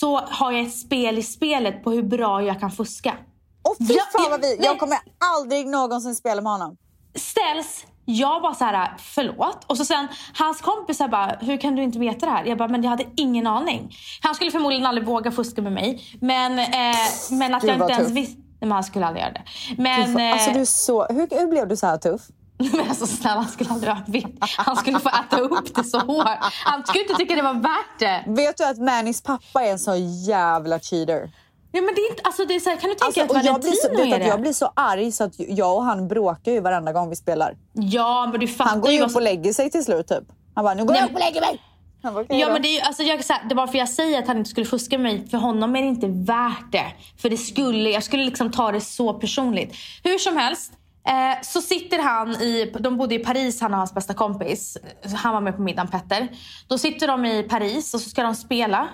så 0.00 0.16
har 0.16 0.52
jag 0.52 0.66
ett 0.66 0.78
spel 0.78 1.18
i 1.18 1.22
spelet 1.22 1.84
på 1.84 1.90
hur 1.90 2.02
bra 2.02 2.42
jag 2.42 2.60
kan 2.60 2.70
fuska. 2.70 3.14
Och 3.62 3.76
fy 3.78 3.94
Ja, 3.94 4.02
fan 4.12 4.30
vad 4.30 4.40
vi, 4.40 4.58
jag 4.60 4.78
kommer 4.78 4.98
aldrig 5.36 5.66
någonsin 5.66 6.14
spela 6.14 6.42
med 6.42 6.52
honom. 6.52 6.76
Ställs, 7.14 7.86
jag 8.04 8.40
var 8.40 8.54
så 8.54 8.64
här, 8.64 8.96
förlåt. 8.98 9.64
Och 9.66 9.76
så 9.76 9.84
sen 9.84 10.08
hans 10.34 10.60
kompisar 10.60 11.08
bara, 11.08 11.36
hur 11.40 11.56
kan 11.56 11.76
du 11.76 11.82
inte 11.82 11.98
veta 11.98 12.26
det 12.26 12.32
här? 12.32 12.44
Jag 12.44 12.58
bara, 12.58 12.68
men 12.68 12.82
jag 12.82 12.90
hade 12.90 13.04
ingen 13.16 13.46
aning. 13.46 13.94
Han 14.22 14.34
skulle 14.34 14.50
förmodligen 14.50 14.86
aldrig 14.86 15.06
våga 15.06 15.30
fuska 15.30 15.62
med 15.62 15.72
mig. 15.72 16.18
Men, 16.20 16.58
eh, 16.58 16.96
men 17.30 17.54
att 17.54 17.62
Gud, 17.62 17.70
jag 17.70 17.80
inte 17.80 17.92
ens 17.92 18.10
visste. 18.10 18.36
Nej, 18.36 18.68
men 18.68 18.72
han 18.72 18.84
skulle 18.84 19.06
aldrig 19.06 19.22
göra 19.22 19.32
det. 19.32 19.42
Gud, 19.68 19.78
Men 19.78 20.12
fan, 20.12 20.32
alltså, 20.32 20.50
du 20.50 20.60
är 20.60 20.64
så, 20.64 21.06
hur, 21.06 21.40
hur 21.40 21.46
blev 21.46 21.68
du 21.68 21.76
så 21.76 21.86
här 21.86 21.98
tuff? 21.98 22.22
Men 22.72 22.88
alltså 22.88 23.06
snälla, 23.06 23.40
han 23.40 23.48
skulle 23.48 23.70
aldrig 23.70 23.92
ha 23.92 24.02
vet. 24.06 24.24
Han 24.40 24.76
skulle 24.76 24.98
få 25.00 25.08
äta 25.08 25.40
upp 25.40 25.74
det 25.74 25.84
så 25.84 25.98
hårt. 25.98 26.26
Han 26.64 26.86
skulle 26.86 27.02
inte 27.04 27.14
tycka 27.14 27.34
det 27.34 27.42
var 27.42 27.54
värt 27.54 27.98
det. 27.98 28.24
Vet 28.26 28.56
du 28.56 28.64
att 28.64 28.78
Mannys 28.78 29.22
pappa 29.22 29.62
är 29.62 29.70
en 29.72 29.78
så 29.78 29.94
jävla 30.28 30.80
cheater? 30.80 31.30
Ja, 31.72 31.80
men 31.82 31.94
det 31.94 32.00
är 32.00 32.10
inte, 32.10 32.22
alltså 32.24 32.44
det 32.44 32.54
är 32.54 32.60
så 32.60 32.70
här, 32.70 32.76
kan 32.76 32.88
du 32.90 32.94
tänka 32.94 33.22
Alltså, 33.22 33.38
att 33.38 33.44
jag, 33.44 33.60
blir 33.60 33.72
så, 33.72 33.88
Valentino 33.88 34.04
vet 34.10 34.14
är 34.14 34.18
det? 34.24 34.26
jag 34.30 34.40
blir 34.40 34.52
så 34.52 34.72
arg 34.76 35.12
så 35.12 35.24
att 35.24 35.34
jag 35.38 35.76
och 35.76 35.84
han 35.84 36.08
bråkar 36.08 36.52
ju 36.52 36.60
varenda 36.60 36.92
gång 36.92 37.10
vi 37.10 37.16
spelar. 37.16 37.56
Ja, 37.72 38.28
men 38.30 38.40
du 38.40 38.48
fattar 38.48 38.70
Han 38.70 38.80
går 38.80 38.90
ju 38.90 39.00
upp 39.02 39.14
och 39.16 39.22
lägger 39.22 39.52
sig 39.52 39.70
till 39.70 39.84
slut 39.84 40.08
typ. 40.08 40.24
Han 40.54 40.64
bara, 40.64 40.74
nu 40.74 40.84
går 40.84 40.92
Nej, 40.92 41.00
jag 41.00 41.08
upp 41.08 41.14
och 41.14 41.20
lägger 41.20 41.40
mig. 41.40 41.62
Bara, 42.02 42.20
"Okej 42.22 42.38
Ja, 42.40 42.46
då." 42.46 42.52
men 42.52 42.62
det, 42.62 42.78
är, 42.80 42.86
alltså, 42.86 43.02
jag, 43.02 43.24
så 43.24 43.32
här, 43.32 43.48
det 43.48 43.54
var 43.54 43.66
för 43.66 43.78
jag 43.78 43.88
säger 43.88 44.18
att 44.18 44.26
han 44.28 44.38
inte 44.38 44.50
skulle 44.50 44.66
fuska 44.66 44.98
med 44.98 45.12
mig. 45.12 45.28
För 45.28 45.38
honom 45.38 45.76
är 45.76 45.82
det 45.82 45.88
inte 45.88 46.06
värt 46.08 46.72
det. 46.72 46.86
För 47.22 47.30
det 47.30 47.36
skulle, 47.36 47.90
jag 47.90 48.02
skulle 48.02 48.24
liksom 48.24 48.50
ta 48.52 48.72
det 48.72 48.80
så 48.80 49.14
personligt. 49.14 49.74
Hur 50.04 50.18
som 50.18 50.36
helst. 50.36 50.72
Eh, 51.06 51.42
så 51.42 51.60
sitter 51.60 51.98
han 52.02 52.30
i, 52.30 52.72
de 52.80 52.96
bodde 52.96 53.14
i 53.14 53.18
Paris 53.18 53.60
han 53.60 53.72
och 53.72 53.78
hans 53.78 53.94
bästa 53.94 54.14
kompis. 54.14 54.76
Han 55.14 55.34
var 55.34 55.40
med 55.40 55.56
på 55.56 55.62
middagen 55.62 55.88
Petter. 55.88 56.28
Då 56.68 56.78
sitter 56.78 57.06
de 57.06 57.24
i 57.24 57.42
Paris 57.42 57.94
och 57.94 58.00
så 58.00 58.10
ska 58.10 58.22
de 58.22 58.34
spela. 58.34 58.88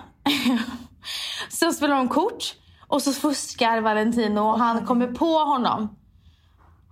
Sen 1.49 1.73
spelar 1.73 1.95
de 1.95 2.07
kort. 2.09 2.55
Och 2.87 3.01
så 3.01 3.13
fuskar 3.13 3.81
Valentino 3.81 4.39
och 4.39 4.59
han 4.59 4.85
kommer 4.85 5.07
på 5.07 5.39
honom. 5.39 5.95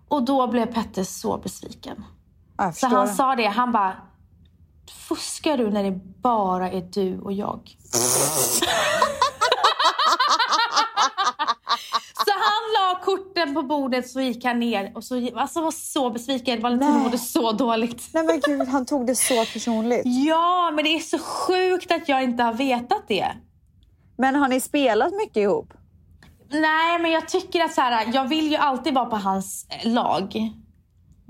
Och 0.07 0.23
då 0.23 0.47
blev 0.47 0.73
Petter 0.73 1.03
så 1.03 1.37
besviken. 1.37 2.05
Så 2.73 2.87
han 2.87 3.15
sa 3.15 3.35
det, 3.35 3.45
han 3.45 3.71
bara 3.71 3.95
Fuskar 4.91 5.57
du 5.57 5.69
när 5.69 5.83
det 5.83 5.91
bara 6.21 6.71
är 6.71 6.81
du 6.81 7.19
och 7.19 7.33
jag? 7.33 7.77
så 12.25 12.31
han 12.31 12.65
korten 13.45 13.53
på 13.53 13.63
bordet 13.67 14.09
så 14.09 14.21
gick 14.21 14.45
han 14.45 14.59
ner 14.59 14.91
och 14.95 15.03
så 15.03 15.29
alltså 15.35 15.61
var 15.61 15.71
så 15.71 16.09
besviken. 16.09 16.61
Valentino 16.61 16.91
mådde 16.91 17.17
så 17.17 17.51
dåligt. 17.51 18.09
Nej 18.13 18.25
men 18.25 18.39
gud, 18.39 18.67
han 18.67 18.85
tog 18.85 19.07
det 19.07 19.15
så 19.15 19.45
personligt. 19.53 20.01
Ja, 20.05 20.71
men 20.75 20.83
det 20.83 20.89
är 20.95 20.99
så 20.99 21.19
sjukt 21.19 21.91
att 21.91 22.09
jag 22.09 22.23
inte 22.23 22.43
har 22.43 22.53
vetat 22.53 23.07
det. 23.07 23.27
Men 24.17 24.35
har 24.35 24.47
ni 24.47 24.61
spelat 24.61 25.13
mycket 25.13 25.37
ihop? 25.37 25.73
Nej, 26.49 26.99
men 26.99 27.11
jag 27.11 27.27
tycker 27.27 27.63
att 27.63 27.73
så 27.73 27.81
här, 27.81 28.07
jag 28.13 28.27
vill 28.27 28.51
ju 28.51 28.55
alltid 28.55 28.93
vara 28.93 29.05
på 29.05 29.15
hans 29.15 29.67
eh, 29.69 29.91
lag. 29.93 30.51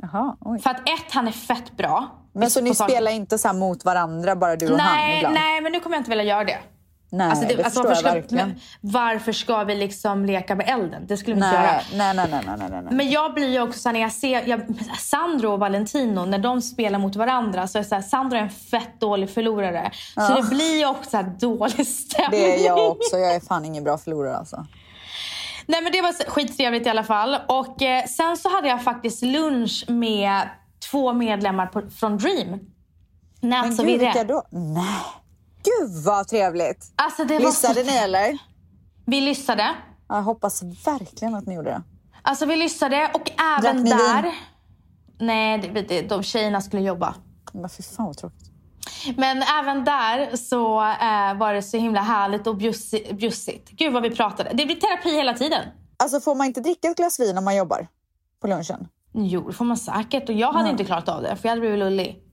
Jaha, 0.01 0.37
oj. 0.41 0.59
För 0.59 0.69
att 0.69 0.79
ett, 0.79 1.11
han 1.11 1.27
är 1.27 1.31
fett 1.31 1.77
bra. 1.77 2.07
Men 2.33 2.49
så 2.49 2.61
ni 2.61 2.75
spelar 2.75 3.11
inte 3.11 3.37
så 3.37 3.53
mot 3.53 3.85
varandra, 3.85 4.35
bara 4.35 4.55
du 4.55 4.73
och 4.73 4.79
han 4.79 4.97
Nej, 4.97 5.17
ibland? 5.17 5.35
nej, 5.35 5.61
men 5.61 5.71
nu 5.71 5.79
kommer 5.79 5.95
jag 5.95 5.99
inte 5.99 6.09
vilja 6.09 6.23
göra 6.23 6.43
det. 6.43 6.57
Nej 7.17 7.29
Alltså, 7.29 7.47
det, 7.47 7.55
det, 7.55 7.63
alltså, 7.63 7.83
varför, 7.83 8.15
jag 8.15 8.25
ska, 8.25 8.35
men, 8.35 8.59
varför 8.81 9.31
ska 9.31 9.63
vi 9.63 9.75
liksom 9.75 10.25
leka 10.25 10.55
med 10.55 10.69
elden? 10.69 11.03
Det 11.07 11.17
skulle 11.17 11.35
vi 11.35 11.41
inte 11.41 11.55
göra. 11.55 11.81
Nej, 11.93 12.13
nej, 12.13 12.13
nej, 12.15 12.27
nej, 12.31 12.55
nej, 12.59 12.69
nej, 12.69 12.81
nej. 12.83 12.93
Men 12.93 13.09
jag 13.09 13.33
blir 13.33 13.49
ju 13.49 13.61
också 13.61 13.79
så 13.79 13.91
när 13.91 14.01
jag 14.01 14.11
ser 14.11 14.47
jag, 14.47 14.61
Sandro 14.99 15.51
och 15.51 15.59
Valentino, 15.59 16.25
när 16.25 16.39
de 16.39 16.61
spelar 16.61 16.99
mot 16.99 17.15
varandra 17.15 17.67
så 17.67 17.77
är 17.77 17.81
det 17.81 17.89
så 17.89 17.95
här, 17.95 18.01
Sandro 18.01 18.37
är 18.37 18.41
en 18.41 18.49
fett 18.49 18.99
dålig 18.99 19.29
förlorare. 19.29 19.91
Så 20.15 20.41
det 20.41 20.49
blir 20.49 20.77
ju 20.77 20.85
också 20.85 21.09
så 21.09 21.47
dålig 21.47 21.87
stämning. 21.87 22.41
Det 22.41 22.61
är 22.61 22.65
jag 22.65 22.91
också. 22.91 23.17
Jag 23.17 23.35
är 23.35 23.39
fan 23.39 23.65
ingen 23.65 23.83
bra 23.83 23.97
förlorare 23.97 24.37
alltså. 24.37 24.65
Nej 25.65 25.81
men 25.81 25.91
det 25.91 26.01
var 26.01 26.29
skittrevligt 26.29 26.87
i 26.87 26.89
alla 26.89 27.03
fall. 27.03 27.37
Och 27.47 27.81
eh, 27.81 28.05
sen 28.05 28.37
så 28.37 28.49
hade 28.49 28.67
jag 28.67 28.83
faktiskt 28.83 29.21
lunch 29.21 29.85
med 29.87 30.49
två 30.91 31.13
medlemmar 31.13 31.65
på, 31.67 31.81
från 31.89 32.17
Dream. 32.17 32.59
Men 33.41 33.49
Nats 33.49 33.79
och 33.79 33.87
Virre. 33.87 34.41
Nej. 34.49 34.85
Gud 35.65 36.03
vad 36.03 36.27
trevligt. 36.27 36.93
Alltså 36.95 37.23
Lyssnade 37.23 37.83
så... 37.85 37.91
ni 37.91 37.97
eller? 37.97 38.37
Vi 39.05 39.21
lyssnade. 39.21 39.75
Jag 40.09 40.21
hoppas 40.21 40.63
verkligen 40.85 41.35
att 41.35 41.45
ni 41.45 41.55
gjorde 41.55 41.69
det. 41.69 41.83
Alltså 42.21 42.45
vi 42.45 42.55
lyssnade 42.55 43.11
och 43.13 43.31
Drack 43.37 43.65
även 43.65 43.83
ni 43.83 43.89
där... 43.89 44.23
vin? 44.23 44.31
Nej, 45.19 45.57
det, 45.57 45.81
det, 45.81 46.01
de 46.01 46.23
tjejerna 46.23 46.61
skulle 46.61 46.81
jobba. 46.81 47.15
Men 47.53 47.69
fy 47.69 47.83
fan 47.83 48.05
vad 48.05 48.17
tråkigt. 48.17 48.51
Men 49.17 49.43
även 49.61 49.83
där 49.83 50.35
så 50.35 50.81
eh, 50.81 51.37
var 51.37 51.53
det 51.53 51.61
så 51.61 51.77
himla 51.77 52.01
härligt 52.01 52.47
och 52.47 52.57
bjussigt, 52.57 53.11
bjussigt. 53.11 53.69
Gud 53.69 53.93
vad 53.93 54.03
vi 54.03 54.09
pratade. 54.09 54.51
Det 54.53 54.65
blir 54.65 54.75
terapi 54.75 55.15
hela 55.15 55.33
tiden. 55.33 55.61
Alltså 55.97 56.19
får 56.19 56.35
man 56.35 56.47
inte 56.47 56.61
dricka 56.61 56.87
ett 56.87 56.97
glas 56.97 57.19
vin 57.19 57.37
om 57.37 57.43
man 57.43 57.55
jobbar 57.55 57.87
på 58.41 58.47
lunchen? 58.47 58.87
Jo, 59.13 59.47
det 59.47 59.53
får 59.53 59.65
man 59.65 59.77
säkert. 59.77 60.29
Och 60.29 60.35
jag 60.35 60.53
hade 60.53 60.69
inte 60.69 60.85
klarat 60.85 61.09
av 61.09 61.21
det, 61.21 61.35
för 61.35 61.45
jag 61.47 61.49
hade 61.49 61.61
blivit 61.61 61.79
lullig. 61.79 62.24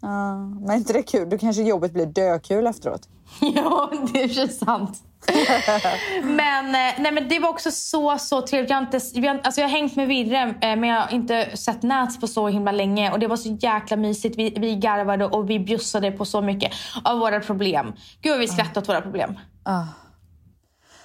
Ja, 0.00 0.36
men 0.36 0.70
är 0.70 0.74
inte 0.74 0.92
det 0.92 1.02
kul? 1.02 1.30
Då 1.30 1.38
kanske 1.38 1.62
jobbet 1.62 1.92
blir 1.92 2.06
dökul 2.06 2.66
efteråt. 2.66 3.08
ja, 3.40 3.92
det 4.12 4.22
är 4.22 4.28
ju 4.28 4.48
sant. 4.48 5.02
men, 6.22 6.66
eh, 6.66 6.94
nej, 6.98 7.12
men 7.12 7.28
det 7.28 7.38
var 7.38 7.48
också 7.48 7.70
så, 7.70 8.18
så 8.18 8.42
trevligt. 8.42 8.70
Jag 8.70 8.76
har, 8.76 8.82
inte, 8.82 9.00
alltså 9.44 9.60
jag 9.60 9.68
har 9.68 9.76
hängt 9.76 9.96
med 9.96 10.08
Virre, 10.08 10.42
eh, 10.42 10.76
men 10.76 10.84
jag 10.84 11.00
har 11.00 11.12
inte 11.12 11.56
sett 11.56 11.82
Nats 11.82 12.20
på 12.20 12.26
så 12.26 12.48
himla 12.48 12.72
länge. 12.72 13.12
Och 13.12 13.18
Det 13.18 13.26
var 13.26 13.36
så 13.36 13.48
jäkla 13.48 13.96
mysigt. 13.96 14.38
Vi, 14.38 14.50
vi 14.58 14.76
garvade 14.76 15.24
och 15.26 15.50
vi 15.50 15.58
bjussade 15.60 16.12
på 16.12 16.24
så 16.24 16.42
mycket 16.42 16.72
av 17.04 17.18
våra 17.18 17.40
problem. 17.40 17.92
Gud 18.20 18.32
vad 18.32 18.40
vi 18.40 18.48
skrattade 18.48 18.80
åt 18.80 18.88
våra 18.88 19.00
problem. 19.00 19.38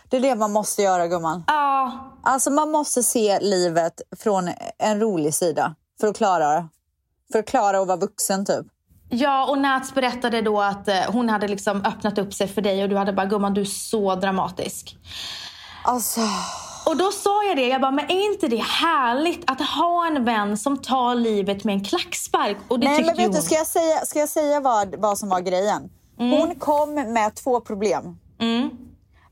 Det 0.10 0.18
är 0.18 0.22
det 0.22 0.36
man 0.36 0.52
måste 0.52 0.82
göra 0.82 1.08
gumman. 1.08 1.44
Ja, 1.48 2.12
Alltså 2.24 2.50
man 2.50 2.72
måste 2.72 3.04
se 3.04 3.40
livet 3.40 4.02
från 4.18 4.50
en 4.80 5.00
rolig 5.00 5.34
sida 5.34 5.76
för 6.00 6.08
att 6.08 6.18
klara 6.18 6.54
det. 6.54 6.68
För 7.32 7.40
att 7.40 7.48
klara 7.48 7.80
att 7.80 7.88
vara 7.88 7.98
vuxen 7.98 8.46
typ. 8.46 8.66
Ja, 9.14 9.46
och 9.50 9.58
Nats 9.58 9.94
berättade 9.94 10.42
då 10.42 10.62
att 10.62 10.88
eh, 10.88 10.96
hon 11.08 11.30
hade 11.30 11.48
liksom 11.48 11.86
öppnat 11.86 12.18
upp 12.18 12.34
sig 12.34 12.48
för 12.48 12.62
dig 12.62 12.84
och 12.84 12.90
du 12.90 12.98
hade 12.98 13.14
bara 13.14 13.26
gumman 13.26 13.54
du 13.54 13.62
är 13.62 13.66
så 13.66 14.16
dramatisk. 14.16 14.98
Alltså, 15.84 16.22
Och 16.86 16.98
då 16.98 17.12
sa 17.12 17.44
jag 17.44 17.58
det, 17.58 17.68
jag 17.68 17.82
bara, 17.82 17.92
men 17.92 18.06
är 18.06 18.32
inte 18.34 18.48
det 18.48 18.64
härligt 18.64 19.52
att 19.52 19.62
ha 19.62 20.08
en 20.08 20.26
vän 20.26 20.58
som 20.58 20.78
tar 20.78 21.16
livet 21.16 21.64
med 21.64 21.74
en 21.74 21.84
klackspark? 21.84 22.58
Och 22.68 22.80
det 22.80 22.88
nej 22.88 23.04
men 23.06 23.16
vet 23.16 23.20
ju 23.20 23.30
du, 23.30 23.34
hon. 23.34 23.42
ska 23.42 23.56
jag 23.56 23.68
säga, 23.68 24.06
ska 24.06 24.20
jag 24.20 24.30
säga 24.30 24.60
vad, 24.60 24.96
vad 24.96 25.18
som 25.18 25.30
var 25.30 25.40
grejen? 25.40 25.90
Hon 26.18 26.56
kom 26.56 26.94
med 26.94 27.36
två 27.36 27.60
problem. 27.60 28.18
Mm. 28.40 28.70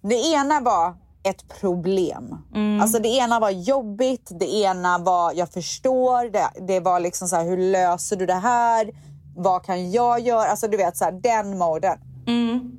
Det 0.02 0.16
ena 0.16 0.62
var 0.62 0.96
ett 1.24 1.60
problem. 1.60 2.38
Mm. 2.56 2.82
Alltså 2.82 3.00
det 3.00 3.10
ena 3.10 3.40
var 3.40 3.50
jobbigt, 3.50 4.32
det 4.40 4.56
ena 4.56 4.98
var 4.98 5.34
jag 5.36 5.50
förstår, 5.50 6.32
det, 6.32 6.50
det 6.68 6.80
var 6.80 7.00
liksom 7.00 7.28
så 7.28 7.36
här, 7.36 7.46
hur 7.46 7.58
löser 7.58 8.16
du 8.16 8.26
det 8.26 8.34
här? 8.34 8.92
Vad 9.36 9.64
kan 9.64 9.92
jag 9.92 10.20
göra? 10.20 10.50
Alltså 10.50 10.68
du 10.68 10.78
vet 10.78 10.98
så 10.98 11.06
här, 11.06 11.12
den 11.12 11.58
moden. 11.58 11.98
Mm. 12.28 12.72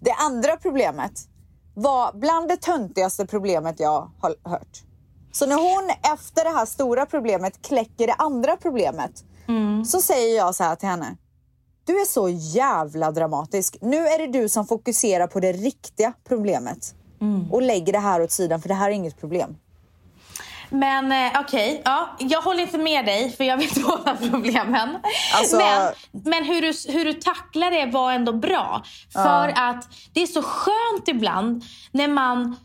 Det 0.00 0.12
andra 0.12 0.56
problemet 0.56 1.12
var 1.74 2.12
bland 2.12 2.48
det 2.48 2.56
töntigaste 2.56 3.26
problemet 3.26 3.80
jag 3.80 4.10
har 4.20 4.34
hört. 4.50 4.82
Så 5.32 5.46
när 5.46 5.56
hon 5.56 5.90
efter 6.14 6.44
det 6.44 6.50
här 6.50 6.66
stora 6.66 7.06
problemet 7.06 7.62
kläcker 7.62 8.06
det 8.06 8.14
andra 8.14 8.56
problemet 8.56 9.24
så 9.86 10.00
säger 10.00 10.36
jag 10.36 10.54
så 10.54 10.64
här 10.64 10.76
till 10.76 10.88
henne. 10.88 11.16
Du 11.84 12.00
är 12.00 12.04
så 12.04 12.28
jävla 12.28 13.12
dramatisk. 13.12 13.76
Nu 13.80 13.96
är 13.96 14.18
det 14.18 14.26
du 14.26 14.48
som 14.48 14.66
fokuserar 14.66 15.26
på 15.26 15.40
det 15.40 15.52
riktiga 15.52 16.12
problemet 16.24 16.94
och 17.50 17.62
lägger 17.62 17.92
det 17.92 17.98
här 17.98 18.22
åt 18.22 18.30
sidan 18.30 18.60
för 18.60 18.68
det 18.68 18.74
här 18.74 18.90
är 18.90 18.94
inget 18.94 19.20
problem. 19.20 19.56
Men 20.72 21.12
eh, 21.12 21.40
okej, 21.40 21.82
ja, 21.84 22.16
jag 22.18 22.42
håller 22.42 22.60
inte 22.62 22.78
med 22.78 23.04
dig 23.06 23.30
för 23.30 23.44
jag 23.44 23.56
vet 23.56 23.82
båda 23.86 24.16
problemen. 24.30 24.88
Alltså- 25.34 25.56
Men, 25.58 25.92
men 26.24 26.44
hur, 26.44 26.60
du, 26.62 26.92
hur 26.98 27.04
du 27.04 27.12
tacklar 27.12 27.70
det 27.70 27.86
var 27.86 28.12
ändå 28.12 28.32
bra. 28.32 28.82
För 29.12 29.52
att 29.56 29.88
det 30.12 30.22
är 30.22 30.26
så 30.26 30.42
skönt 30.42 31.08
ibland 31.08 31.64
när 31.92 32.08
man 32.08 32.56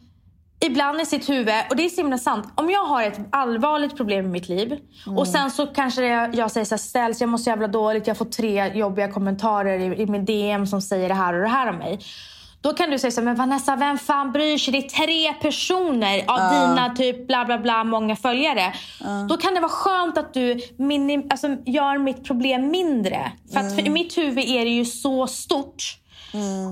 Ibland 0.60 1.02
i 1.02 1.06
sitt 1.06 1.30
huvud, 1.30 1.54
och 1.70 1.76
det 1.76 1.86
är 1.86 1.90
så 1.90 2.02
himla 2.02 2.18
sant. 2.18 2.48
Om 2.56 2.70
jag 2.70 2.84
har 2.86 3.04
ett 3.04 3.20
allvarligt 3.32 3.98
problem 3.98 4.26
i 4.26 4.30
mitt 4.30 4.50
liv 4.50 4.78
och 5.18 5.28
sen 5.28 5.52
så 5.52 5.68
kanske 5.68 6.06
jag, 6.06 6.36
jag 6.36 6.52
säger 6.52 6.66
så 6.66 6.76
här, 6.76 6.80
ställs, 6.80 7.22
jag 7.22 7.30
mår 7.30 7.38
så 7.38 7.50
jävla 7.50 7.68
dåligt, 7.68 8.08
jag 8.08 8.18
får 8.18 8.26
tre 8.26 8.72
jobbiga 8.78 9.12
kommentarer 9.12 9.80
i, 9.80 10.02
i 10.02 10.06
min 10.06 10.26
DM 10.26 10.68
som 10.68 10.82
säger 10.82 11.10
det 11.10 11.16
här 11.16 11.34
och 11.34 11.42
det 11.42 11.48
här 11.48 11.70
om 11.70 11.76
mig. 11.76 12.00
Då 12.68 12.74
kan 12.74 12.90
du 12.90 13.00
säga 13.00 13.12
så 13.12 13.22
här, 13.22 13.26
men 13.26 13.36
Vanessa, 13.36 13.76
vem 13.76 13.98
fan 13.98 14.32
bryr 14.32 14.58
sig? 14.58 14.72
Det 14.72 14.78
är 14.78 14.90
tre 14.90 15.34
personer 15.34 16.24
av 16.28 16.52
dina 16.52 16.96
typ 16.96 17.28
bla 17.28 17.46
bla 17.46 17.58
bla 17.58 17.84
många 17.84 18.16
följare. 18.16 18.74
Då 19.30 19.38
kan 19.38 19.54
det 19.54 19.60
vara 19.60 19.72
skönt 19.72 20.18
att 20.18 20.34
du 20.34 20.60
minim, 20.78 21.28
alltså, 21.30 21.48
gör 21.66 21.98
mitt 21.98 22.24
problem 22.24 22.72
mindre. 22.72 23.32
För 23.54 23.60
att 23.60 23.76
för, 23.76 23.88
i 23.88 23.90
mitt 23.90 24.18
huvud 24.18 24.46
är 24.46 24.66
det 24.66 24.72
ju 24.72 24.86
så 24.86 25.28
stort. 25.28 25.98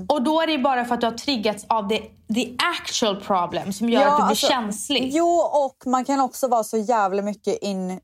Och 0.08 0.22
då 0.22 0.42
är 0.42 0.48
det 0.48 0.58
bara 0.58 0.86
för 0.86 0.96
att 0.96 1.02
du 1.02 1.08
har 1.08 1.14
triggats 1.14 1.66
av 1.70 1.90
the, 1.90 1.98
the 2.34 2.50
actual 2.78 3.22
problem 3.22 3.74
som 3.74 3.90
gör 3.90 4.02
att 4.02 4.08
du 4.08 4.16
blir 4.16 4.26
alltså, 4.26 4.48
känslig. 4.48 5.10
Jo, 5.14 5.40
och 5.40 5.78
man 5.86 6.06
kan 6.06 6.20
också 6.20 6.48
vara 6.48 6.64
så 6.64 6.78
jävla 6.78 7.22
mycket 7.22 7.64
in, 7.64 8.00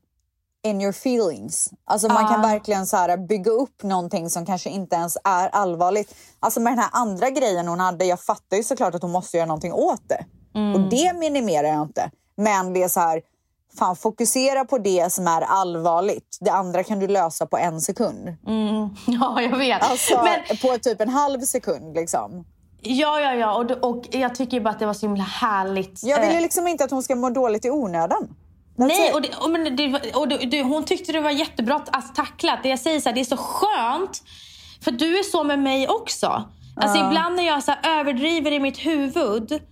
in 0.62 0.80
your 0.80 0.90
feelings. 0.92 1.70
Alltså 1.84 2.08
man 2.08 2.28
kan 2.28 2.42
verkligen 2.42 2.86
så 2.86 2.96
här 2.96 3.16
bygga 3.16 3.50
upp 3.50 3.82
någonting 3.82 4.30
som 4.30 4.46
kanske 4.46 4.70
inte 4.70 4.96
ens 4.96 5.16
är 5.24 5.48
allvarligt. 5.48 6.14
Alltså 6.40 6.60
med 6.60 6.72
den 6.72 6.78
här 6.78 6.90
andra 6.92 7.30
grejen 7.30 7.68
hon 7.68 7.80
hade, 7.80 8.04
jag 8.04 8.20
fattar 8.20 8.56
ju 8.56 8.62
såklart 8.62 8.94
att 8.94 9.02
hon 9.02 9.10
måste 9.10 9.36
göra 9.36 9.46
någonting 9.46 9.72
åt 9.72 10.08
det. 10.08 10.24
Mm. 10.54 10.74
Och 10.74 10.90
det 10.90 11.12
minimerar 11.12 11.68
jag 11.68 11.82
inte. 11.82 12.10
Men 12.36 12.72
det 12.72 12.82
är 12.82 12.88
så 12.88 13.00
här, 13.00 13.22
fan 13.78 13.96
fokusera 13.96 14.64
på 14.64 14.78
det 14.78 15.12
som 15.12 15.26
är 15.26 15.40
allvarligt. 15.40 16.38
Det 16.40 16.50
andra 16.50 16.84
kan 16.84 16.98
du 16.98 17.08
lösa 17.08 17.46
på 17.46 17.56
en 17.56 17.80
sekund. 17.80 18.36
Ja, 19.06 19.42
jag 19.42 19.56
vet. 19.58 19.82
Alltså 19.82 20.22
Men, 20.24 20.56
på 20.56 20.78
typ 20.78 21.00
en 21.00 21.08
halv 21.08 21.40
sekund 21.40 21.94
liksom. 21.94 22.44
ja, 22.80 23.20
ja, 23.20 23.34
ja. 23.34 23.54
Och, 23.54 23.90
och 23.90 24.04
jag 24.10 24.34
tycker 24.34 24.60
bara 24.60 24.70
att 24.70 24.78
det 24.78 24.86
var 24.86 24.94
så 24.94 25.06
himla 25.06 25.24
härligt. 25.24 26.02
Jag 26.02 26.20
vill 26.20 26.30
ju 26.30 26.36
Eh, 26.36 26.42
liksom 26.42 26.68
inte 26.68 26.84
att 26.84 26.90
hon 26.90 27.02
ska 27.02 27.14
må 27.14 27.30
dåligt 27.30 27.64
i 27.64 27.70
onödan. 27.70 28.34
Nej, 28.76 29.12
och, 29.12 29.22
det, 29.22 29.28
och, 29.40 29.50
men 29.50 29.76
det, 29.76 30.14
och 30.14 30.28
det, 30.28 30.62
hon 30.62 30.84
tyckte 30.84 31.12
det 31.12 31.20
var 31.20 31.30
jättebra 31.30 31.74
att 31.90 32.14
tacklat. 32.14 32.58
Det 32.62 32.68
jag 32.68 32.78
säger 32.78 33.00
så 33.00 33.08
här, 33.08 33.14
det 33.14 33.20
är 33.20 33.24
så 33.24 33.36
skönt. 33.36 34.22
För 34.80 34.90
du 34.90 35.18
är 35.18 35.22
så 35.22 35.44
med 35.44 35.58
mig 35.58 35.88
också. 35.88 36.44
Alltså 36.76 36.98
ibland 36.98 37.36
när 37.36 37.46
jag 37.46 37.62
så 37.62 37.70
här, 37.70 38.00
överdriver 38.00 38.52
i 38.52 38.60
mitt 38.60 38.78
huvud 38.78 39.62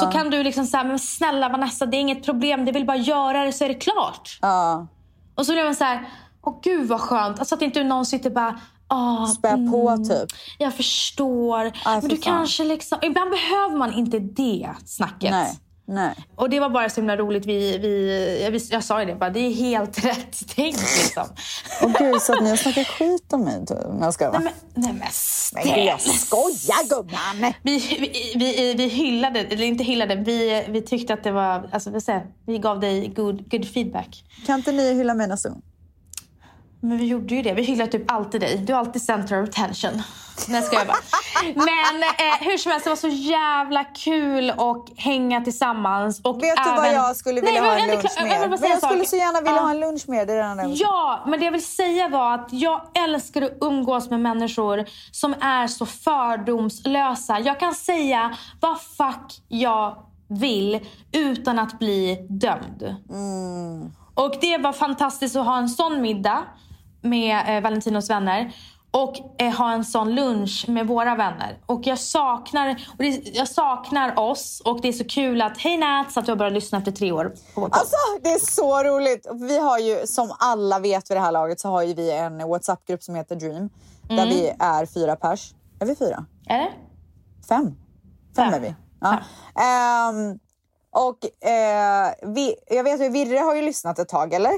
så 0.00 0.10
kan 0.12 0.30
du 0.30 0.42
liksom 0.42 0.66
säga, 0.66 0.84
men 0.84 0.98
snälla 0.98 1.48
Vanessa 1.48 1.86
det 1.86 1.96
är 1.96 2.00
inget 2.00 2.24
problem. 2.24 2.64
Det 2.64 2.72
vill 2.72 2.86
bara 2.86 2.96
göra 2.96 3.44
det 3.44 3.52
så 3.52 3.64
är 3.64 3.68
det 3.68 3.74
klart. 3.74 4.38
Ja. 4.42 4.86
Och 5.34 5.46
så 5.46 5.52
blir 5.52 5.64
man 5.64 5.74
så 5.74 5.84
här, 5.84 6.08
åh 6.42 6.60
gud 6.62 6.88
vad 6.88 7.00
skönt. 7.00 7.38
Alltså 7.38 7.54
att 7.54 7.62
inte 7.62 7.84
någon 7.84 8.06
sitter 8.06 8.30
bara, 8.30 8.60
ah, 8.88 9.26
Spä 9.26 9.56
på 9.70 9.96
typ. 9.96 10.38
jag 10.58 10.74
förstår. 10.74 11.64
Aj, 11.64 11.72
men 11.84 12.08
du 12.08 12.16
fan. 12.16 12.22
kanske 12.22 12.64
liksom, 12.64 12.98
ibland 13.02 13.30
behöver 13.30 13.76
man 13.76 13.92
inte 13.92 14.18
det 14.18 14.70
snacket. 14.84 15.30
Nej. 15.30 15.58
Nej. 15.88 16.14
Och 16.34 16.50
det 16.50 16.60
var 16.60 16.70
bara 16.70 16.88
så 16.88 17.00
himla 17.00 17.16
roligt. 17.16 17.46
Vi, 17.46 17.78
vi, 17.78 18.42
jag, 18.42 18.60
jag 18.70 18.84
sa 18.84 19.00
ju 19.00 19.06
det, 19.06 19.14
bara, 19.14 19.30
det 19.30 19.40
är 19.40 19.52
helt 19.52 20.04
rätt 20.04 20.56
tänkt 20.56 20.80
liksom. 20.80 21.24
Och 21.82 21.92
gud, 21.92 22.22
så 22.22 22.32
att 22.32 22.42
ni 22.42 22.50
har 22.50 22.56
snackat 22.56 22.86
skit 22.86 23.32
om 23.32 23.44
mig 23.44 23.66
typ. 23.66 23.78
Jag 24.20 24.30
va? 24.32 24.38
nej, 24.38 24.42
men, 24.42 24.52
nej 24.74 24.92
men 24.92 25.08
Men 25.54 25.64
gud, 25.64 25.84
jag 25.84 26.00
skojar 26.00 26.88
gumman! 26.88 27.52
Vi, 27.62 27.78
vi, 27.78 28.32
vi, 28.36 28.74
vi 28.74 28.88
hyllade, 28.88 29.40
eller 29.40 29.64
inte 29.64 29.84
hyllade, 29.84 30.14
vi, 30.14 30.64
vi 30.68 30.82
tyckte 30.82 31.14
att 31.14 31.24
det 31.24 31.32
var, 31.32 31.68
alltså 31.72 31.90
vi, 31.90 32.00
vi 32.46 32.58
gav 32.58 32.80
dig 32.80 33.08
good, 33.08 33.50
good 33.50 33.68
feedback. 33.68 34.24
Kan 34.46 34.58
inte 34.58 34.72
ni 34.72 34.94
hylla 34.94 35.14
mig 35.14 35.28
nästa 35.28 35.48
gång? 35.48 35.62
Men 36.88 36.98
vi 36.98 37.06
gjorde 37.06 37.34
ju 37.34 37.42
det. 37.42 37.52
Vi 37.52 37.62
hyllar 37.62 37.86
typ 37.86 38.10
alltid 38.10 38.40
dig. 38.40 38.56
Du 38.58 38.72
är 38.72 38.76
alltid 38.76 39.02
center 39.02 39.42
of 39.42 39.48
attention. 39.48 40.02
Nej, 40.48 40.62
ska 40.62 40.76
jag 40.76 40.86
bara. 40.86 40.96
Men 41.54 42.02
eh, 42.02 42.36
hur 42.48 42.58
som 42.58 42.72
helst, 42.72 42.84
det 42.84 42.90
var 42.90 42.96
så 42.96 43.08
jävla 43.08 43.84
kul 43.84 44.50
att 44.50 44.88
hänga 44.96 45.40
tillsammans. 45.40 46.20
Och 46.20 46.42
Vet 46.42 46.56
du 46.56 46.70
vad 46.70 46.78
även- 46.78 46.94
jag 46.94 47.16
skulle 47.16 47.40
vilja 47.40 47.60
Nej, 47.60 47.70
ha 47.70 47.76
en 47.76 47.88
jag 47.88 47.88
lunch 47.96 48.12
jag 48.16 48.28
med? 48.28 48.50
bara 48.50 48.60
Men 48.60 48.70
jag 48.70 48.82
skulle 48.82 49.04
så 49.04 49.16
gärna 49.16 49.40
vilja 49.40 49.56
Ja. 49.56 49.60
ha 49.62 49.70
en 49.70 49.80
lunch 49.80 50.08
med. 50.08 50.30
Jag 50.30 50.56
säga. 50.56 50.74
Ja, 50.74 51.20
men 51.26 51.38
det 51.38 51.44
jag 51.44 51.52
vill 51.52 51.66
säga 51.66 52.08
var 52.08 52.34
att 52.34 52.48
jag 52.52 52.80
älskar 52.94 53.42
att 53.42 53.52
umgås 53.60 54.10
med 54.10 54.20
människor 54.20 54.84
som 55.12 55.34
är 55.40 55.66
så 55.66 55.86
fördomslösa. 55.86 57.38
Jag 57.40 57.60
kan 57.60 57.74
säga 57.74 58.36
vad 58.60 58.80
fuck 58.80 59.32
jag 59.48 59.96
vill 60.28 60.80
utan 61.12 61.58
att 61.58 61.78
bli 61.78 62.26
dömd. 62.30 62.96
Och 64.14 64.34
det 64.40 64.58
var 64.58 64.72
fantastiskt 64.72 65.36
att 65.36 65.46
ha 65.46 65.58
en 65.58 65.68
sån 65.68 66.00
middag 66.00 66.42
med 67.06 67.56
eh, 67.56 67.62
Valentinos 67.62 68.10
vänner 68.10 68.52
och 68.90 69.40
eh, 69.42 69.52
ha 69.56 69.72
en 69.72 69.84
sån 69.84 70.14
lunch 70.14 70.64
med 70.68 70.86
våra 70.86 71.14
vänner. 71.14 71.58
Och 71.66 71.80
jag 71.86 71.98
saknar, 71.98 72.70
och 72.90 72.96
det, 72.98 73.08
jag 73.36 73.48
saknar 73.48 74.18
oss 74.18 74.62
och 74.64 74.80
det 74.80 74.88
är 74.88 74.92
så 74.92 75.04
kul 75.04 75.42
att 75.42 75.58
hej 75.58 75.76
Nats 75.76 76.16
att 76.16 76.24
du 76.26 76.32
har 76.32 76.36
börjat 76.36 76.52
lyssna 76.52 76.78
efter 76.78 76.92
tre 76.92 77.12
år. 77.12 77.32
Alltså, 77.54 77.96
det 78.22 78.28
är 78.32 78.52
så 78.52 78.82
roligt. 78.82 79.26
Vi 79.48 79.58
har 79.58 79.78
ju, 79.78 80.06
som 80.06 80.34
alla 80.38 80.78
vet 80.78 81.10
vid 81.10 81.16
det 81.16 81.20
här 81.20 81.32
laget, 81.32 81.60
så 81.60 81.68
har 81.68 81.82
ju 81.82 81.94
vi 81.94 82.12
en 82.12 82.48
WhatsApp-grupp 82.48 83.02
som 83.02 83.14
heter 83.14 83.36
Dream. 83.36 83.70
Där 84.08 84.14
Mm. 84.14 84.28
vi 84.28 84.52
är 84.58 84.86
fyra 84.86 85.16
pers. 85.16 85.54
Är 85.80 85.86
vi 85.86 85.96
fyra? 85.96 86.24
Är 86.46 86.58
det? 86.58 86.70
Fem. 87.48 87.64
Fem 88.36 88.52
Fem. 88.52 88.54
är 88.54 88.60
vi. 88.60 88.74
Ja. 89.00 89.18
Ehm, 89.62 90.38
och 90.90 91.48
eh, 91.48 92.10
vi, 92.34 92.54
jag 92.70 92.84
vet 92.84 93.00
ju, 93.00 93.08
Virre 93.08 93.38
har 93.38 93.54
ju 93.54 93.62
lyssnat 93.62 93.98
ett 93.98 94.08
tag, 94.08 94.34
eller? 94.34 94.52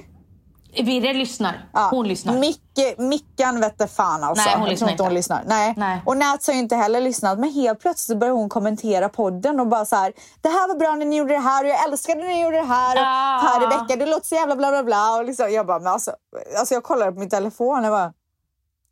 Virre 0.83 1.12
lyssnar. 1.12 1.68
Ja. 1.72 1.89
Hon 1.91 2.09
lyssnar. 2.09 2.39
Micke, 2.39 2.99
Mickan 2.99 3.61
vette 3.61 3.87
fan 3.89 4.24
alltså. 4.24 4.45
Nej, 4.45 4.55
hon 4.55 4.62
jag 4.62 4.70
lyssnar 4.70 4.91
inte 4.91 5.03
hon 5.03 5.14
lyssnar. 5.14 5.43
Nej. 5.47 5.74
Nej. 5.76 6.03
Och 6.07 6.16
Nats 6.16 6.47
har 6.47 6.55
ju 6.55 6.61
inte 6.61 6.76
heller 6.76 7.01
lyssnat. 7.01 7.39
Men 7.39 7.51
helt 7.51 7.81
plötsligt 7.81 8.14
så 8.14 8.16
börjar 8.16 8.35
hon 8.35 8.49
kommentera 8.49 9.09
podden 9.09 9.61
och 9.61 9.66
bara 9.66 9.85
så 9.85 9.97
här. 9.97 10.12
Det 10.41 10.49
här 10.49 10.68
var 10.68 10.74
bra 10.74 10.95
när 10.95 11.07
ni 11.07 11.16
gjorde 11.16 11.33
det 11.33 11.41
här 11.41 11.64
och 11.64 11.70
jag 11.70 11.85
älskade 11.89 12.20
när 12.20 12.29
ni 12.29 12.43
gjorde 12.43 12.57
det 12.57 12.62
här. 12.62 12.97
Och 12.97 13.03
Ja. 13.03 13.49
här 13.49 13.61
Rebecka, 13.61 13.97
du 14.05 14.11
låter 14.11 14.26
så 14.26 14.35
jävla 14.35 14.57
bla 14.57 14.70
bla 14.70 14.83
bla. 14.85 15.16
Och 15.16 15.24
liksom, 15.24 15.53
jag 15.53 15.66
bara, 15.66 15.79
men 15.79 15.93
alltså, 15.93 16.12
alltså 16.59 16.74
jag 16.74 16.83
kollade 16.83 17.12
på 17.12 17.18
min 17.18 17.31
telefon 17.31 17.85
och 17.85 17.91
bara. 17.91 18.12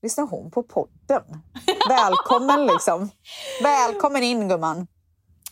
Lyssnar 0.02 0.26
hon 0.26 0.50
på 0.50 0.62
podden? 0.62 1.22
Välkommen 1.88 2.66
liksom. 2.66 3.10
Välkommen 3.62 4.22
in 4.22 4.48
gumman. 4.48 4.86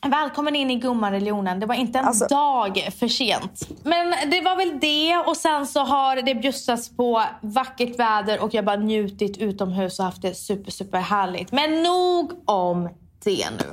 Välkommen 0.09 0.57
in 0.57 0.71
i 0.71 0.75
gummareligionen. 0.77 1.61
Det 1.61 1.67
var 1.67 1.75
inte 1.75 1.99
en 1.99 2.05
Alltså- 2.05 2.27
dag 2.27 2.89
för 2.99 3.09
sent. 3.09 3.69
Men 3.83 4.31
det 4.31 4.41
var 4.41 4.57
väl 4.57 4.79
det 4.81 5.17
och 5.27 5.37
sen 5.37 5.67
så 5.67 5.81
har 5.81 6.17
det 6.23 6.35
bjussats 6.35 6.97
på 6.97 7.23
vackert 7.41 7.99
väder 7.99 8.43
och 8.43 8.55
jag 8.55 8.65
bara 8.65 8.77
njutit 8.77 9.39
utomhus 9.39 9.99
och 9.99 10.05
haft 10.05 10.23
det 10.23 10.35
super, 10.35 10.71
super 10.71 10.99
härligt. 10.99 11.53
Men 11.53 11.83
nog 11.83 12.33
om 12.45 12.89
det 13.25 13.51
nu. 13.51 13.73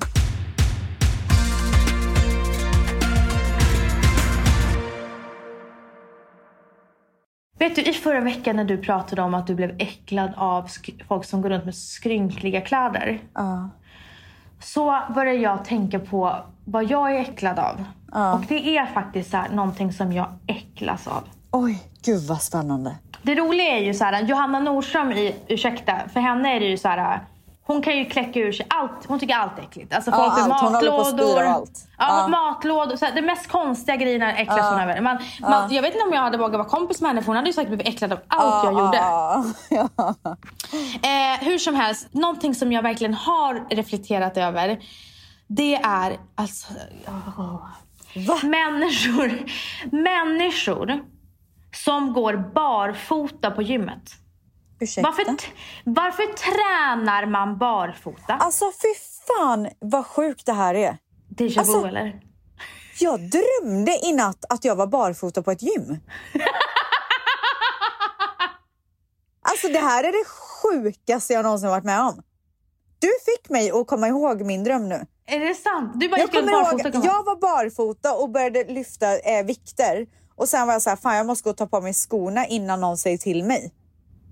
Vet 7.59 7.75
du, 7.75 7.81
i 7.81 7.93
förra 7.93 8.19
veckan 8.21 8.55
när 8.55 8.63
du 8.65 8.77
pratade 8.77 9.21
om 9.21 9.33
att 9.33 9.47
du 9.47 9.55
blev 9.55 9.75
äcklad 9.79 10.33
av 10.37 10.67
folk 11.07 11.25
som 11.25 11.41
går 11.41 11.49
runt 11.49 11.65
med 11.65 11.75
skrynkliga 11.75 12.61
kläder 12.61 13.21
Ja. 13.33 13.69
Så 14.63 14.99
börjar 15.15 15.33
jag 15.33 15.65
tänka 15.65 15.99
på 15.99 16.35
vad 16.65 16.83
jag 16.83 17.15
är 17.15 17.19
äcklad 17.19 17.59
av. 17.59 17.83
Och 18.33 18.45
det 18.47 18.77
är 18.77 18.85
faktiskt 18.85 19.31
så 19.31 19.37
här, 19.37 19.49
någonting 19.49 19.93
som 19.93 20.13
jag 20.13 20.27
äcklas 20.47 21.07
av. 21.07 21.23
Oj, 21.51 21.83
gud 22.05 22.27
vad 22.27 22.41
spännande. 22.41 22.95
Det 23.21 23.35
roliga 23.35 23.77
är 23.77 23.83
ju 23.83 23.93
så 23.93 24.03
här, 24.03 24.23
Johanna 24.23 24.59
Nordström 24.59 25.11
i 25.11 25.35
Ursäkta, 25.47 25.97
för 26.13 26.19
henne 26.19 26.55
är 26.55 26.59
det 26.59 26.65
ju 26.65 26.77
så 26.77 26.87
här. 26.87 27.19
Hon 27.63 27.81
kan 27.81 27.97
ju 27.97 28.05
kläcka 28.05 28.39
ur 28.39 28.51
sig 28.51 28.65
allt. 28.69 29.05
Hon 29.07 29.19
tycker 29.19 29.35
allt 29.35 29.59
är 29.59 29.63
äckligt. 29.63 29.95
Alltså 29.95 30.11
Ja, 30.11 30.17
folk 30.17 30.47
med 30.47 30.55
allt. 30.55 30.61
Hon 30.61 30.71
matlådor. 30.71 31.43
av 31.43 31.55
allt. 31.55 31.87
Ja, 31.97 32.05
Ja. 32.21 32.27
matlådor. 32.27 32.95
Så 32.95 33.05
här, 33.05 33.15
det 33.15 33.21
mest 33.21 33.47
konstiga 33.47 33.95
grejerna 33.95 34.33
äcklas 34.37 34.69
hon 34.71 34.79
över. 34.79 35.01
Man, 35.01 35.17
man, 35.41 35.73
jag 35.73 35.81
vet 35.81 35.93
inte 35.93 36.05
om 36.07 36.13
jag 36.13 36.21
hade 36.21 36.37
vågat 36.37 36.53
vara 36.57 36.69
kompis 36.69 37.01
med 37.01 37.09
henne 37.09 37.21
för 37.21 37.27
hon 37.27 37.35
hade 37.35 37.47
ju 37.49 37.53
säkert 37.53 37.69
blivit 37.69 37.87
äcklad 37.87 38.13
av 38.13 38.19
allt 38.27 38.63
jag 38.65 38.73
gjorde. 38.73 38.97
Ja, 38.97 39.43
ja. 39.69 39.89
Eh, 41.03 41.39
hur 41.45 41.57
som 41.57 41.75
helst, 41.75 42.07
någonting 42.13 42.55
som 42.55 42.71
jag 42.71 42.81
verkligen 42.81 43.13
har 43.13 43.75
reflekterat 43.75 44.37
över. 44.37 44.79
Det 45.47 45.75
är 45.75 46.17
alltså... 46.35 46.73
åh. 47.37 47.65
Människor, 48.43 49.39
människor 49.91 50.99
som 51.85 52.13
går 52.13 52.51
barfota 52.55 53.51
på 53.51 53.61
gymmet. 53.61 54.11
Ursäkta? 54.81 55.09
Varför, 55.09 55.35
varför 55.83 56.23
tränar 56.33 57.25
man 57.25 57.57
barfota? 57.57 58.33
Alltså 58.33 58.65
fy 58.81 58.87
fan 59.27 59.67
vad 59.79 60.05
sjukt 60.05 60.45
det 60.45 60.53
här 60.53 60.75
är. 60.75 60.97
Déjà 61.29 61.53
vu 61.53 61.59
alltså- 61.59 61.87
eller? 61.87 62.21
Jag 62.99 63.19
drömde 63.19 63.99
i 64.05 64.13
natt 64.13 64.45
att 64.49 64.65
jag 64.65 64.75
var 64.75 64.87
barfota 64.87 65.43
på 65.43 65.51
ett 65.51 65.61
gym. 65.61 65.97
Alltså 69.43 69.67
det 69.67 69.79
här 69.79 70.03
är 70.03 70.11
det 70.11 70.25
sjukaste 70.27 71.33
jag 71.33 71.43
någonsin 71.43 71.69
varit 71.69 71.83
med 71.83 71.99
om. 72.01 72.21
Du 72.99 73.07
fick 73.25 73.49
mig 73.49 73.71
att 73.71 73.87
komma 73.87 74.07
ihåg 74.07 74.41
min 74.41 74.63
dröm 74.63 74.89
nu. 74.89 75.05
Är 75.25 75.39
det 75.39 75.55
sant? 75.55 75.91
Du 75.95 76.09
bara 76.09 76.19
Jag 76.19 76.25
gick 76.33 76.39
kommer 76.39 76.51
barfota? 76.63 76.89
ihåg, 76.89 77.05
jag 77.05 77.23
var 77.23 77.35
barfota 77.35 78.13
och 78.15 78.29
började 78.29 78.63
lyfta 78.63 79.19
eh, 79.19 79.45
vikter. 79.45 80.07
Och 80.35 80.49
sen 80.49 80.67
var 80.67 80.73
jag 80.73 80.81
så 80.81 80.89
här, 80.89 80.97
fan 80.97 81.15
jag 81.15 81.25
måste 81.25 81.43
gå 81.43 81.49
och 81.49 81.57
ta 81.57 81.67
på 81.67 81.81
mig 81.81 81.93
skorna 81.93 82.47
innan 82.47 82.81
någon 82.81 82.97
säger 82.97 83.17
till 83.17 83.43
mig. 83.43 83.71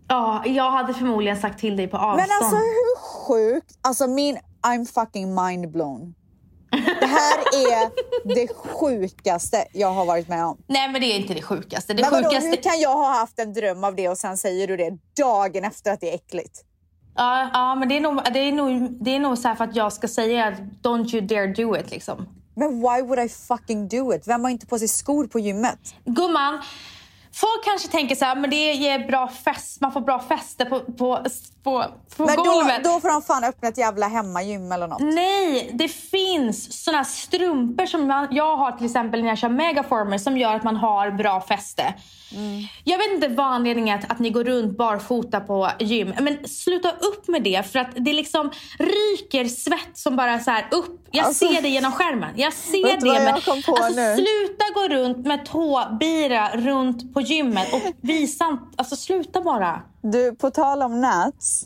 Ja, 0.09 0.43
jag 0.45 0.71
hade 0.71 0.93
förmodligen 0.93 1.37
sagt 1.37 1.59
till 1.59 1.77
dig 1.77 1.87
på 1.87 1.97
avstånd. 1.97 2.17
Men 2.17 2.29
alltså 2.41 2.55
hur 2.55 2.99
sjukt? 2.99 3.77
Alltså 3.81 4.07
min, 4.07 4.37
I'm 4.61 4.85
fucking 4.93 5.35
mind 5.35 5.71
blown. 5.71 6.15
Det 6.71 7.05
här 7.05 7.37
är 7.37 7.91
det 8.35 8.47
sjukaste 8.55 9.65
jag 9.73 9.91
har 9.91 10.05
varit 10.05 10.27
med 10.27 10.45
om. 10.45 10.57
Nej 10.67 10.89
men 10.91 11.01
det 11.01 11.07
är 11.07 11.19
inte 11.19 11.33
det 11.33 11.41
sjukaste. 11.41 11.93
Det 11.93 12.01
Men 12.01 12.11
vadå, 12.11 12.29
sjukaste... 12.29 12.49
hur 12.49 12.55
kan 12.55 12.79
jag 12.79 12.93
ha 12.93 13.19
haft 13.19 13.39
en 13.39 13.53
dröm 13.53 13.83
av 13.83 13.95
det 13.95 14.09
och 14.09 14.17
sen 14.17 14.37
säger 14.37 14.67
du 14.67 14.77
det 14.77 14.97
dagen 15.17 15.63
efter 15.63 15.91
att 15.93 16.01
det 16.01 16.11
är 16.11 16.15
äckligt? 16.15 16.63
Ja, 17.15 17.49
ja 17.53 17.75
men 17.75 17.89
det 17.89 17.97
är 17.97 18.01
nog, 18.01 18.21
det 18.33 18.39
är 18.39 18.51
nog, 18.51 18.97
det 19.03 19.15
är 19.15 19.19
nog 19.19 19.37
så 19.37 19.47
här 19.47 19.55
för 19.55 19.63
att 19.63 19.75
jag 19.75 19.93
ska 19.93 20.07
säga 20.07 20.47
att 20.47 20.59
don't 20.83 21.15
you 21.15 21.27
dare 21.27 21.47
do 21.47 21.77
it 21.77 21.91
liksom. 21.91 22.25
Men 22.55 22.81
why 22.81 23.01
would 23.01 23.19
I 23.19 23.29
fucking 23.29 23.87
do 23.87 24.13
it? 24.13 24.27
Vem 24.27 24.43
har 24.43 24.51
inte 24.51 24.67
på 24.67 24.79
sig 24.79 24.87
skor 24.87 25.27
på 25.27 25.39
gymmet? 25.39 25.79
Gumman, 26.05 26.61
folk 27.33 27.65
kanske 27.65 27.87
tänker 27.87 28.15
så 28.15 28.25
här, 28.25 28.35
men 28.35 28.49
det 28.49 28.73
ger 28.73 29.07
bra 29.07 29.27
fest, 29.27 29.81
man 29.81 29.91
får 29.91 30.01
bra 30.01 30.19
fester 30.19 30.65
på, 30.65 30.79
på, 30.79 31.23
på, 31.63 31.85
på 32.17 32.25
Men 32.25 32.35
då, 32.35 32.43
golvet. 32.43 32.83
då 32.83 32.99
får 32.99 33.09
de 33.09 33.21
fan 33.21 33.43
öppna 33.43 33.67
ett 33.67 33.77
jävla 33.77 34.07
hemmagym 34.07 34.71
eller 34.71 34.87
något. 34.87 34.99
Nej, 35.01 35.71
det 35.73 35.87
finns 35.87 36.83
såna 36.83 37.03
strumpor 37.05 37.85
som 37.85 38.07
man, 38.07 38.27
jag 38.31 38.57
har 38.57 38.71
till 38.71 38.85
exempel 38.85 39.21
när 39.21 39.29
jag 39.29 39.37
kör 39.37 39.49
megaformer 39.49 40.17
som 40.17 40.37
gör 40.37 40.55
att 40.55 40.63
man 40.63 40.75
har 40.75 41.11
bra 41.11 41.41
fäste. 41.41 41.93
Jag 42.83 42.97
vet 42.97 43.11
inte 43.11 43.27
vad 43.27 43.45
anledningen 43.45 43.99
är 43.99 44.03
att, 44.03 44.11
att 44.11 44.19
ni 44.19 44.29
går 44.29 44.43
runt 44.43 44.77
barfota 44.77 45.39
på 45.39 45.69
gym. 45.79 46.13
Men 46.21 46.47
sluta 46.47 46.91
upp 46.91 47.27
med 47.27 47.43
det 47.43 47.63
för 47.71 47.79
att 47.79 47.87
det 47.95 48.13
liksom 48.13 48.51
ryker 48.79 49.45
svett 49.45 49.97
som 49.97 50.15
bara 50.15 50.39
så 50.39 50.51
här 50.51 50.67
upp. 50.71 51.07
Jag 51.11 51.25
Alltså, 51.25 51.47
ser 51.47 51.61
det 51.61 51.69
genom 51.69 51.91
skärmen. 51.91 52.29
Jag 52.35 52.53
ser 52.53 52.97
det. 52.97 53.05
men- 53.05 53.25
jag 53.25 53.27
alltså? 53.33 54.15
Sluta 54.15 54.65
gå 54.75 54.87
runt 54.95 55.17
med 55.27 55.45
tåbira 55.45 56.49
runt 56.55 57.13
på 57.13 57.21
gymmet 57.21 57.73
och 57.73 57.81
visa 58.01 58.57
Alltså 58.77 58.95
sluta 58.95 59.41
bara. 59.41 59.81
Du, 60.01 60.35
på 60.35 60.49
tal 60.51 60.81
om 60.81 61.01
Nats. 61.01 61.65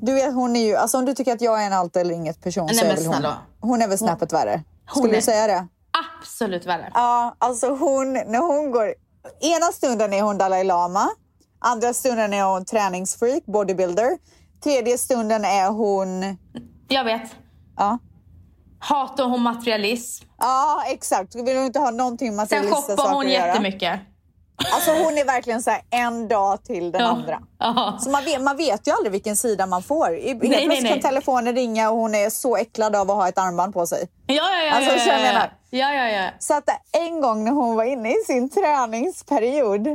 Du 0.00 0.14
vet 0.14 0.34
hon 0.34 0.56
är 0.56 0.66
ju, 0.66 0.76
alltså 0.76 0.98
om 0.98 1.04
du 1.04 1.14
tycker 1.14 1.32
att 1.32 1.40
jag 1.40 1.62
är 1.62 1.66
en 1.66 1.72
allt 1.72 1.96
eller 1.96 2.14
inget 2.14 2.42
person 2.42 2.68
så 2.68 2.74
Nej, 2.74 2.84
är 2.84 2.86
men 3.02 3.12
väl 3.12 3.24
hon. 3.24 3.32
Hon 3.70 3.82
är 3.82 3.88
väl 3.88 3.98
snäppet 3.98 4.32
värre. 4.32 4.62
Skulle 4.90 5.08
är- 5.12 5.16
du 5.16 5.22
säga 5.22 5.46
det? 5.46 5.66
absolut 6.20 6.66
värre. 6.66 6.90
Ja, 6.94 7.34
alltså 7.38 7.68
hon, 7.68 8.12
när 8.12 8.38
hon 8.38 8.70
går... 8.70 8.94
Ena 9.40 9.66
stunden 9.72 10.12
är 10.12 10.22
hon 10.22 10.38
Dalai 10.38 10.64
Lama. 10.64 11.08
Andra 11.58 11.94
stunden 11.94 12.32
är 12.34 12.44
hon 12.44 12.64
träningsfreak, 12.64 13.44
bodybuilder. 13.46 14.18
Tredje 14.64 14.98
stunden 14.98 15.44
är 15.44 15.68
hon... 15.70 16.36
Jag 16.88 17.04
vet. 17.04 17.30
Ja, 17.76 17.98
Hatar 18.78 19.24
hon 19.24 19.40
materialism. 19.42 20.26
ja 20.38 20.82
exakt. 20.86 21.34
Vill 21.34 21.56
hon 21.56 21.66
inte 21.66 21.78
ha 21.78 21.90
någonting 21.90 22.28
Sen 22.28 22.36
materialistiska 22.36 22.80
shoppar 22.92 23.02
saker 23.02 23.14
hon 23.14 23.26
att 23.26 23.32
göra. 23.32 23.46
jättemycket. 23.46 24.00
Alltså 24.74 24.90
hon 24.90 25.18
är 25.18 25.24
verkligen 25.24 25.62
så 25.62 25.70
här 25.70 25.80
en 25.90 26.28
dag 26.28 26.64
till 26.64 26.92
den 26.92 27.00
Ja. 27.00 27.06
andra. 27.08 27.40
Ja. 27.58 27.98
Så 28.00 28.10
man 28.10 28.24
vet, 28.24 28.40
man 28.42 28.56
vet 28.56 28.86
ju 28.88 28.92
aldrig 28.92 29.12
vilken 29.12 29.36
sida 29.36 29.66
man 29.66 29.82
får. 29.82 30.16
I- 30.16 30.28
Helt 30.28 30.42
nej, 30.42 30.50
plötsligt 30.64 30.82
nej. 30.82 30.92
kan 30.92 31.00
telefonen 31.10 31.54
ringa 31.54 31.90
och 31.90 31.96
hon 31.96 32.14
är 32.14 32.30
så 32.30 32.56
äcklad 32.56 32.96
av 32.96 33.10
att 33.10 33.16
ha 33.16 33.28
ett 33.28 33.38
armband 33.38 33.74
på 33.74 33.86
sig. 33.86 34.08
Ja, 34.26 34.34
ja, 34.34 34.62
ja. 34.62 34.72
Alltså, 34.74 35.08
ja, 35.08 35.18
ja, 35.18 35.32
ja. 35.32 35.42
ja, 35.70 35.94
ja, 35.94 36.08
ja. 36.10 36.30
Så 36.38 36.54
att 36.54 36.64
en 36.92 37.20
gång 37.20 37.44
när 37.44 37.52
hon 37.52 37.76
var 37.76 37.84
inne 37.84 38.10
i 38.12 38.16
sin 38.26 38.50
träningsperiod 38.50 39.86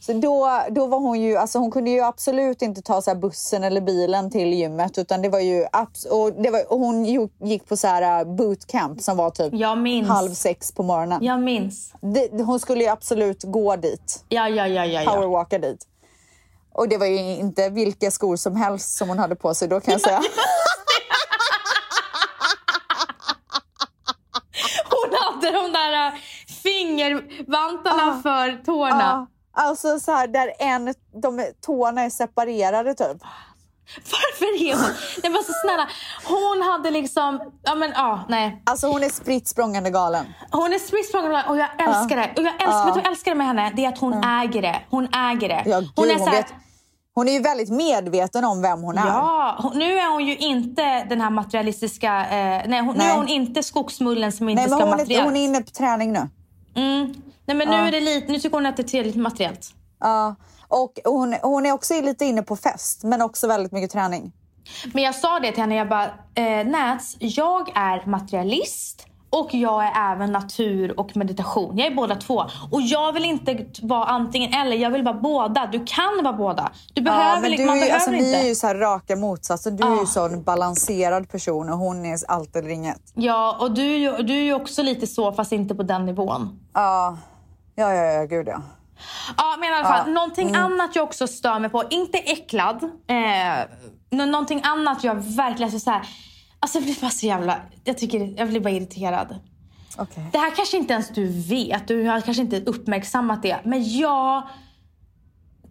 så 0.00 0.12
då, 0.12 0.62
då 0.70 0.86
var 0.86 0.98
hon 0.98 1.20
ju, 1.20 1.36
alltså 1.36 1.58
hon 1.58 1.70
kunde 1.70 1.90
ju 1.90 2.00
absolut 2.00 2.62
inte 2.62 2.82
ta 2.82 3.02
så 3.02 3.14
bussen 3.14 3.64
eller 3.64 3.80
bilen 3.80 4.30
till 4.30 4.52
gymmet 4.52 4.98
utan 4.98 5.22
det 5.22 5.28
var 5.28 5.40
ju, 5.40 5.66
och 6.10 6.32
det 6.32 6.50
var, 6.50 6.72
och 6.72 6.78
hon 6.78 7.04
gick 7.40 7.68
på 7.68 7.76
så 7.76 7.86
här 7.86 8.24
uh, 8.24 8.34
bootcamp 8.34 9.00
som 9.00 9.16
var 9.16 9.30
typ 9.30 10.06
halv 10.08 10.30
sex 10.30 10.72
på 10.72 10.82
morgonen. 10.82 11.24
Jag 11.24 11.40
minns. 11.40 11.92
Det, 12.00 12.42
hon 12.42 12.60
skulle 12.60 12.84
ju 12.84 12.90
absolut 12.90 13.44
gå 13.44 13.76
dit, 13.76 14.24
Ja, 14.28 14.48
ja, 14.48 14.66
ja, 14.66 14.84
ja. 14.86 15.02
ja. 15.02 15.10
powerwalka 15.14 15.58
dit. 15.58 15.84
Och 16.72 16.88
det 16.88 16.96
var 16.98 17.06
ju 17.06 17.18
inte 17.36 17.68
vilka 17.68 18.10
skor 18.10 18.36
som 18.36 18.56
helst 18.56 18.96
som 18.96 19.08
hon 19.08 19.18
hade 19.18 19.36
på 19.36 19.54
sig 19.54 19.68
då 19.68 19.80
kan 19.80 19.92
jag 19.92 20.00
säga. 20.00 20.22
Hon 24.90 25.18
hade 25.20 25.50
de 25.50 25.72
där 25.72 26.06
äh, 26.06 26.12
fingervantarna 26.62 28.18
Ah. 28.18 28.22
för 28.22 28.64
tårna. 28.64 29.00
Ja, 29.00 29.26
alltså 29.58 30.00
så 30.00 30.12
här 30.12 30.28
där 30.28 30.52
en, 30.58 30.94
de, 31.22 31.46
tårna 31.60 32.02
är 32.02 32.10
separerade 32.10 32.94
typ. 32.94 33.22
Varför 33.96 34.62
är 34.66 34.74
hon... 34.74 34.94
Nej, 35.22 35.32
men 35.32 35.42
så 35.42 35.52
snälla. 35.64 35.88
Hon 36.24 36.62
hade 36.62 36.90
liksom... 36.90 37.40
Ja, 37.62 37.74
men 37.74 37.90
ja, 37.94 38.20
nej. 38.28 38.62
Alltså 38.66 38.86
hon 38.86 39.02
är 39.02 39.08
spritt 39.08 39.48
språngande 39.48 39.90
galen. 39.90 40.26
Hon 40.50 40.72
är 40.72 40.78
spritsprångande 40.78 41.44
och 41.48 41.56
jag 41.56 41.68
älskar 41.88 42.16
det. 42.16 42.30
Och 42.36 42.42
jag 42.46 42.54
älskar, 42.54 42.84
vet 42.84 42.94
du 42.94 43.00
jag 43.00 43.10
älskar 43.10 43.34
med 43.34 43.46
henne? 43.46 43.72
Det 43.76 43.84
är 43.84 43.88
att 43.88 43.98
hon 43.98 44.24
äger 44.24 44.62
det. 44.62 44.80
Hon 44.90 45.08
äger 45.14 45.48
det. 45.48 45.62
Ja, 45.66 45.80
gud, 45.80 45.90
hon 45.96 46.10
är 46.10 46.18
så 46.18 46.24
här, 46.24 46.32
vet, 46.32 46.54
hon 47.14 47.28
är 47.28 47.32
ju 47.32 47.40
väldigt 47.40 47.70
medveten 47.70 48.44
om 48.44 48.62
vem 48.62 48.82
hon 48.82 48.98
är. 48.98 49.06
Ja, 49.06 49.72
nu 49.74 49.98
är 49.98 50.12
hon 50.12 50.26
ju 50.26 50.36
inte 50.36 51.04
den 51.04 51.20
här 51.20 51.30
materialistiska... 51.30 52.20
Eh, 52.20 52.62
nej, 52.68 52.80
hon, 52.80 52.92
nu 52.92 52.98
Nej. 52.98 53.10
är 53.10 53.16
hon 53.16 53.28
inte 53.28 53.62
skogsmullen 53.62 54.32
som 54.32 54.48
inte 54.48 54.62
Nej, 54.62 54.70
ska 54.70 54.78
ha 54.78 54.84
hon, 54.84 54.94
är, 54.94 54.98
materiellt. 54.98 55.24
hon 55.24 55.36
är 55.36 55.44
inne 55.44 55.60
på 55.60 55.70
träning 55.70 56.12
nu. 56.12 56.28
Mm. 56.78 57.14
Nej, 57.46 57.56
men 57.56 57.68
nu, 57.68 57.74
är 57.74 57.92
det 57.92 58.00
lite, 58.00 58.32
nu 58.32 58.38
tycker 58.38 58.56
hon 58.56 58.66
att 58.66 58.76
det 58.76 58.82
är 58.82 58.88
trevligt 58.88 59.16
materiellt. 59.16 59.74
Ja. 60.00 60.34
Och 60.68 60.98
hon, 61.04 61.36
hon 61.42 61.66
är 61.66 61.72
också 61.72 62.00
lite 62.00 62.24
inne 62.24 62.42
på 62.42 62.56
fest, 62.56 63.04
men 63.04 63.22
också 63.22 63.46
väldigt 63.48 63.72
mycket 63.72 63.90
träning. 63.90 64.32
Men 64.92 65.02
jag 65.02 65.14
sa 65.14 65.40
det 65.40 65.52
till 65.52 65.60
henne, 65.60 65.74
jag 65.74 65.88
bara, 65.88 66.10
eh, 66.34 66.66
Nats, 66.66 67.16
jag 67.18 67.72
är 67.74 68.06
materialist 68.06 69.07
och 69.30 69.54
jag 69.54 69.84
är 69.86 70.12
även 70.12 70.32
natur 70.32 71.00
och 71.00 71.16
meditation. 71.16 71.78
Jag 71.78 71.86
är 71.86 71.94
båda 71.94 72.14
två. 72.14 72.44
Och 72.70 72.80
jag 72.82 73.12
vill 73.12 73.24
inte 73.24 73.66
vara 73.82 74.04
antingen 74.04 74.54
eller, 74.54 74.76
jag 74.76 74.90
vill 74.90 75.02
vara 75.02 75.14
båda. 75.14 75.66
Du 75.66 75.84
kan 75.86 76.24
vara 76.24 76.32
båda. 76.36 76.72
Du 76.94 77.00
behöver, 77.02 77.34
ja, 77.34 77.40
men 77.40 77.50
du, 77.50 77.64
man 77.66 77.74
behöver 77.78 77.94
alltså, 77.94 78.12
inte. 78.12 78.24
Ni 78.24 78.34
är 78.34 78.46
ju 78.46 78.54
så 78.54 78.66
raka 78.74 79.16
motsatsen. 79.16 79.76
Du 79.76 79.84
är 79.86 79.94
ju 79.96 80.02
Ah. 80.02 80.06
så 80.06 80.24
en 80.26 80.42
balanserad 80.42 81.28
person 81.30 81.68
och 81.70 81.78
hon 81.78 82.04
är 82.06 82.18
allt 82.28 82.56
eller 82.56 82.68
inget. 82.68 83.02
Ja, 83.14 83.56
och 83.60 83.70
du, 83.74 83.98
du 84.22 84.32
är 84.38 84.42
ju 84.42 84.54
också 84.54 84.82
lite 84.82 85.06
så, 85.06 85.32
fast 85.32 85.52
inte 85.52 85.74
på 85.74 85.82
den 85.82 86.06
nivån. 86.06 86.60
Ja, 86.74 87.16
ja, 87.74 87.94
ja, 87.94 88.04
ja 88.04 88.24
gud 88.24 88.48
ja. 88.48 88.62
Ja, 89.36 89.56
men 89.60 89.70
i 89.70 89.72
alla 89.72 89.88
fall, 89.88 90.02
Ja, 90.06 90.12
någonting 90.12 90.48
mm. 90.48 90.64
annat 90.64 90.96
jag 90.96 91.04
också 91.04 91.26
stör 91.26 91.58
mig 91.58 91.70
på, 91.70 91.82
inte 91.90 92.18
äcklad, 92.18 92.82
eh, 92.84 93.64
nå- 94.10 94.24
någonting 94.26 94.60
annat 94.64 95.04
jag 95.04 95.14
verkligen 95.14 95.72
så 95.72 95.80
så 95.80 95.90
här, 95.90 96.02
alltså 96.60 96.78
jag 96.78 96.84
blir 96.84 97.00
bara 97.00 97.10
så 97.10 97.26
jävla, 97.26 97.60
jag 97.84 97.98
tycker, 97.98 98.34
jag 98.38 98.48
blir 98.48 98.60
bara 98.60 98.70
irriterad. 98.70 99.38
Okej. 99.98 100.24
Det 100.32 100.38
här 100.38 100.50
kanske 100.56 100.76
inte 100.76 100.92
ens 100.92 101.08
du 101.08 101.26
vet, 101.48 101.88
du 101.88 102.04
har 102.08 102.20
kanske 102.20 102.42
inte 102.42 102.60
uppmärksammat 102.60 103.42
det. 103.42 103.60
Men 103.64 103.96
jag 103.98 104.42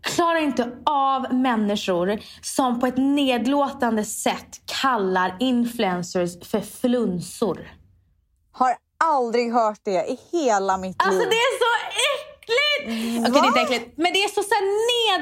klarar 0.02 0.40
inte 0.40 0.72
av 0.86 1.34
människor 1.34 2.20
som 2.42 2.80
på 2.80 2.88
ett 2.88 2.98
nedlåtande 2.98 4.04
sätt 4.06 4.62
kallar 4.82 5.38
influencers 5.40 6.48
för 6.48 6.60
flunsor. 6.62 7.72
Har 8.52 8.76
aldrig 9.04 9.54
hört 9.54 9.80
det 9.84 10.06
i 10.06 10.20
hela 10.32 10.78
mitt 10.78 10.96
Alltså 11.04 11.20
liv. 11.20 11.30
det 11.30 11.36
är 11.36 11.60
så 11.60 11.88
äckligt! 12.08 13.28
Okej, 13.30 13.32
Va? 13.32 13.42
det 13.42 13.48
är 13.48 13.48
inte 13.48 13.76
äckligt. 13.76 13.98
Men 13.98 14.14
det 14.14 14.20
är 14.24 14.28
så, 14.30 14.44
så 14.44 14.56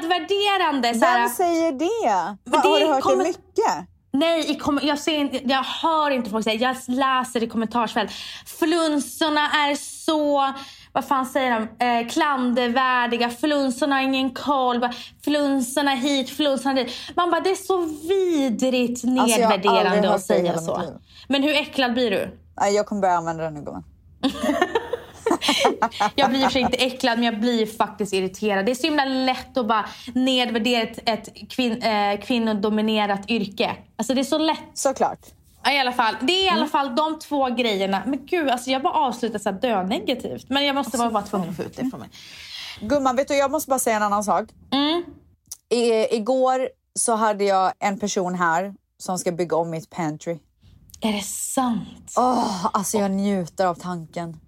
nedvärderande. 0.00 0.94
Så 0.94 1.00
Vem 1.00 1.28
säger 1.28 1.72
det? 1.72 2.36
Va, 2.50 2.58
har 2.58 2.78
det 2.78 2.84
du 2.86 2.92
hört 2.92 3.02
kommer- 3.02 3.24
det 3.24 3.28
mycket? 3.28 3.88
Nej, 4.18 4.58
jag, 4.82 4.98
ser 4.98 5.16
inte, 5.16 5.40
jag 5.44 5.62
hör 5.62 6.10
inte 6.10 6.30
folk 6.30 6.44
säga 6.44 6.74
Jag 6.86 6.96
läser 6.96 7.42
i 7.42 7.48
kommentarsfält. 7.48 8.10
Flunsorna 8.46 9.40
är 9.40 9.74
så... 9.74 10.52
Vad 10.92 11.04
fan 11.04 11.26
säger 11.26 11.50
de? 11.50 11.84
Eh, 11.84 12.08
klandervärdiga. 12.08 13.30
Flunsorna 13.30 13.94
har 13.94 14.02
ingen 14.02 14.30
koll. 14.30 14.88
Flunsorna 15.24 15.90
hit, 15.90 16.30
flunsorna 16.30 16.74
dit. 16.74 16.92
Man 17.16 17.30
bara, 17.30 17.40
det 17.40 17.50
är 17.50 17.54
så 17.54 17.80
vidrigt 18.08 18.90
Alltså, 18.90 19.38
nedvärderande 19.40 20.08
hört 20.08 20.16
att 20.16 20.22
säga 20.24 20.58
så. 20.58 20.82
Men 21.28 21.42
hur 21.42 21.54
äcklad 21.54 21.92
blir 21.92 22.10
du? 22.10 22.38
Jag 22.74 22.86
kommer 22.86 23.00
börja 23.00 23.14
använda 23.14 23.44
den 23.44 23.54
nu 23.54 23.60
gumman. 23.60 23.84
Jag 26.14 26.30
blir 26.30 26.40
i 26.40 26.42
och 26.42 26.46
för 26.46 26.52
sig 26.52 26.62
inte 26.62 26.76
äcklad, 26.76 27.18
men 27.18 27.24
jag 27.24 27.40
blir 27.40 27.66
faktiskt 27.66 28.12
irriterad. 28.12 28.66
Det 28.66 28.72
är 28.72 28.74
så 28.74 28.86
himla 28.86 29.04
lätt 29.04 29.56
att 29.56 29.68
bara 29.68 29.88
nedvärdera 30.14 30.82
ett, 30.82 30.98
ett 31.08 31.50
kvin, 31.50 31.82
eh, 31.82 32.20
kvinnodominerat 32.20 33.30
yrke. 33.30 33.76
Alltså 33.96 34.14
det 34.14 34.20
är 34.20 34.24
så 34.24 34.38
lätt. 34.38 34.58
Såklart. 34.74 35.18
I 35.74 35.78
alla 35.78 35.92
fall, 35.92 36.16
det 36.20 36.32
är 36.32 36.44
i 36.44 36.48
alla 36.48 36.66
fall 36.66 36.96
de 36.96 37.18
två 37.18 37.48
grejerna. 37.48 38.02
Men 38.06 38.26
gud, 38.26 38.50
alltså 38.50 38.70
jag 38.70 38.82
bara 38.82 38.94
avslutar 38.94 39.38
så 39.38 39.50
här 39.50 39.60
dönegativt. 39.60 40.48
Men 40.48 40.64
jag 40.64 40.74
måste 40.74 40.98
vara 40.98 41.10
bara 41.10 41.22
tvungen 41.22 41.50
att 41.50 41.56
få 41.56 41.62
ut 41.62 41.76
det 41.76 41.90
från 41.90 42.00
mig. 42.00 42.08
Gumman, 42.80 43.16
vet 43.16 43.28
du, 43.28 43.34
jag 43.34 43.50
måste 43.50 43.68
bara 43.68 43.78
säga 43.78 43.96
en 43.96 44.02
annan 44.02 44.24
sak. 44.24 44.48
Mm. 44.70 45.04
I, 45.68 46.16
igår 46.16 46.68
så 46.94 47.14
hade 47.14 47.44
jag 47.44 47.72
en 47.78 47.98
person 47.98 48.34
här 48.34 48.74
som 48.98 49.18
ska 49.18 49.32
bygga 49.32 49.56
om 49.56 49.70
mitt 49.70 49.90
pantry. 49.90 50.38
Är 51.00 51.12
det 51.12 51.24
sant? 51.24 52.14
Åh, 52.16 52.66
alltså 52.72 52.98
jag 52.98 53.10
njuter 53.10 53.66
av 53.66 53.74
tanken. 53.74 54.40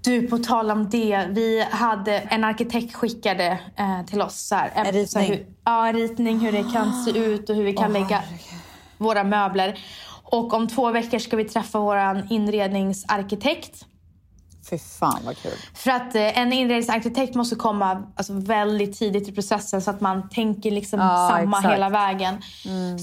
Du, 0.00 0.28
på 0.28 0.38
tal 0.38 0.70
om 0.70 0.88
det. 0.90 1.26
Vi 1.30 1.66
hade 1.70 2.18
en 2.18 2.44
arkitekt 2.44 2.94
skickade 2.94 3.58
eh, 3.76 4.06
till 4.06 4.22
oss 4.22 4.46
så 4.48 4.54
här, 4.54 4.72
En 4.74 4.92
ritning? 4.92 5.24
Hur, 5.24 5.46
ja, 5.64 5.92
ritning 5.94 6.38
hur 6.38 6.52
det 6.52 6.64
kan 6.72 7.04
se 7.04 7.18
ut 7.18 7.50
och 7.50 7.56
hur 7.56 7.64
vi 7.64 7.72
kan 7.72 7.92
lägga 7.92 8.22
våra 8.98 9.24
möbler. 9.24 9.78
Och 10.22 10.54
om 10.54 10.68
två 10.68 10.90
veckor 10.90 11.18
ska 11.18 11.36
vi 11.36 11.44
träffa 11.44 11.78
vår 11.78 12.26
inredningsarkitekt. 12.30 13.84
Fy 14.70 14.78
fan 14.78 15.20
vad 15.24 15.38
kul. 15.38 15.52
För 15.74 15.90
att 15.90 16.14
eh, 16.14 16.38
en 16.38 16.52
inredningsarkitekt 16.52 17.34
måste 17.34 17.56
komma 17.56 18.02
alltså, 18.16 18.32
väldigt 18.32 18.98
tidigt 18.98 19.28
i 19.28 19.32
processen 19.32 19.82
så 19.82 19.90
att 19.90 20.00
man 20.00 20.28
tänker 20.28 20.70
liksom 20.70 21.00
Ja, 21.00 21.28
samma 21.30 21.42
exakt. 21.42 21.64
Mm. 21.64 21.72
hela 21.72 21.88
vägen. 21.88 22.42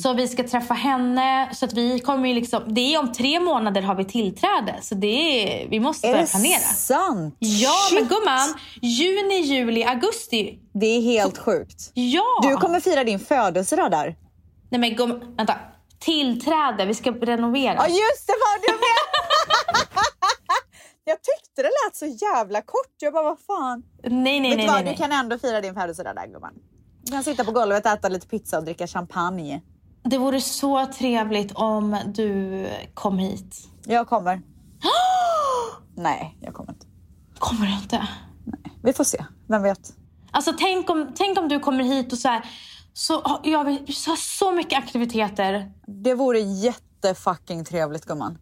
Så 0.04 0.14
vi 0.14 0.28
ska 0.28 0.44
träffa 0.48 0.74
henne. 0.74 1.50
Så 1.54 1.66
att 1.66 1.74
vi 1.74 2.00
kommer 2.00 2.34
liksom, 2.34 2.64
det 2.68 2.94
är 2.94 3.00
om 3.00 3.14
tre 3.14 3.40
månader 3.40 3.82
har 3.82 3.96
vi 3.96 4.06
tillträde. 4.06 4.76
Så 4.82 4.96
det 4.96 5.08
är, 5.08 5.70
vi 5.70 5.80
måste 5.80 6.08
Är 6.08 6.12
börja 6.12 6.26
det 6.26 6.32
planera. 6.32 6.60
sant? 6.60 7.36
Ja, 7.40 7.72
Shit. 7.90 8.00
men 8.00 8.08
gumman. 8.10 8.54
Juni, 8.82 9.40
juli, 9.42 9.84
augusti. 9.84 10.60
Det 10.74 10.86
är 10.86 11.02
helt 11.02 11.38
sjukt. 11.38 11.92
Ja! 11.94 12.24
Du 12.42 12.58
kommer 12.58 12.80
fira 12.80 13.04
din 13.04 13.20
födelsedag 13.20 13.92
där. 13.92 14.16
Nej 14.70 14.82
men 14.82 14.96
gumman, 14.96 15.36
vänta. 15.38 15.54
Tillträde, 16.00 16.86
vi 16.86 16.94
ska 16.96 17.12
renovera. 17.12 17.74
Ja 17.76 17.88
just 17.88 18.28
det, 18.28 18.34
vad 18.40 18.62
du 18.62 18.72
menar! 18.74 19.86
jag 21.06 21.18
tyckte 21.22 21.62
det 21.62 21.70
lät 21.86 21.96
så 21.96 22.06
jävla 22.06 22.62
kort. 22.62 22.94
Jag 23.00 23.14
bara, 23.14 23.24
vad 23.24 23.40
fan. 23.40 23.84
nej, 24.04 24.40
nej, 24.40 24.50
Vet 24.50 24.58
nej. 24.58 24.68
vad, 24.68 24.76
nej, 24.76 24.84
du 24.84 24.90
nej. 24.90 24.98
kan 24.98 25.12
ändå 25.12 25.38
fira 25.40 25.62
din 25.62 25.74
födelsedag 25.74 26.16
där 26.16 26.28
gumman. 26.28 26.54
Du 27.04 27.12
kan 27.12 27.24
sitta 27.24 27.44
på 27.44 27.52
golvet, 27.52 27.86
äta 27.86 28.10
lite 28.10 28.28
pizza 28.28 28.58
och 28.58 28.64
dricka 28.64 28.88
champagne. 28.88 29.62
Det 30.04 30.18
vore 30.18 30.42
så 30.42 30.86
trevligt 30.86 31.52
om 31.56 31.98
du 32.06 32.68
kom 32.94 33.18
hit. 33.20 33.56
Jag 33.86 34.08
kommer. 34.08 34.42
Nej, 35.96 36.38
jag 36.42 36.54
kommer 36.54 36.72
inte. 36.72 36.86
Kommer 37.40 37.66
du 37.68 37.74
inte? 37.74 38.08
Vi 38.84 38.94
får 38.94 39.04
se, 39.04 39.26
vem 39.48 39.64
vet. 39.64 39.94
Alltså 40.32 40.54
tänk 40.60 40.90
om, 40.90 41.12
tänk 41.16 41.38
om 41.40 41.48
du 41.48 41.60
kommer 41.60 41.84
hit 41.84 42.12
och 42.12 42.18
så 42.18 42.28
här, 42.28 42.46
så 42.94 43.40
jag 43.44 43.64
vill 43.64 43.96
så, 43.96 44.12
har 44.12 44.16
så 44.18 44.52
mycket 44.52 44.80
aktiviteter. 44.80 45.72
Det 45.88 46.14
vore 46.14 46.40
jättefucking 46.40 47.66
trevligt 47.66 48.06
gumman. 48.06 48.38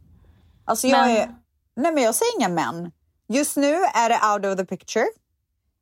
Alltså 0.66 0.88
jag 0.88 1.08
Men- 1.08 1.18
är... 1.18 1.36
Nej 1.76 1.94
men 1.94 2.04
jag 2.04 2.16
säger 2.16 2.40
inga 2.40 2.50
men. 2.50 2.92
Just 3.28 3.58
nu 3.58 3.74
är 3.74 4.10
det 4.10 4.20
out 4.34 4.54
of 4.54 4.60
the 4.60 4.76
picture. 4.76 5.06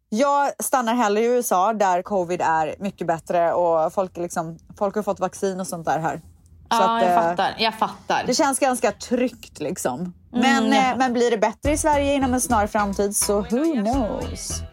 Jag 0.09 0.51
stannar 0.63 0.95
hellre 0.95 1.21
i 1.21 1.25
USA 1.25 1.73
där 1.73 2.01
covid 2.01 2.41
är 2.41 2.75
mycket 2.79 3.07
bättre 3.07 3.53
och 3.53 3.93
folk, 3.93 4.17
liksom, 4.17 4.59
folk 4.77 4.95
har 4.95 5.03
fått 5.03 5.19
vaccin 5.19 5.59
och 5.59 5.67
sånt 5.67 5.85
där 5.85 5.99
här. 5.99 6.17
Så 6.17 6.77
ja, 6.77 6.97
att, 6.97 7.03
jag 7.03 7.11
eh, 7.11 7.21
fattar. 7.21 7.55
Jag 7.57 7.73
fattar. 7.73 8.23
Det 8.27 8.33
känns 8.33 8.59
ganska 8.59 8.91
tryggt 8.91 9.59
liksom. 9.59 10.13
Men, 10.31 10.73
eh, 10.73 10.97
men 10.97 11.13
blir 11.13 11.31
det 11.31 11.37
bättre 11.37 11.71
i 11.71 11.77
Sverige 11.77 12.13
inom 12.13 12.33
en 12.33 12.41
snar 12.41 12.67
framtid 12.67 13.15
så 13.15 13.41
who 13.41 13.73
knows? 13.73 14.63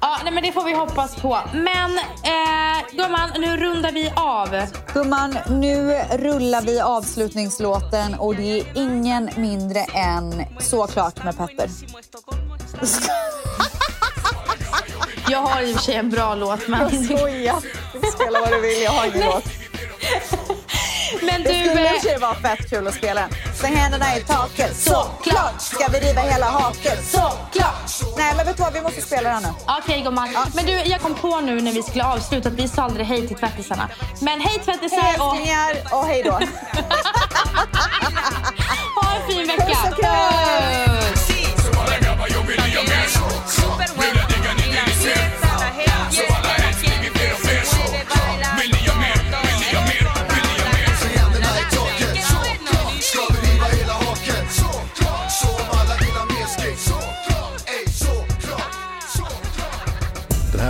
Ja, 0.00 0.18
nej, 0.24 0.32
men 0.32 0.42
det 0.42 0.52
får 0.52 0.64
vi 0.64 0.74
hoppas 0.74 1.16
på. 1.16 1.38
Men 1.52 1.98
eh, 1.98 2.78
gumman, 2.92 3.30
nu 3.38 3.56
rundar 3.56 3.92
vi 3.92 4.12
av. 4.16 4.66
Gumman, 4.94 5.38
nu 5.48 6.00
rullar 6.12 6.62
vi 6.62 6.80
avslutningslåten 6.80 8.14
och 8.14 8.36
det 8.36 8.60
är 8.60 8.66
ingen 8.74 9.30
mindre 9.36 9.80
än 9.80 10.44
Såklart 10.60 11.24
med 11.24 11.36
Petter. 11.38 11.70
Jag 15.30 15.38
har 15.38 15.62
i 15.62 15.72
och 15.72 15.76
för 15.76 15.82
sig 15.84 15.94
en 15.94 16.10
bra 16.10 16.34
låt, 16.34 16.68
men... 16.68 16.80
Jag 16.80 17.04
skojar. 17.04 17.56
Spela 18.12 18.40
vad 18.40 18.50
du 18.50 18.60
vill, 18.60 18.82
jag 18.82 18.90
har 18.90 19.06
ingen 19.06 19.26
låt. 19.26 19.44
Men 21.22 21.42
Det 21.42 21.48
du... 21.52 21.64
skulle 21.64 21.96
i 21.96 21.98
och 21.98 22.12
eh, 22.12 22.18
vara 22.20 22.34
fett 22.34 22.70
kul 22.70 22.86
att 22.88 22.94
spela 22.94 23.20
den. 23.20 23.30
Släng 23.54 23.76
händerna 23.76 24.16
i 24.16 24.20
taket, 24.20 24.76
såklart! 24.76 25.60
Ska 25.60 25.88
vi 25.92 25.98
riva 26.00 26.20
hela 26.20 26.46
haket, 26.46 27.04
såklart! 27.10 28.16
Nej 28.16 28.34
men 28.36 28.46
vet 28.46 28.56
du 28.56 28.62
vad, 28.62 28.72
vi 28.72 28.80
måste 28.80 29.00
spela 29.02 29.30
den 29.30 29.42
nu. 29.42 29.48
Okej 29.82 30.00
gumman. 30.02 30.28
Men 30.54 30.66
du, 30.66 30.72
jag 30.72 31.00
kom 31.00 31.14
på 31.14 31.40
nu 31.40 31.60
när 31.60 31.72
vi 31.72 31.82
skulle 31.82 32.04
avsluta 32.04 32.48
att 32.48 32.54
vi 32.54 32.68
sa 32.68 32.82
aldrig 32.82 33.06
hej 33.06 33.28
till 33.28 33.36
tvättisarna. 33.36 33.88
Men 34.20 34.40
hej 34.40 34.58
tvättisar 34.64 35.02
Hej 35.02 35.18
och 35.20 35.36
älsklingar 35.36 35.76
och 35.92 36.06
hej 36.06 36.22
då. 36.22 36.30
ha 39.00 39.16
en 39.16 39.26
fin 39.28 39.46
vecka. 39.46 39.64
Puss 39.64 39.92
och 39.92 39.98
kram. 40.00 40.48